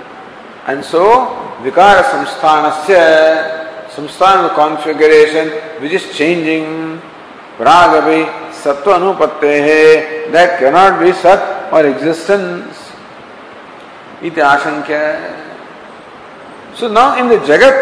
And 0.67 0.85
so 0.85 1.27
Vikara 1.63 2.03
Samsthanasya 2.03 3.89
Samsthana 3.89 4.55
configuration 4.55 5.51
which 5.83 5.93
is 5.93 6.17
changing 6.17 7.01
Pragavi 7.59 8.40
सत्व 8.65 8.93
अनुपत्ते 8.93 9.55
है 9.63 9.85
that 10.33 10.59
can 10.61 10.73
not 10.75 10.93
be 11.03 11.13
सत 11.23 11.73
और 11.75 11.87
existence 11.87 12.87
इत 14.29 14.39
आशंक्य 14.45 14.99
so 16.81 16.89
now 16.89 17.17
in 17.19 17.29
the 17.29 17.43
जगत 17.47 17.77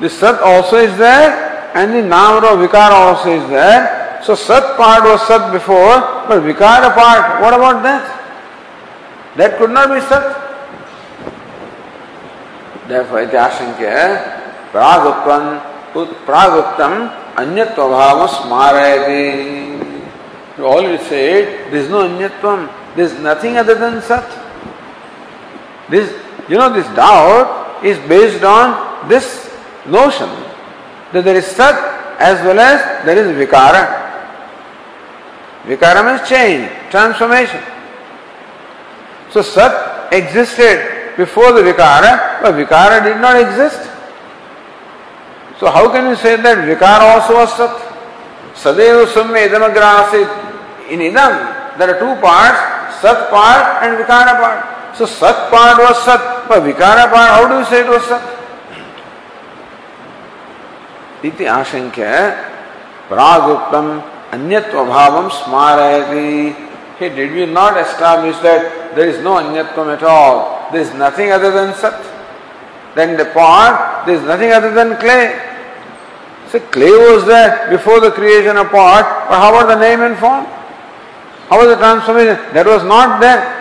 the 0.00 0.08
सत 0.10 0.42
also 0.46 0.78
is 0.80 0.96
there 1.02 1.30
and 1.76 1.88
the 1.92 2.04
नाम 2.06 2.38
रो 2.44 2.54
विकार 2.56 2.92
आल्सो 2.92 3.30
इज़ 3.30 3.46
देयर 3.54 3.80
सो 4.26 4.34
सत 4.34 4.74
पार्ट 4.78 5.04
वाज 5.04 5.18
सत 5.28 5.48
बिफोर 5.52 5.96
बट 6.28 6.42
विकार 6.44 6.88
part 6.96 7.40
what 7.40 7.54
about 7.54 7.76
that 7.82 9.38
that 9.38 9.58
could 9.58 9.70
not 9.70 9.88
be 9.88 10.00
सत। 10.12 10.36
देयरफॉर 12.88 13.20
इत 13.20 13.34
आशंक्य 13.36 14.06
प्रागत्वं 14.72 15.42
प्रागुक्तम 15.96 16.94
अन्यत्वभाव 17.42 18.26
स्मारयति 18.36 19.24
ऑलवेज 20.74 21.00
सेड 21.08 21.70
दिस 21.72 21.90
नो 21.90 21.98
अन्यत्वम 22.04 22.66
दिस 22.96 23.10
नथिंग 23.26 23.56
अदर 23.64 23.76
देन 23.84 24.00
सत 24.08 24.28
this 25.90 26.06
you 26.50 26.58
know 26.58 26.68
this 26.78 26.88
doubt 26.96 27.84
is 27.86 27.98
based 28.08 28.44
on 28.44 28.74
this 29.08 29.26
notion 29.90 30.28
that 31.12 31.24
there 31.24 31.36
is 31.36 31.46
sat 31.46 31.76
as 32.20 32.44
well 32.44 32.58
as 32.58 33.04
there 33.04 33.16
is 33.16 33.28
vikara. 33.36 33.82
Vikara 35.64 36.04
means 36.04 36.28
change, 36.28 36.70
transformation. 36.90 37.60
So 39.30 39.42
sat 39.42 40.12
existed 40.12 41.16
before 41.16 41.52
the 41.52 41.62
vikara, 41.62 42.42
but 42.42 42.54
vikara 42.54 43.02
did 43.02 43.20
not 43.20 43.40
exist. 43.40 43.90
So 45.58 45.66
how 45.70 45.90
can 45.90 46.06
you 46.06 46.14
say 46.14 46.36
that 46.36 46.58
Vikara 46.58 47.18
also 47.18 47.34
was 47.34 47.50
Sat? 47.56 47.74
Sadeva 48.54 49.06
Sumya 49.06 49.50
Idamagrasit. 49.50 50.46
In 50.90 51.00
Idam, 51.00 51.76
there 51.78 51.94
are 51.94 51.98
two 51.98 52.20
parts, 52.22 53.02
Sat 53.02 53.28
part 53.28 53.82
and 53.82 53.98
Vikara 53.98 54.38
part. 54.38 54.96
So 54.96 55.04
Sat 55.04 55.50
part 55.50 55.78
was 55.78 55.98
Sat, 56.04 56.48
but 56.48 56.62
Vikara 56.62 57.10
part, 57.10 57.30
how 57.34 57.48
do 57.48 57.58
you 57.58 57.64
say 57.64 57.80
it 57.80 57.88
was 57.88 58.06
Sat? 58.06 58.22
Iti 61.24 61.44
Ashankya 61.44 62.38
Praguptam 63.08 64.02
Anyatva 64.30 64.86
Bhavam 64.86 65.28
Smarayati. 65.28 66.54
Hey, 66.98 67.08
did 67.08 67.32
we 67.32 67.46
not 67.46 67.76
establish 67.76 68.36
that 68.38 68.94
there 68.94 69.08
is 69.08 69.22
no 69.24 69.34
Anyatvam 69.34 69.96
at 69.96 70.04
all? 70.04 70.70
There 70.70 70.80
is 70.80 70.94
nothing 70.94 71.32
other 71.32 71.50
than 71.50 71.74
Sat. 71.74 71.98
Then 72.94 73.16
the 73.16 73.26
pot, 73.26 74.04
there 74.06 74.14
is 74.14 74.22
nothing 74.22 74.52
other 74.52 74.72
than 74.72 74.96
clay. 74.96 75.47
So 76.50 76.58
clay 76.60 76.90
was 76.90 77.26
there 77.26 77.68
before 77.68 78.00
the 78.00 78.10
creation 78.10 78.56
of 78.56 78.70
pot, 78.70 79.28
but 79.28 79.38
how 79.38 79.50
about 79.50 79.66
the 79.66 79.78
name 79.78 80.00
and 80.00 80.16
form? 80.16 80.46
How 81.48 81.58
was 81.58 81.68
the 81.68 81.76
transformation? 81.76 82.36
That 82.54 82.64
was 82.66 82.82
not 82.84 83.20
there. 83.20 83.54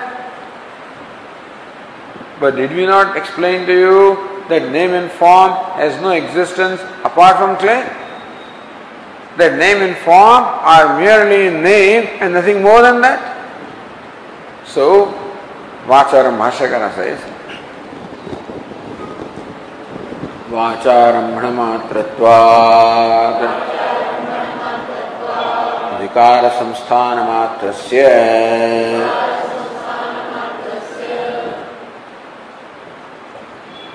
But 2.39 2.55
did 2.55 2.71
we 2.71 2.85
not 2.85 3.17
explain 3.17 3.65
to 3.67 3.73
you 3.73 4.43
that 4.47 4.71
name 4.71 4.91
and 4.91 5.11
form 5.11 5.51
has 5.75 5.99
no 6.01 6.11
existence 6.11 6.79
apart 7.03 7.37
from 7.37 7.57
clay? 7.57 7.83
That 9.37 9.57
name 9.59 9.83
and 9.83 9.97
form 9.97 10.43
are 10.43 10.97
merely 10.97 11.49
name 11.61 12.07
and 12.21 12.33
nothing 12.33 12.61
more 12.61 12.81
than 12.81 13.01
that. 13.01 13.35
So, 14.65 15.07
Vacharam 15.85 16.37
Bhashakara 16.37 16.93
says, 16.95 17.36
वाचारम्भणमात्रत्वात्। 20.51 23.43
विकारसंस्थानमात्रस्य 26.01 28.01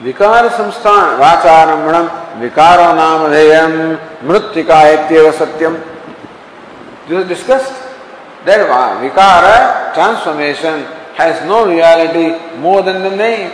विकार 0.03 0.49
संस्थान 0.59 1.07
वाचारम्भणम 1.19 2.07
विकारो 2.41 2.89
नाम 2.95 3.21
धेयम 3.33 3.73
मृत्तिका 4.29 4.81
इत्येव 4.89 5.31
सत्यम। 5.41 5.75
दिस 7.09 7.27
डिस्कस्ड 7.29 7.75
दैट 8.47 8.61
विकार 9.01 9.45
transformation 9.95 10.77
has 11.17 11.45
no 11.45 11.67
reality 11.67 12.39
more 12.59 12.83
than 12.83 13.03
the 13.03 13.15
name. 13.15 13.51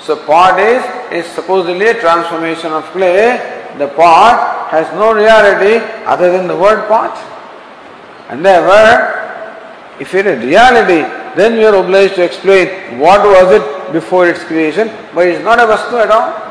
So 0.00 0.16
pot 0.24 0.58
is, 0.60 0.82
is 1.12 1.26
supposedly 1.32 1.88
a 1.88 1.94
transformation 2.00 2.72
of 2.72 2.84
clay. 2.86 3.36
The 3.78 3.88
pot 3.88 4.70
has 4.70 4.86
no 4.94 5.12
reality 5.12 5.84
other 6.06 6.30
than 6.32 6.46
the 6.46 6.56
word 6.56 6.88
pot. 6.88 7.16
And 8.28 8.44
therefore, 8.44 9.18
if 10.00 10.14
it 10.14 10.26
is 10.26 10.44
reality, 10.44 11.02
then 11.36 11.54
we 11.54 11.64
are 11.64 11.74
obliged 11.74 12.14
to 12.16 12.24
explain 12.24 12.98
what 12.98 13.22
was 13.22 13.60
it 13.60 13.92
before 13.92 14.28
its 14.28 14.44
creation, 14.44 14.90
but 15.14 15.26
it 15.26 15.34
is 15.36 15.44
not 15.44 15.58
a 15.58 15.62
vastu 15.62 16.00
at 16.02 16.10
all. 16.10 16.48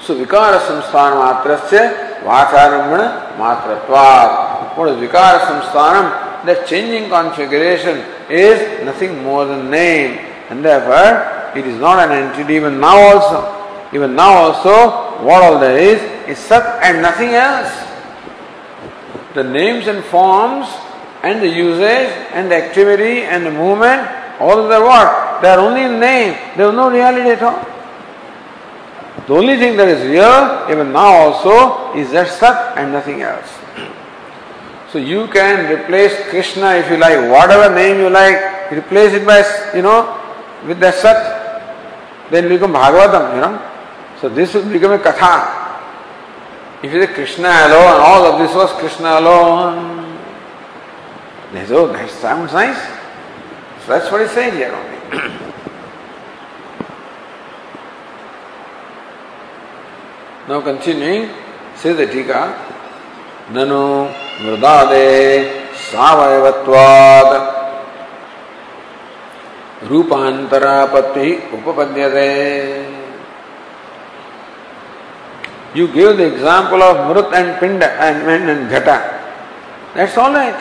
So 0.00 0.14
vikara 0.14 0.60
samsthana 0.60 1.42
matrasya 1.42 2.22
vacharambana 2.22 3.36
matratvat. 3.36 4.76
What 4.76 4.90
is 4.90 5.08
vikara 5.08 5.40
samsthanam? 5.40 6.25
The 6.46 6.64
changing 6.64 7.10
configuration 7.10 7.98
is 8.30 8.84
nothing 8.84 9.20
more 9.24 9.46
than 9.46 9.68
name. 9.68 10.18
And 10.48 10.64
therefore, 10.64 11.58
it 11.58 11.66
is 11.66 11.80
not 11.80 11.98
an 11.98 12.12
entity 12.12 12.54
even 12.54 12.78
now 12.78 12.96
also. 12.96 13.90
Even 13.92 14.14
now 14.14 14.32
also, 14.32 15.24
what 15.24 15.42
all 15.42 15.58
there 15.58 15.76
is, 15.76 16.00
is 16.28 16.38
sat 16.38 16.80
and 16.84 17.02
nothing 17.02 17.30
else. 17.30 17.72
The 19.34 19.42
names 19.42 19.88
and 19.88 20.04
forms 20.04 20.68
and 21.24 21.42
the 21.42 21.48
usage 21.48 22.14
and 22.30 22.48
the 22.48 22.54
activity 22.54 23.22
and 23.22 23.44
the 23.44 23.50
movement, 23.50 24.08
all 24.38 24.62
of 24.62 24.68
their 24.68 24.82
what? 24.82 25.42
They 25.42 25.48
are 25.48 25.58
only 25.58 25.82
in 25.82 25.98
name. 25.98 26.38
There 26.56 26.68
is 26.68 26.74
no 26.74 26.88
reality 26.88 27.30
at 27.30 27.42
all. 27.42 27.66
The 29.26 29.34
only 29.34 29.56
thing 29.56 29.76
that 29.78 29.88
is 29.88 30.06
real, 30.06 30.70
even 30.70 30.92
now 30.92 31.10
also, 31.12 31.98
is 31.98 32.12
that 32.12 32.28
Sat 32.28 32.78
and 32.78 32.92
nothing 32.92 33.22
else. 33.22 33.65
So 34.90 34.98
you 34.98 35.26
can 35.28 35.72
replace 35.72 36.14
Krishna 36.30 36.74
if 36.76 36.90
you 36.90 36.96
like, 36.96 37.30
whatever 37.30 37.74
name 37.74 37.98
you 37.98 38.08
like, 38.08 38.70
replace 38.70 39.12
it 39.14 39.26
by, 39.26 39.42
you 39.74 39.82
know, 39.82 40.20
with 40.66 40.80
the 40.80 40.92
Sat. 40.92 42.30
Then 42.30 42.48
become 42.48 42.72
Bhagavatam, 42.72 43.34
you 43.34 43.40
know. 43.40 43.72
So 44.20 44.28
this 44.28 44.54
will 44.54 44.70
become 44.70 44.92
a 44.92 44.98
Katha. 44.98 45.64
If 46.82 46.92
you 46.92 47.00
say 47.04 47.12
Krishna 47.12 47.48
alone, 47.48 48.00
all 48.00 48.26
of 48.26 48.38
this 48.38 48.54
was 48.54 48.72
Krishna 48.72 49.18
alone, 49.18 50.18
they 51.52 51.64
say, 51.66 51.74
oh, 51.74 51.92
that 51.92 52.10
sounds 52.10 52.52
nice. 52.52 52.78
So 53.84 53.92
that's 53.92 54.10
what 54.10 54.20
he's 54.20 54.30
saying 54.30 54.54
here 54.54 54.72
only. 54.72 54.96
now 60.48 60.60
continuing, 60.60 61.30
says 61.76 61.96
the 61.96 62.06
Tika, 62.06 62.54
Nanu 63.50 64.25
मृदा 64.38 64.72
दे 64.84 65.04
सवयवत्वाद 65.82 67.28
रूपांतरापत्ति 69.90 71.28
उपपद्य 71.54 72.26
you 75.76 75.86
give 75.94 76.12
the 76.12 76.20
example 76.20 76.82
of 76.82 76.98
मृत 77.08 77.30
and 77.34 77.48
पिंड 77.60 77.82
and 77.82 78.28
and 78.28 78.70
घटा 78.70 78.96
that's 79.96 80.18
all 80.18 80.36
right 80.36 80.60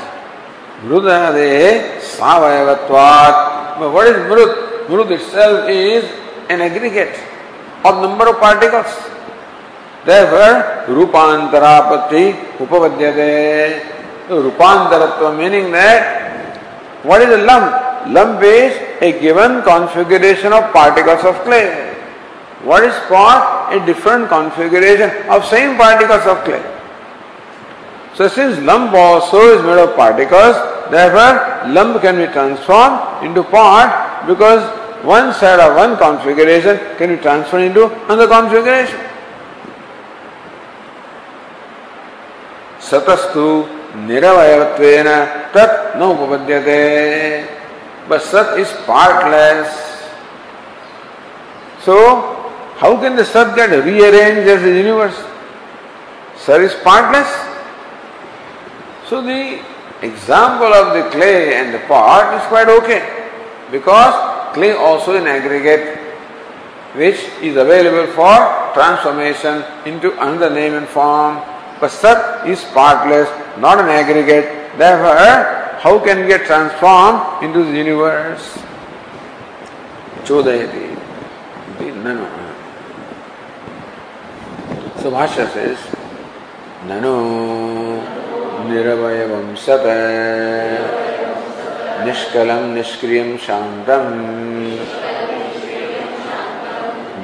मृदा 0.83 1.17
सवयवत्वाद 2.07 3.83
what 3.95 4.07
is 4.07 4.19
मृत 4.31 4.87
मृत 4.91 5.11
itself 5.27 5.69
is 5.69 6.51
an 6.53 6.61
aggregate 6.61 7.15
of 7.85 7.95
number 7.97 8.27
of 8.27 8.41
particles 8.41 8.97
रूपांतरापत्ति 10.89 12.23
उपपद्य 12.61 13.11
रूपांतरत्व 14.31 15.31
meaning 15.31 15.71
that 15.73 17.05
what 17.05 17.21
is 17.21 17.31
a 17.31 17.37
lump 17.49 18.07
lump 18.17 18.43
is 18.43 19.03
a 19.05 19.11
given 19.21 19.59
configuration 19.61 20.53
of 20.53 20.65
particles 20.73 21.25
of 21.25 21.43
clay 21.45 21.61
what 22.65 22.83
is 22.83 22.91
pot 22.93 23.73
a 23.73 23.79
different 23.85 24.29
configuration 24.29 25.11
of 25.29 25.43
same 25.45 25.75
particles 25.77 26.27
of 26.27 26.43
clay 26.45 26.59
so 28.17 28.27
since 28.35 28.59
lump 28.69 28.95
also 28.95 29.41
is 29.53 29.61
made 29.61 29.79
of 29.79 29.97
particles 29.97 30.55
therefore 30.91 31.41
lump 31.77 32.01
can 32.01 32.17
be 32.17 32.27
transform 32.37 33.25
into 33.25 33.41
part 33.55 34.27
because 34.27 34.61
one 35.05 35.31
side 35.41 35.59
of 35.59 35.73
one 35.79 35.95
configuration 35.95 36.79
can 36.99 37.09
be 37.09 37.15
transform 37.27 37.65
into 37.65 37.89
other 38.09 38.27
configuration 38.27 39.13
सतस्तु 42.91 43.47
निरवयत्वेन 44.07 45.07
तत् 45.53 45.97
न 45.97 46.01
उपपद्यते 46.13 46.81
बस 48.09 48.31
सत 48.31 48.55
is 48.59 48.73
partless 48.87 49.77
so 51.85 51.95
how 52.81 52.97
can 53.01 53.15
the 53.15 53.23
सत 53.25 53.53
get 53.55 53.71
rearrange 53.85 54.47
as 54.47 54.65
universe 54.67 55.23
sir 56.45 56.61
is 56.61 56.75
partless 56.85 57.35
so 59.09 59.21
the 59.21 59.39
example 60.03 60.77
of 60.79 60.93
the 60.97 61.09
clay 61.11 61.31
and 61.55 61.73
the 61.75 61.79
part 61.89 62.33
is 62.35 62.49
quite 62.49 62.69
okay 62.69 62.99
because 63.71 64.21
clay 64.53 64.73
also 64.89 65.15
in 65.15 65.27
aggregate 65.27 65.93
which 66.97 67.43
is 67.43 67.59
available 67.59 68.05
for 68.15 68.39
transformation 68.73 69.63
into 69.99 70.09
under 70.27 70.51
name 70.51 70.75
and 70.75 70.87
form 70.93 71.39
but 71.85 72.47
is 72.47 72.63
partless, 72.73 73.29
not 73.59 73.79
an 73.79 73.89
aggregate. 73.89 74.77
Therefore, 74.77 75.79
how 75.79 75.99
can 75.99 76.21
we 76.21 76.27
get 76.27 76.45
transformed 76.45 77.43
into 77.43 77.63
the 77.63 77.77
universe? 77.77 78.57
Chodayati. 80.23 80.93
Nano. 82.03 82.27
So 84.97 85.11
Bhashya 85.11 85.51
says, 85.53 85.79
Nano 86.87 87.99
Niravayavam 88.69 89.57
Sat 89.57 89.85
Nishkalam 92.05 92.73
Nishkriyam 92.77 93.37
Shantam 93.37 94.77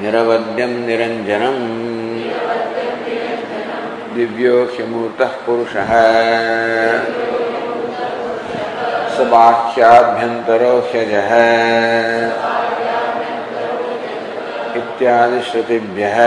Niravadyam 0.00 0.72
Niranjanam 0.86 2.01
दिव्यो 4.14 4.64
ह्यमूर्तः 4.64 5.26
पुरुषः। 5.26 5.88
सबाह्याभ्यन्तरो 9.16 10.78
ह्यजः। 10.78 11.30
इत्यादि 14.76 15.40
श्रुतिभ्यः 15.40 16.18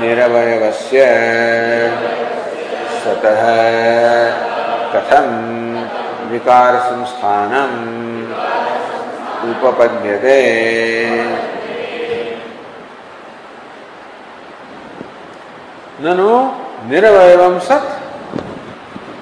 निरवयवस्य 0.00 1.04
सतः। 3.04 3.42
कथं? 4.92 5.28
विकारसंस्थानम्। 6.30 7.92
उपपद्यते। 9.50 10.42
ननु 16.04 16.30
निरवयवम 16.90 17.58
सत। 17.68 17.84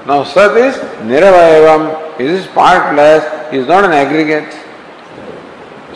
now 0.09 0.25
सत 0.35 0.55
is 0.59 0.77
निरवयवम 1.11 1.83
is 2.21 2.33
is 2.33 2.47
partless 2.57 3.23
is 3.55 3.69
not 3.71 3.85
an 3.85 3.93
aggregate 3.95 4.53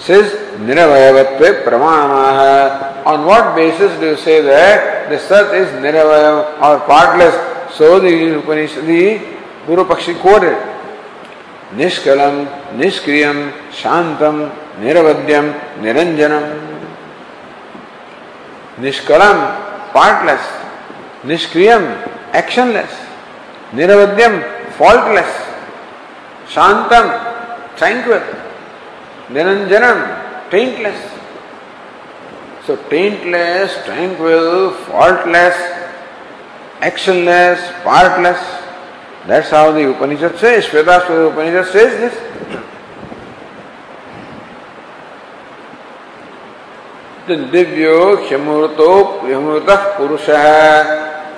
सिज 0.06 0.32
निरवयवत्व 0.68 1.44
प्रमाण। 1.64 2.10
On 3.12 3.24
what 3.24 3.44
basis 3.56 3.92
do 4.00 4.14
say 4.24 4.40
that 4.42 5.10
the 5.10 5.18
सत 5.28 5.54
is 5.54 5.74
निरवय 5.82 6.24
or 6.66 6.78
partless 6.88 7.34
so 7.78 7.88
the 8.00 8.12
guru 9.66 9.84
पक्षी 9.84 10.14
कोर 10.22 10.44
निष्कलम 11.76 12.36
निष्क्रियम 12.80 13.38
शांतम 13.82 14.36
निरवध्यम 14.80 15.46
निरंजनम 15.82 16.44
निष्कल 18.82 19.22
पार्टलेस 19.94 20.44
निष्क्रियम 21.28 21.86
एक्शनलेस 22.38 22.98
निरवध्यम 23.74 24.38
फॉल्टलेस 24.78 25.36
शांतम 26.54 27.10
tranquil 27.78 28.32
निरंजनम 29.34 30.02
taintless 30.50 31.06
so 32.66 32.74
taintless 32.90 33.78
tranquil 33.86 34.68
faultless 34.90 35.62
partless. 37.84 38.62
That's 39.26 39.50
how 39.50 39.72
the 39.72 39.90
Upanishad 39.90 40.38
says, 40.38 40.66
Shvetaswada 40.66 41.32
Upanishad 41.32 41.72
says 41.72 41.98
this. 42.00 42.14
दिव्यो 47.26 47.98
ह्यमूर्तो 48.28 48.88
ह्यमूर्त 49.24 49.70
पुरुष 49.98 50.26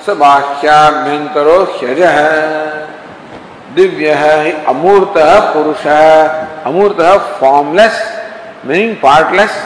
स 0.06 0.14
बाह्याभ्यंतरो 0.18 1.58
ह्यज 1.78 2.00
दिव्य 3.76 4.12
है 4.14 4.64
अमूर्त 4.66 5.14
पुरुष। 5.54 5.86
है 5.86 6.18
अमूर्त 6.66 7.00
फॉर्मलेस 7.40 8.02
मीनिंग 8.66 8.94
पार्टलेस 8.96 9.56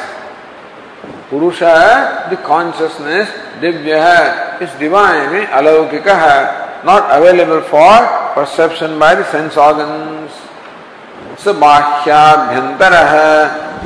पुरुष 1.30 1.62
है 1.62 2.30
द 2.30 2.38
कॉन्शियसनेस 2.47 3.28
दिव्य 3.61 3.99
है 3.99 4.22
इस 4.62 4.78
डिवाइन 4.78 5.47
अलौकिक। 5.59 6.09
है 6.09 6.38
not 6.86 7.11
available 7.12 7.61
for 7.70 8.07
perception 8.36 8.99
by 8.99 9.14
the 9.16 9.24
sense 9.32 9.59
organs 9.59 11.45
स 11.45 11.55
बाह्याभ्यंतर 11.61 12.95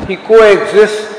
ही 0.09 0.15
को 0.29 0.43
exist 0.45 1.14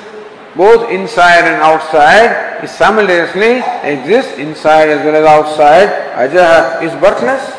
both 0.55 0.89
inside 0.89 1.43
and 1.45 1.61
outside, 1.61 2.63
is 2.63 2.71
simultaneously 2.71 3.61
exists 3.83 4.37
inside 4.37 4.89
as 4.89 5.05
well 5.05 5.15
as 5.15 5.25
outside. 5.25 5.89
Ajaha 6.15 6.83
is 6.83 6.93
birthless. 7.01 7.51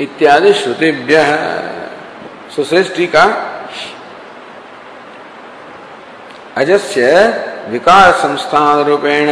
इत्यादि 0.00 0.52
श्रुतिभ्य 0.60 1.18
सुश्रेष्ठी 2.54 3.06
का 3.14 3.24
अजस्य 6.62 7.04
विकार 7.70 8.10
संस्थान 8.22 8.82
रूपेण 8.88 9.28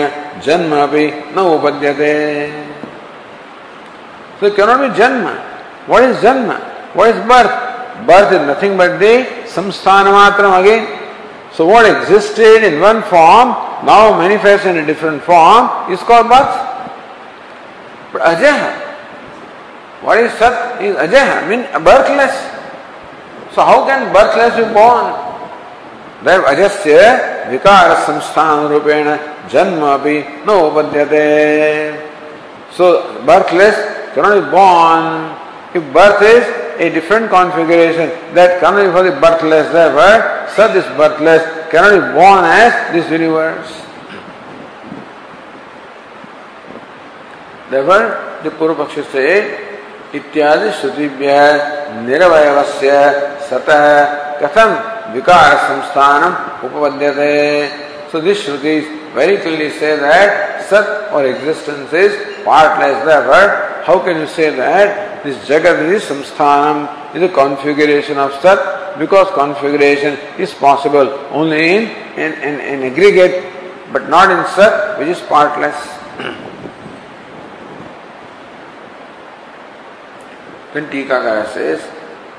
जन्म 0.46 0.74
अभी 0.82 1.06
न 1.34 1.46
उपद्यते 1.56 2.12
So 4.42 4.46
it 4.48 4.56
cannot 4.56 4.80
be 4.80 4.88
janma. 5.00 5.38
What 5.86 6.02
is 6.02 6.16
janma? 6.16 6.58
What 6.94 7.14
is 7.14 7.26
birth? 8.12 8.32
Is 8.32 8.46
nothing 8.46 8.76
but 8.76 8.98
the 9.00 9.24
samsthana 9.48 10.12
matram 10.12 10.60
again. 10.60 10.84
So 11.52 11.66
what 11.66 11.84
existed 11.84 12.64
in 12.64 12.80
one 12.80 13.02
form, 13.02 13.56
now 13.88 14.16
manifests 14.16 14.66
in 14.66 14.76
a 14.78 14.86
different 14.86 15.22
form, 15.22 15.90
is 15.92 16.00
called 16.00 16.28
birth. 16.28 16.52
But 18.12 18.22
ajaha, 18.22 18.70
what 20.02 20.18
is 20.18 20.32
sat 20.34 20.80
is 20.80 20.96
ajaha, 20.96 21.48
mean 21.48 21.62
birthless. 21.84 22.32
So 23.54 23.60
how 23.64 23.84
can 23.84 24.12
birthless 24.12 24.56
be 24.56 24.72
born? 24.72 25.12
There 26.24 26.40
ajasya 26.40 27.50
vikara 27.50 27.96
samsthana 28.04 28.70
rupena 28.72 29.18
janma 29.48 29.98
api 30.00 30.44
no 30.46 30.70
upadyate. 30.70 32.00
So 32.72 33.20
birthless 33.26 33.76
cannot 34.14 34.40
be 34.40 34.50
born. 34.50 35.36
If 35.74 35.92
birth 35.92 36.22
is 36.22 36.61
a 36.82 36.90
different 36.90 37.30
configuration 37.30 38.10
that 38.34 38.60
be 38.60 38.90
for 38.90 39.02
the 39.08 39.14
birthless, 39.20 39.70
therefore, 39.72 40.48
such 40.50 40.74
is 40.76 40.84
birthless, 40.96 41.42
cannot 41.70 41.92
be 41.94 42.02
born 42.18 42.44
as 42.44 42.72
this 42.92 43.08
universe. 43.10 43.70
Therefore, 47.70 48.42
the 48.42 48.50
Purva 48.50 48.74
Paksha 48.86 49.04
say, 49.12 49.68
इत्यादि 50.12 50.70
श्रुतिभ्य 50.78 51.36
निरवयवस्य 52.06 52.90
सतः 53.48 53.84
कथम 54.42 54.70
विकार 55.14 55.56
Sansthanam 55.68 56.34
उपपद्यते 56.66 57.30
so 58.12 58.20
this 58.20 58.44
Shruti 58.44 59.01
very 59.13 59.37
clearly 59.37 59.69
say 59.71 59.97
that 59.97 60.65
Sat 60.69 61.11
or 61.13 61.25
existence 61.25 61.93
is 61.93 62.43
partless. 62.43 63.03
Therefore, 63.05 63.83
how 63.83 63.99
can 63.99 64.19
you 64.19 64.27
say 64.27 64.55
that 64.55 65.23
this 65.23 65.37
Jagat 65.47 65.79
is 65.89 66.03
samsthanam, 66.03 67.15
is 67.15 67.23
a 67.23 67.29
configuration 67.29 68.17
of 68.17 68.33
Sat, 68.41 68.99
because 68.99 69.27
configuration 69.33 70.17
is 70.37 70.53
possible 70.53 71.07
only 71.31 71.77
in 71.77 71.83
an 72.17 72.33
in, 72.33 72.59
in, 72.59 72.81
in 72.83 72.91
aggregate, 72.91 73.53
but 73.93 74.09
not 74.09 74.29
in 74.29 74.45
Sat, 74.55 74.99
which 74.99 75.07
is 75.07 75.21
partless. 75.21 75.75
then 80.73 80.85
Tikakara 80.89 81.47
says, 81.53 81.81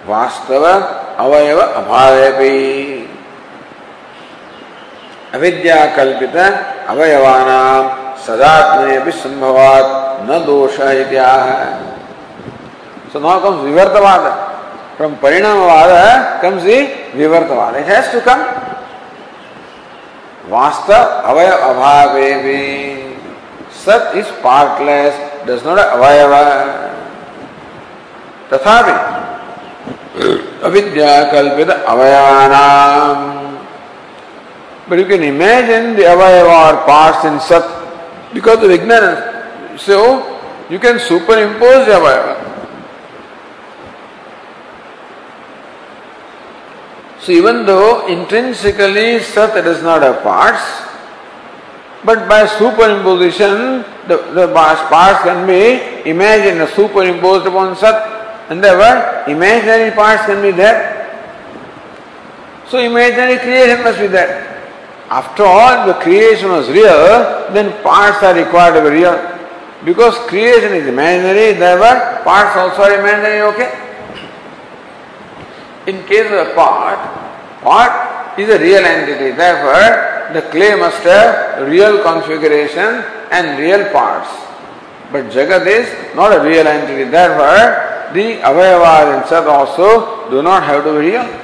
Vastava 0.07 1.09
अवयव 1.19 1.59
अभावे 1.61 2.29
अविद्या 5.34 5.76
अवयवा 5.96 6.56
अवयवानाम 6.90 7.88
सदात्मे 8.26 8.98
भी 9.00 9.12
संभवात 9.12 9.86
न 10.30 10.32
दोष 10.46 10.80
है 10.80 11.04
so 13.14 13.20
now 13.20 13.40
comes 13.42 13.62
विवर्तवाद। 13.64 14.26
From 14.98 15.14
परिणामवाद 15.24 15.92
comes 16.42 16.62
the 16.62 16.78
विवर्तवाद। 17.16 17.74
कम 18.28 18.40
वास्तव 20.50 21.04
अवयव 21.32 21.58
अभाव 21.64 22.16
सत 23.86 24.12
इज़ 24.16 24.32
पार्टलेस 24.44 25.14
डज 25.48 25.68
नॉट 25.68 25.80
अवयव। 25.80 26.34
तथापि 28.52 28.96
अविद्या 30.66 31.14
कल्पित 31.32 31.70
अवयवानाम 31.70 33.18
But 34.88 35.00
you 35.00 35.06
can 35.06 35.24
imagine 35.24 35.96
the 35.96 36.04
avayava 36.04 36.74
or 36.74 36.86
parts 36.86 37.24
in 37.26 37.40
Sat 37.40 37.64
because 38.34 38.64
of 38.64 38.70
ignorance. 38.70 39.82
So 39.82 40.40
you 40.70 40.80
can 40.80 41.00
superimpose 41.00 41.88
the 41.88 41.94
avayava. 41.94 42.44
So 47.22 47.32
even 47.32 47.66
though 47.66 48.08
intrinsically 48.08 49.20
Sat 49.20 49.54
does 49.64 49.82
not 49.82 50.02
have 50.02 50.22
parts, 50.22 50.62
but 52.04 52.28
by 52.28 52.46
superimposition, 52.46 53.88
the, 54.10 54.18
the 54.34 54.54
parts 54.54 55.24
can 55.24 55.48
be 55.48 56.10
imagined, 56.10 56.68
superimposed 56.76 57.48
upon 57.48 57.78
Sat, 57.78 58.50
and 58.52 58.62
therefore 58.62 59.32
imaginary 59.32 59.92
parts 59.92 60.26
can 60.26 60.42
be 60.42 60.52
there. 60.52 61.00
So 62.68 62.80
imaginary 62.80 63.38
creation 63.38 63.82
must 63.86 64.00
be 64.00 64.08
there. 64.08 64.53
After 65.14 65.45
all, 65.45 65.86
the 65.86 65.93
creation 66.01 66.49
was 66.49 66.68
real, 66.70 67.53
then 67.53 67.70
parts 67.84 68.24
are 68.24 68.34
required 68.34 68.74
to 68.74 68.82
be 68.82 68.97
real. 68.97 69.14
Because 69.86 70.18
creation 70.26 70.74
is 70.74 70.88
imaginary, 70.88 71.53
therefore 71.53 72.24
parts 72.24 72.57
also 72.57 72.82
are 72.82 72.99
imaginary, 72.99 73.41
okay? 73.53 73.70
In 75.86 76.03
case 76.07 76.26
of 76.26 76.47
a 76.47 76.55
part, 76.55 76.97
part 77.61 78.39
is 78.39 78.49
a 78.49 78.57
real 78.57 78.84
entity. 78.84 79.36
Therefore, 79.38 80.34
the 80.34 80.41
clay 80.49 80.74
must 80.74 81.03
have 81.03 81.68
real 81.70 82.01
configuration 82.01 83.05
and 83.30 83.59
real 83.59 83.91
parts. 83.91 84.30
But 85.11 85.30
Jagat 85.30 85.68
is 85.68 86.16
not 86.16 86.34
a 86.34 86.41
real 86.41 86.66
entity. 86.66 87.03
Therefore, 87.03 88.14
the 88.16 88.41
avayavas 88.41 89.28
Sat 89.28 89.45
also 89.45 90.28
do 90.32 90.41
not 90.41 90.64
have 90.64 90.84
to 90.86 90.93
be 90.93 91.11
real. 91.11 91.43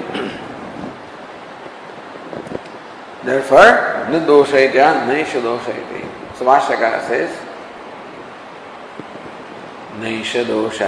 Therefore, 3.24 3.72
न 4.10 4.26
दोष 4.26 4.54
नैष 4.54 5.36
दोष 5.44 5.66
says, 7.08 7.32
नैष 10.00 10.36
दोष 10.48 10.80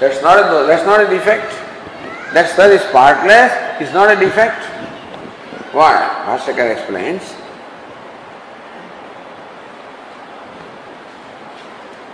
That's 0.00 0.20
not 0.20 0.38
a, 0.38 0.66
that's 0.66 0.84
not 0.84 1.00
a 1.00 1.06
defect. 1.06 1.52
That 2.34 2.48
star 2.48 2.72
is 2.72 2.82
partless 2.90 3.52
is 3.80 3.92
not 3.94 4.10
a 4.10 4.16
defect. 4.16 4.64
Why? 5.72 5.94
Bhashyakar 6.26 6.72
explains. 6.72 7.22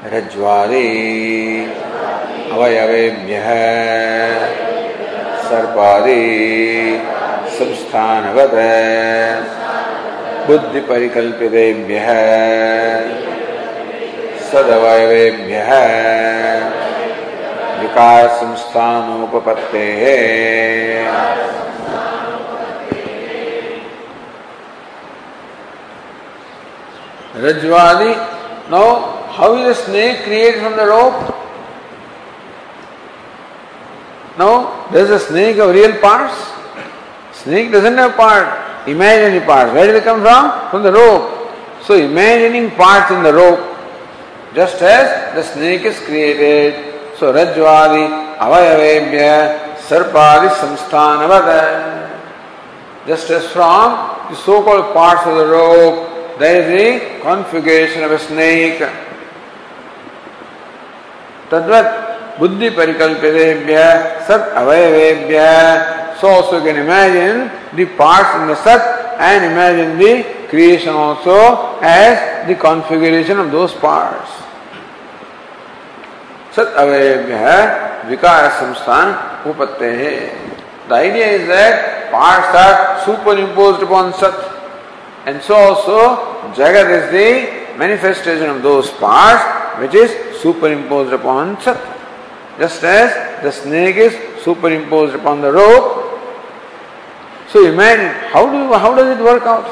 रज्वादि 0.04 0.88
अवयवेभ्य 2.52 3.38
सर्पादी 5.48 6.20
संस्थान 7.58 8.24
बुद्धि 10.46 10.80
परिकल्पित 10.88 11.52
सदवयेभ्य 14.50 15.64
विकास 17.80 18.40
रज्वादी 27.44 28.14
no 28.70 28.84
how 29.36 29.56
is 29.56 29.68
the 29.68 29.72
snake 29.82 30.24
create 30.24 30.58
from 30.58 30.74
the 30.76 30.88
rope 30.88 31.47
Now, 34.38 34.88
does 34.92 35.10
a 35.10 35.18
snake 35.18 35.56
have 35.56 35.74
real 35.74 35.98
parts? 36.00 36.52
Snake 37.32 37.72
doesn't 37.72 37.96
have 37.96 38.14
part, 38.16 38.88
imaginary 38.88 39.44
parts. 39.44 39.72
Where 39.72 39.86
do 39.86 39.92
they 39.92 40.00
come 40.00 40.22
from? 40.22 40.70
From 40.70 40.82
the 40.84 40.92
rope. 40.92 41.50
So, 41.82 41.94
imagining 41.94 42.70
parts 42.70 43.10
in 43.10 43.24
the 43.24 43.34
rope, 43.34 43.58
just 44.54 44.80
as 44.80 45.34
the 45.34 45.42
snake 45.42 45.82
is 45.82 45.98
created, 46.00 46.88
So 47.18 47.32
Rajwadi 47.32 48.38
Avayavebhya 48.38 49.74
Sarpadi 49.78 50.48
Samsthanavada. 50.54 52.16
Just 53.08 53.28
as 53.30 53.50
from 53.50 54.30
the 54.30 54.36
so-called 54.36 54.94
parts 54.94 55.26
of 55.26 55.34
the 55.34 55.46
rope, 55.46 56.38
there 56.38 56.62
is 56.62 56.66
the 56.70 57.20
configuration 57.22 58.04
of 58.04 58.12
a 58.12 58.18
snake. 58.20 58.78
Tadvat 61.50 62.07
Parikalpitebhya 62.38 64.26
Sat 64.26 64.54
Avayavebhya. 64.54 66.18
So 66.20 66.28
also 66.28 66.58
you 66.58 66.64
can 66.64 66.76
imagine 66.76 67.50
the 67.76 67.86
parts 67.96 68.34
in 68.40 68.48
the 68.48 68.56
Sat 68.56 69.18
and 69.18 69.44
imagine 69.44 69.98
the 69.98 70.48
creation 70.48 70.90
also 70.90 71.78
as 71.82 72.46
the 72.46 72.54
configuration 72.54 73.38
of 73.38 73.50
those 73.50 73.74
parts. 73.74 74.30
सत 76.54 76.74
अवयव्य 76.82 77.50
विकार 78.08 78.48
संस्थान 78.60 79.08
उपत्ते 79.50 79.90
है 79.98 80.14
The 80.88 80.94
idea 80.94 81.26
is 81.38 81.46
that 81.48 82.10
parts 82.10 82.54
are 82.56 83.04
superimposed 83.04 83.82
upon 83.82 84.14
Sat. 84.14 84.34
And 85.26 85.42
so 85.42 85.54
also 85.54 85.98
Jagat 86.54 86.88
is 86.98 87.10
the 87.12 87.78
manifestation 87.78 88.48
of 88.48 88.62
those 88.62 88.90
parts 88.90 89.44
which 89.80 89.94
is 89.94 90.10
superimposed 90.40 91.12
upon 91.12 91.60
Sat. 91.60 91.97
Just 92.58 92.82
as 92.82 93.42
the 93.42 93.52
snake 93.52 93.96
is 93.96 94.42
superimposed 94.42 95.14
upon 95.14 95.40
the 95.40 95.52
rope. 95.52 96.18
So 97.48 97.64
imagine 97.64 98.12
how 98.32 98.50
do 98.50 98.58
you, 98.58 98.72
how 98.74 98.94
does 98.94 99.16
it 99.16 99.22
work 99.22 99.44
out? 99.44 99.66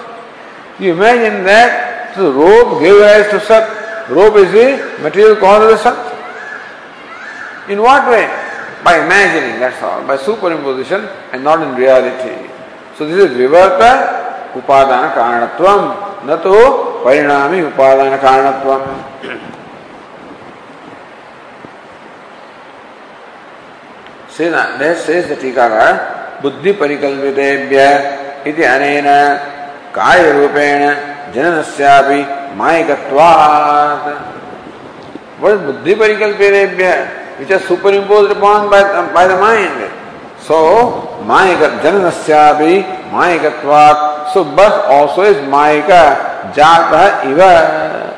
You 0.78 0.92
imagine 0.92 1.44
that 1.44 2.14
the 2.16 2.32
rope 2.32 2.80
gave 2.80 3.00
rise 3.00 3.30
to 3.30 3.40
Sat. 3.40 4.08
Rope 4.08 4.36
is 4.36 4.52
the 4.52 5.02
material 5.02 5.36
cause 5.36 5.64
of 5.64 5.70
the 5.70 5.78
Sat. 5.82 5.98
In 7.68 7.82
what 7.82 8.08
way? 8.08 8.26
By 8.84 9.04
imagining, 9.04 9.58
that's 9.58 9.82
all, 9.82 10.06
by 10.06 10.16
superimposition 10.16 11.10
and 11.32 11.42
not 11.42 11.60
in 11.60 11.74
reality. 11.74 12.48
So 12.96 13.06
this 13.06 13.30
is 13.30 13.36
vivarta 13.36 14.52
upadana 14.54 15.12
karanatvam, 15.12 16.24
nato 16.24 17.02
parinami 17.02 17.68
upadana 17.68 18.18
karanatvam. 18.20 19.55
Tikara, 24.36 25.88
buddhi 26.42 26.72
परिकल्पितेभ्य 26.78 27.80
इति 28.46 28.62
अनेन 28.62 29.08
कार्यरूपेण 29.96 30.82
जननस्यापि 31.34 32.20
मायिकत्वात् 32.58 34.06
is 35.42 35.60
buddhi 35.68 35.94
परिकल्पितेभ्य? 35.94 36.90
which 37.38 37.50
are 37.50 37.60
superimposed 37.60 38.32
upon 38.32 38.70
by, 38.70 38.82
by 39.12 39.26
the 39.26 39.36
mind. 39.36 39.92
So, 40.40 41.20
Mayika 41.24 41.80
Jananasyabi 41.80 43.10
Mayikatvat. 43.10 44.32
So, 44.32 44.44
birth 44.44 44.84
also 44.86 45.22
is 45.22 45.36
Mayika 45.48 46.52
Jata 46.52 47.26
Iva. 47.30 48.16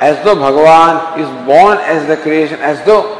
As 0.00 0.22
though 0.24 0.36
Bhagavan 0.36 1.18
is 1.18 1.46
born 1.46 1.78
as 1.78 2.06
the 2.06 2.16
creation, 2.16 2.58
as 2.60 2.84
though. 2.84 3.18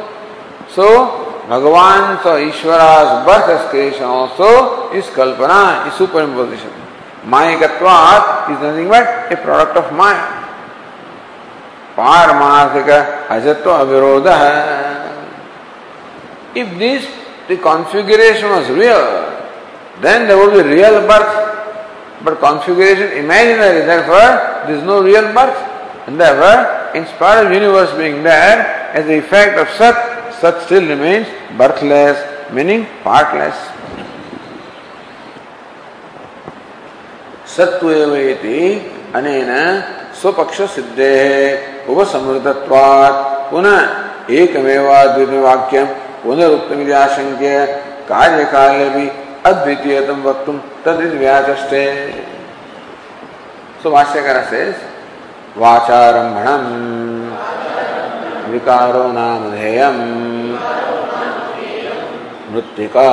So, 0.69 1.22
भगवान 1.49 2.15
सो 2.23 2.37
ईश्वरास 2.39 3.07
बस 3.27 3.49
स्क्रेशन 3.61 4.27
सो 4.37 4.51
इस 4.97 5.09
कल्पना, 5.15 5.85
इस 5.87 5.97
super 5.97 6.21
imposition 6.23 6.71
मायकत्वात 7.31 8.49
is 8.51 8.63
nothing 8.65 8.89
but 8.89 9.31
a 9.31 9.35
product 9.43 9.77
of 9.77 9.93
my 9.93 10.13
पारमार्थिक 11.97 12.89
अजत्व 13.31 13.71
अविरोध 13.71 14.27
है। 14.27 14.61
If 16.57 16.71
this 16.79 17.03
the 17.49 17.59
configuration 17.63 18.73
real 18.79 19.03
then 20.01 20.27
there 20.27 20.39
would 20.39 20.53
be 20.53 20.61
real 20.69 20.99
birth 21.11 22.23
but 22.23 22.39
configuration 22.39 23.17
imaginary 23.17 23.81
therefore 23.81 24.31
this 24.67 24.83
no 24.83 25.01
real 25.01 25.27
birth 25.35 26.09
and 26.09 26.17
therefore 26.21 27.53
universe 27.53 27.91
being 27.99 28.23
there 28.23 28.65
as 28.97 29.07
the 29.07 29.11
effect 29.19 29.59
of 29.59 29.77
सत्य 29.83 30.12
Sat 30.43 30.61
still 30.63 30.85
remains 30.85 31.27
birthless, 31.57 32.17
meaning 32.51 32.81
partless. 33.01 33.55
सत्वेवेति 37.53 38.59
अनेन 39.15 39.51
स्वपक्ष 40.19 40.61
सिद्धे 40.75 41.13
उपसमृद्धत्वात् 41.91 43.19
पुनः 43.51 43.77
वक्तुम 50.27 50.57
तदिति 50.85 51.17
व्याचष्टे 51.17 51.85
सो 53.83 53.95
says 54.51 54.75
वाचारंभणम 55.63 57.12
विकारो 58.53 59.03
नाम 59.17 59.43
धेयम् 59.51 60.01
मृत्तिका 62.53 63.05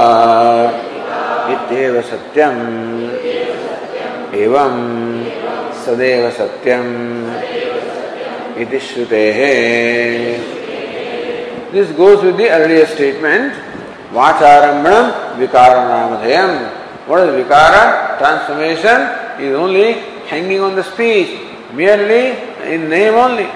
इत्येव 1.53 2.01
सत्यम् 2.11 2.63
एवं 4.43 4.75
सदैव 5.85 6.25
सत्यम् 6.41 6.91
इति 8.63 8.81
श्रुतेः 8.89 9.39
दिस् 11.73 11.97
गोस् 12.01 12.25
विद् 12.25 12.37
दि 12.37 12.47
अर्लियर् 12.59 12.93
विकारो 15.41 15.81
नाम 15.89 16.15
धेयम् 16.27 16.55
What 17.11 17.27
is 17.27 17.45
vikara? 17.45 18.19
Transformation 18.19 19.43
is 19.43 19.57
only 19.57 19.95
hanging 20.31 20.61
on 20.61 20.77
the 20.77 20.85
speech, 20.85 21.41
merely 21.75 22.39
in 22.73 22.89
name. 22.89 23.51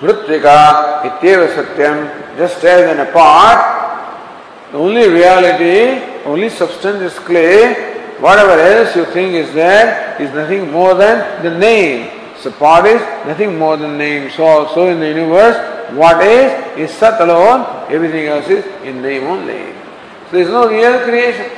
Mritika 0.00 1.04
ityeva 1.04 1.48
satyam, 1.54 2.36
just 2.36 2.64
as 2.64 2.90
in 2.90 3.00
a 3.00 3.12
pot, 3.12 4.70
the 4.72 4.78
only 4.78 5.08
reality, 5.08 6.02
only 6.24 6.48
substance 6.48 7.12
is 7.12 7.18
clay, 7.20 7.94
Whatever 8.20 8.52
else 8.52 8.94
you 8.94 9.04
think 9.06 9.34
is 9.34 9.52
there 9.52 10.16
is 10.20 10.32
nothing 10.32 10.70
more 10.70 10.94
than 10.94 11.42
the 11.42 11.58
name. 11.58 12.10
So 12.38 12.50
pot 12.52 12.86
is 12.86 13.00
nothing 13.26 13.58
more 13.58 13.76
than 13.76 13.98
name. 13.98 14.30
So 14.30 14.44
also 14.44 14.88
in 14.88 15.00
the 15.00 15.08
universe, 15.08 15.56
what 15.94 16.22
is 16.22 16.78
is 16.78 16.90
Sat 16.96 17.20
alone, 17.20 17.90
everything 17.90 18.26
else 18.26 18.48
is 18.48 18.64
in 18.84 19.02
name 19.02 19.24
only. 19.24 19.72
So 20.30 20.32
there 20.32 20.42
is 20.42 20.48
no 20.48 20.68
real 20.68 21.04
creation. 21.04 21.50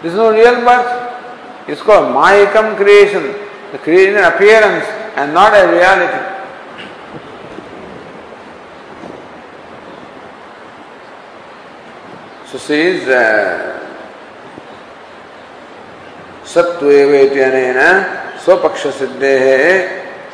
There 0.00 0.10
is 0.12 0.16
no 0.16 0.30
real 0.30 0.64
birth. 0.64 1.68
It's 1.68 1.82
called 1.82 2.14
Mayakam 2.14 2.76
creation, 2.76 3.34
the 3.72 3.78
creation 3.78 4.22
appearance 4.22 4.86
and 5.16 5.34
not 5.34 5.52
a 5.52 5.72
reality. 5.72 6.33
So 12.54 12.58
says 12.58 13.08
uh, 13.08 13.80
सत्वेवेत्यनेन 16.46 17.78
स्वपक्ष 18.44 18.82
सिद्धे 18.98 19.34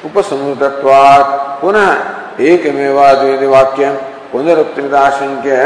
उपसमूतत्वात्। 0.04 1.30
पुनः 1.62 2.44
एकमेवाद्वैत 2.44 3.42
वाक्यम 3.54 3.96
पुनरुक्तिमिदाशंक्य 4.32 5.56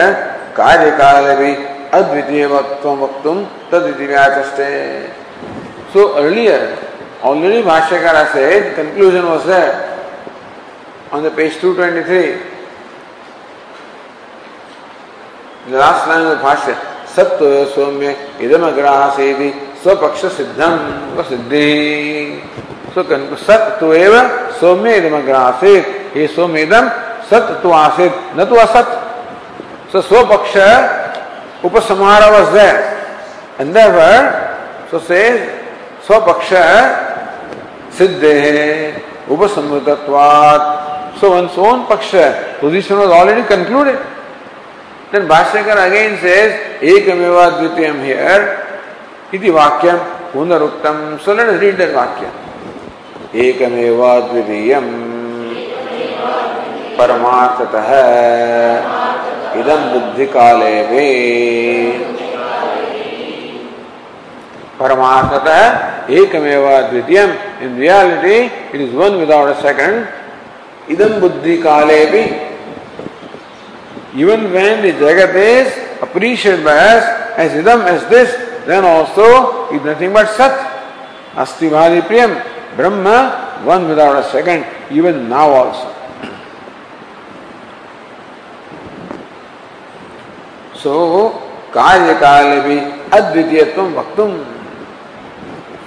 कार्यकाल 0.55 1.27
भी 1.41 1.51
अद्वितीय 1.99 2.47
वक्तुम 2.55 3.03
वक्तुम 3.03 3.45
तदिति 3.73 4.07
व्याचष्टे 4.07 4.71
so 5.93 6.07
earlier 6.23 6.63
Bhashyakara 7.25 8.33
said, 8.33 8.77
conclusion 8.77 9.25
was 9.25 9.45
there 9.47 9.75
on 11.11 11.25
the 11.25 11.31
page 11.33 11.55
223. 11.59 12.54
Last 15.73 16.09
line 16.09 16.27
of 16.27 16.43
भाष्य 16.43 16.77
सत्व 17.17 17.45
सौम्य 17.75 18.17
इदम 18.43 18.67
अग्रह 18.67 19.09
से 19.17 19.33
भी 19.35 19.51
स्वपक्ष 19.83 20.25
सिद्धम 20.37 20.75
व 21.17 21.23
सिद्धि 21.29 21.69
सत्व 23.47 23.95
एवं 23.95 24.29
सौम्य 24.61 24.97
इदम 24.97 25.17
अग्रह 25.17 25.51
से 25.61 25.73
ये 26.17 26.27
सौम्य 26.35 26.63
इदम 26.63 26.89
सत्य 27.31 27.55
तो 27.63 27.71
आसित 27.73 28.13
न 28.37 28.45
तो 28.45 28.57
असत। 28.57 29.01
स्वपक्ष 29.95 30.55
उपसमार 31.65 32.23
वॉज़ 32.31 32.51
देर 32.55 32.77
से 35.01 35.21
स्वपक्ष 36.07 36.49
सिद्ध 37.99 38.25
है 38.25 38.63
उपसमृतत्वात् 39.31 40.67
सो 41.21 41.31
वन 41.31 41.47
सोन 41.55 41.85
पक्ष 41.91 42.11
position 42.61 42.95
was 42.95 43.11
already 43.11 43.43
concluded 43.55 43.99
then 45.15 45.29
Bhashyakar 45.29 45.79
again 45.87 46.19
says 46.19 46.83
ekameva 46.83 47.47
dvitiyam 47.59 48.05
here 48.05 48.65
वाक्यम 49.35 49.99
पुनरुक्तम 50.33 50.99
so 51.25 51.35
let 51.35 51.49
us 51.49 51.61
read 51.61 51.77
that 51.79 51.95
वाक्य 51.95 52.27
एकमेव 53.45 54.01
द्वितीयम 54.31 54.85
परमार्थतः 56.99 57.91
इदम 59.61 59.83
बुद्धि 59.93 60.27
काले 60.35 60.75
वे 60.91 61.09
परमार्थतः 64.81 65.63
द्वितीयम 66.91 67.31
in 67.65 67.77
reality 67.81 68.39
it 68.45 68.81
is 68.81 68.95
one 69.01 69.19
without 69.23 69.57
a 69.57 69.61
second 69.63 70.93
इदम 70.95 71.21
बुद्धि 71.21 71.57
काले 71.67 72.05
भी 72.07 72.23
even 74.15 74.53
when 74.53 74.83
the 74.83 74.93
jagat 74.93 75.35
is 75.35 76.03
appreciated 76.03 76.65
by 76.65 76.77
us 76.77 77.05
as 77.37 77.53
idam 77.53 77.85
as 77.85 78.07
this 78.09 78.31
then 78.67 78.85
also 78.85 79.69
is 79.71 79.83
nothing 79.85 80.13
but 80.13 80.29
Sat. 80.37 80.73
Asti 81.37 81.69
Bhari 81.69 82.01
Priyam. 82.01 82.33
Brahma, 82.77 83.61
one 83.65 83.89
without 83.89 84.25
a 84.25 84.31
second, 84.31 84.65
even 84.91 85.29
now 85.29 85.49
also. 85.49 85.91
So, 90.75 90.95
कार्य 91.75 92.15
काल 92.21 92.61
भी 92.67 92.79
अद्वितीयत्व 93.19 93.83
वक्तुम 93.99 94.33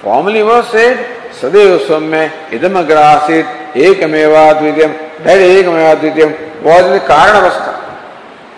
formally 0.02 0.42
वो 0.48 0.60
said 0.72 0.98
सदैव 1.40 1.76
सौम्य 1.88 2.30
इदम 2.54 2.78
अग्रासित 2.78 3.76
एकमेवाद्वितीयम 3.84 4.92
that 5.24 5.40
एकमेवाद्वितीयम 5.40 6.32
in 6.58 6.92
the 6.92 7.00
कारण 7.08 7.36
अवस्था 7.36 7.77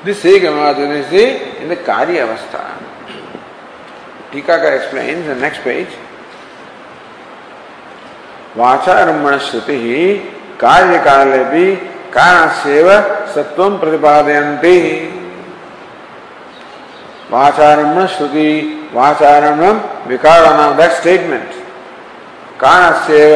this 0.04 0.22
ekamaadvityam 0.24 1.62
in 1.62 1.68
the 1.68 1.76
कार्य 1.76 2.18
अवस्था 2.18 2.62
Tikakar 4.32 4.76
explains 4.76 5.26
the 5.26 5.34
next 5.34 5.60
page. 5.64 5.92
वाचारम्भण 8.56 9.38
श्रुति 9.38 9.74
ही 9.80 10.14
कार्य 10.60 10.98
काले 11.04 11.42
भी 11.50 11.64
कारण 12.14 12.48
सेव 12.62 12.88
सत्व 13.34 13.78
प्रतिपादयन्ति। 13.78 14.78
वाचारम्भण 17.30 18.06
श्रुति 18.16 18.48
वाचारम्भम 18.94 19.80
विकारणम 20.08 20.76
दैट 20.76 20.92
स्टेटमेंट 21.00 21.50
कारण 22.60 22.92
सेव 23.06 23.34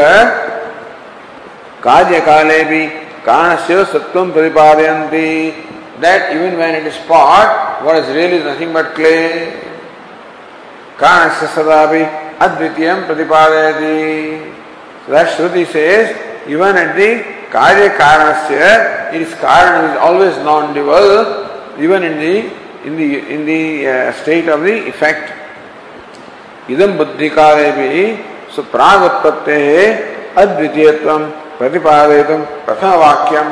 कार्य 1.85 2.21
काले 2.31 2.63
भी 2.71 2.87
कारण 3.27 3.57
सेव 3.67 3.85
सत्व 3.93 4.25
प्रतिपादयन्ति। 4.33 5.29
That 6.05 6.37
even 6.37 6.59
when 6.59 6.75
it 6.75 6.87
is 6.87 6.97
pot, 7.09 7.83
what 7.85 7.97
is 7.97 8.09
really 8.15 8.41
nothing 8.51 8.73
but 8.73 8.95
clay. 8.95 9.61
कारणस्य 10.99 11.47
सदापि 11.55 12.03
अद्वितीयं 12.47 12.99
प्रतिपादयति 13.07 14.53
that 15.09 15.27
Shruti 15.37 15.67
says 15.67 16.15
even 16.47 16.77
at 16.77 16.95
the 16.97 17.09
karya 17.51 17.97
karanasya 17.97 19.13
it 19.13 19.23
is 19.23 19.35
karan 19.43 19.91
is 19.91 19.97
always 19.99 20.37
non-dual 20.47 21.51
even 21.81 22.05
in 22.05 22.15
the 22.23 22.35
in 22.87 22.97
the 22.97 23.09
in 23.35 23.45
the 23.45 23.89
uh, 23.89 24.13
state 24.23 24.49
of 24.49 24.63
the 24.63 24.87
effect 24.87 25.33
idam 26.69 26.97
buddhi 26.97 27.29
kare 27.39 27.69
bhi 27.79 28.05
so 28.55 28.63
prag 28.63 29.03
utpatte 29.11 29.59
advitiyatvam 30.45 31.23
प्रतिपादयितुं 31.59 32.41
प्रथमवाक्यं 32.67 33.51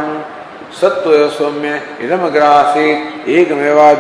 सत्व 0.81 1.11
सौम्य 1.39 1.81
इदम 2.05 2.23
grassy 2.35 2.89
एक 3.35 3.51
मेवा 3.53 3.91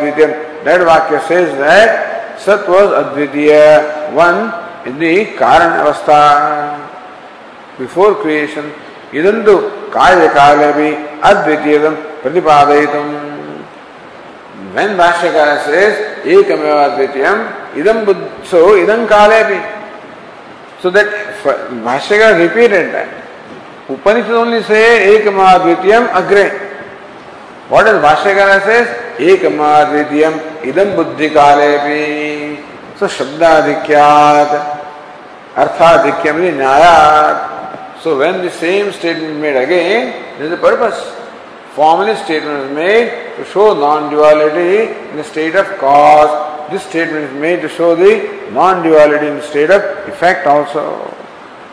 वाक्य 0.84 1.18
says 1.28 1.48
सत्व 2.44 2.74
अद्वितीय। 2.74 3.52
One 4.16 4.36
in 4.88 4.98
दी 4.98 5.12
कारण 5.40 5.70
अवस्था 5.72 6.18
बिफोर 7.78 8.12
क्रिएशन 8.22 8.72
इदंतु 9.18 9.56
काय 9.94 10.28
काल 10.34 10.60
भी 10.72 10.90
अद्वितीय 11.30 11.78
प्रतिपादयित 12.22 12.94
वेन 14.74 14.96
भाष्यकार 14.96 15.56
सेज 15.66 16.28
एक 16.34 16.50
मेवा 16.60 16.86
द्वितीय 16.88 17.26
इदम 17.80 18.04
बुद्ध 18.04 18.20
सो 18.50 18.60
इदम 18.76 19.06
काले 19.06 19.42
भी 19.44 19.58
सो 20.82 20.90
दैट 20.90 21.08
भाष्यकार 21.84 22.34
repeated 22.36 22.92
that 22.92 23.21
Upanishad 23.94 24.30
only 24.30 24.62
say 24.62 25.18
Ekameva 25.20 25.58
Advitiyam 25.60 26.08
Agre. 26.08 26.72
What 27.68 27.86
is 27.86 27.94
Bhashyakara 27.94 28.62
says? 28.64 28.88
Ekamadvityam 29.18 30.60
idam 30.62 30.94
buddhi 30.96 31.30
kalepi. 31.30 32.58
So 32.98 33.06
Shabdadhikyat, 33.06 34.50
Arthadhikyam 35.54 36.42
is 36.44 36.54
Nyayat. 36.54 38.02
So 38.02 38.18
when 38.18 38.42
the 38.42 38.50
same 38.50 38.92
statement 38.92 39.32
is 39.32 39.40
made 39.40 39.56
again, 39.56 40.38
there 40.38 40.46
is 40.48 40.52
a 40.52 40.56
purpose. 40.56 41.00
Formally 41.74 42.14
statement 42.16 42.70
is 42.70 42.74
made 42.74 43.36
to 43.36 43.44
show 43.46 43.72
non-duality 43.72 44.92
in 45.10 45.16
the 45.16 45.24
state 45.24 45.54
of 45.54 45.66
cause. 45.78 46.70
This 46.70 46.84
statement 46.84 47.24
is 47.24 47.40
made 47.40 47.62
to 47.62 47.68
show 47.68 47.94
the 47.96 48.50
non-duality 48.52 49.26
in 49.28 49.36
the 49.36 49.42
state 49.42 49.70
of 49.70 49.82
effect 50.08 50.46
also. 50.46 51.14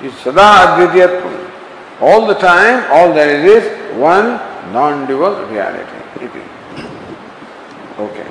It's 0.02 0.18
Sada 0.20 0.40
Advityatvam. 0.40 1.49
All 2.01 2.27
the 2.27 2.35
time, 2.35 2.91
all 2.91 3.13
there 3.13 3.45
is 3.45 3.65
is 3.65 3.97
one 3.97 4.41
non-dual 4.73 5.47
reality. 5.47 6.01
Okay. 7.99 8.27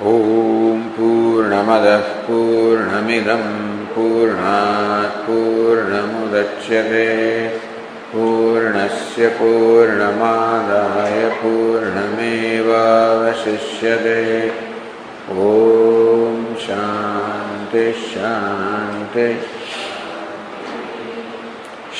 ॐ 0.00 0.82
पूर्णमदः 0.96 2.06
पूर्णमिदं 2.26 3.42
पूर्णात् 3.94 5.18
पूर्णमुदच्यते 5.26 7.04
पूर्णस्य 8.12 9.28
पूर्णमादाय 9.40 11.20
पूर्णमेवावशिष्यते 11.42 12.16
ॐ 15.30 16.13
शान्ति 16.55 17.93
शान्ति 17.93 19.39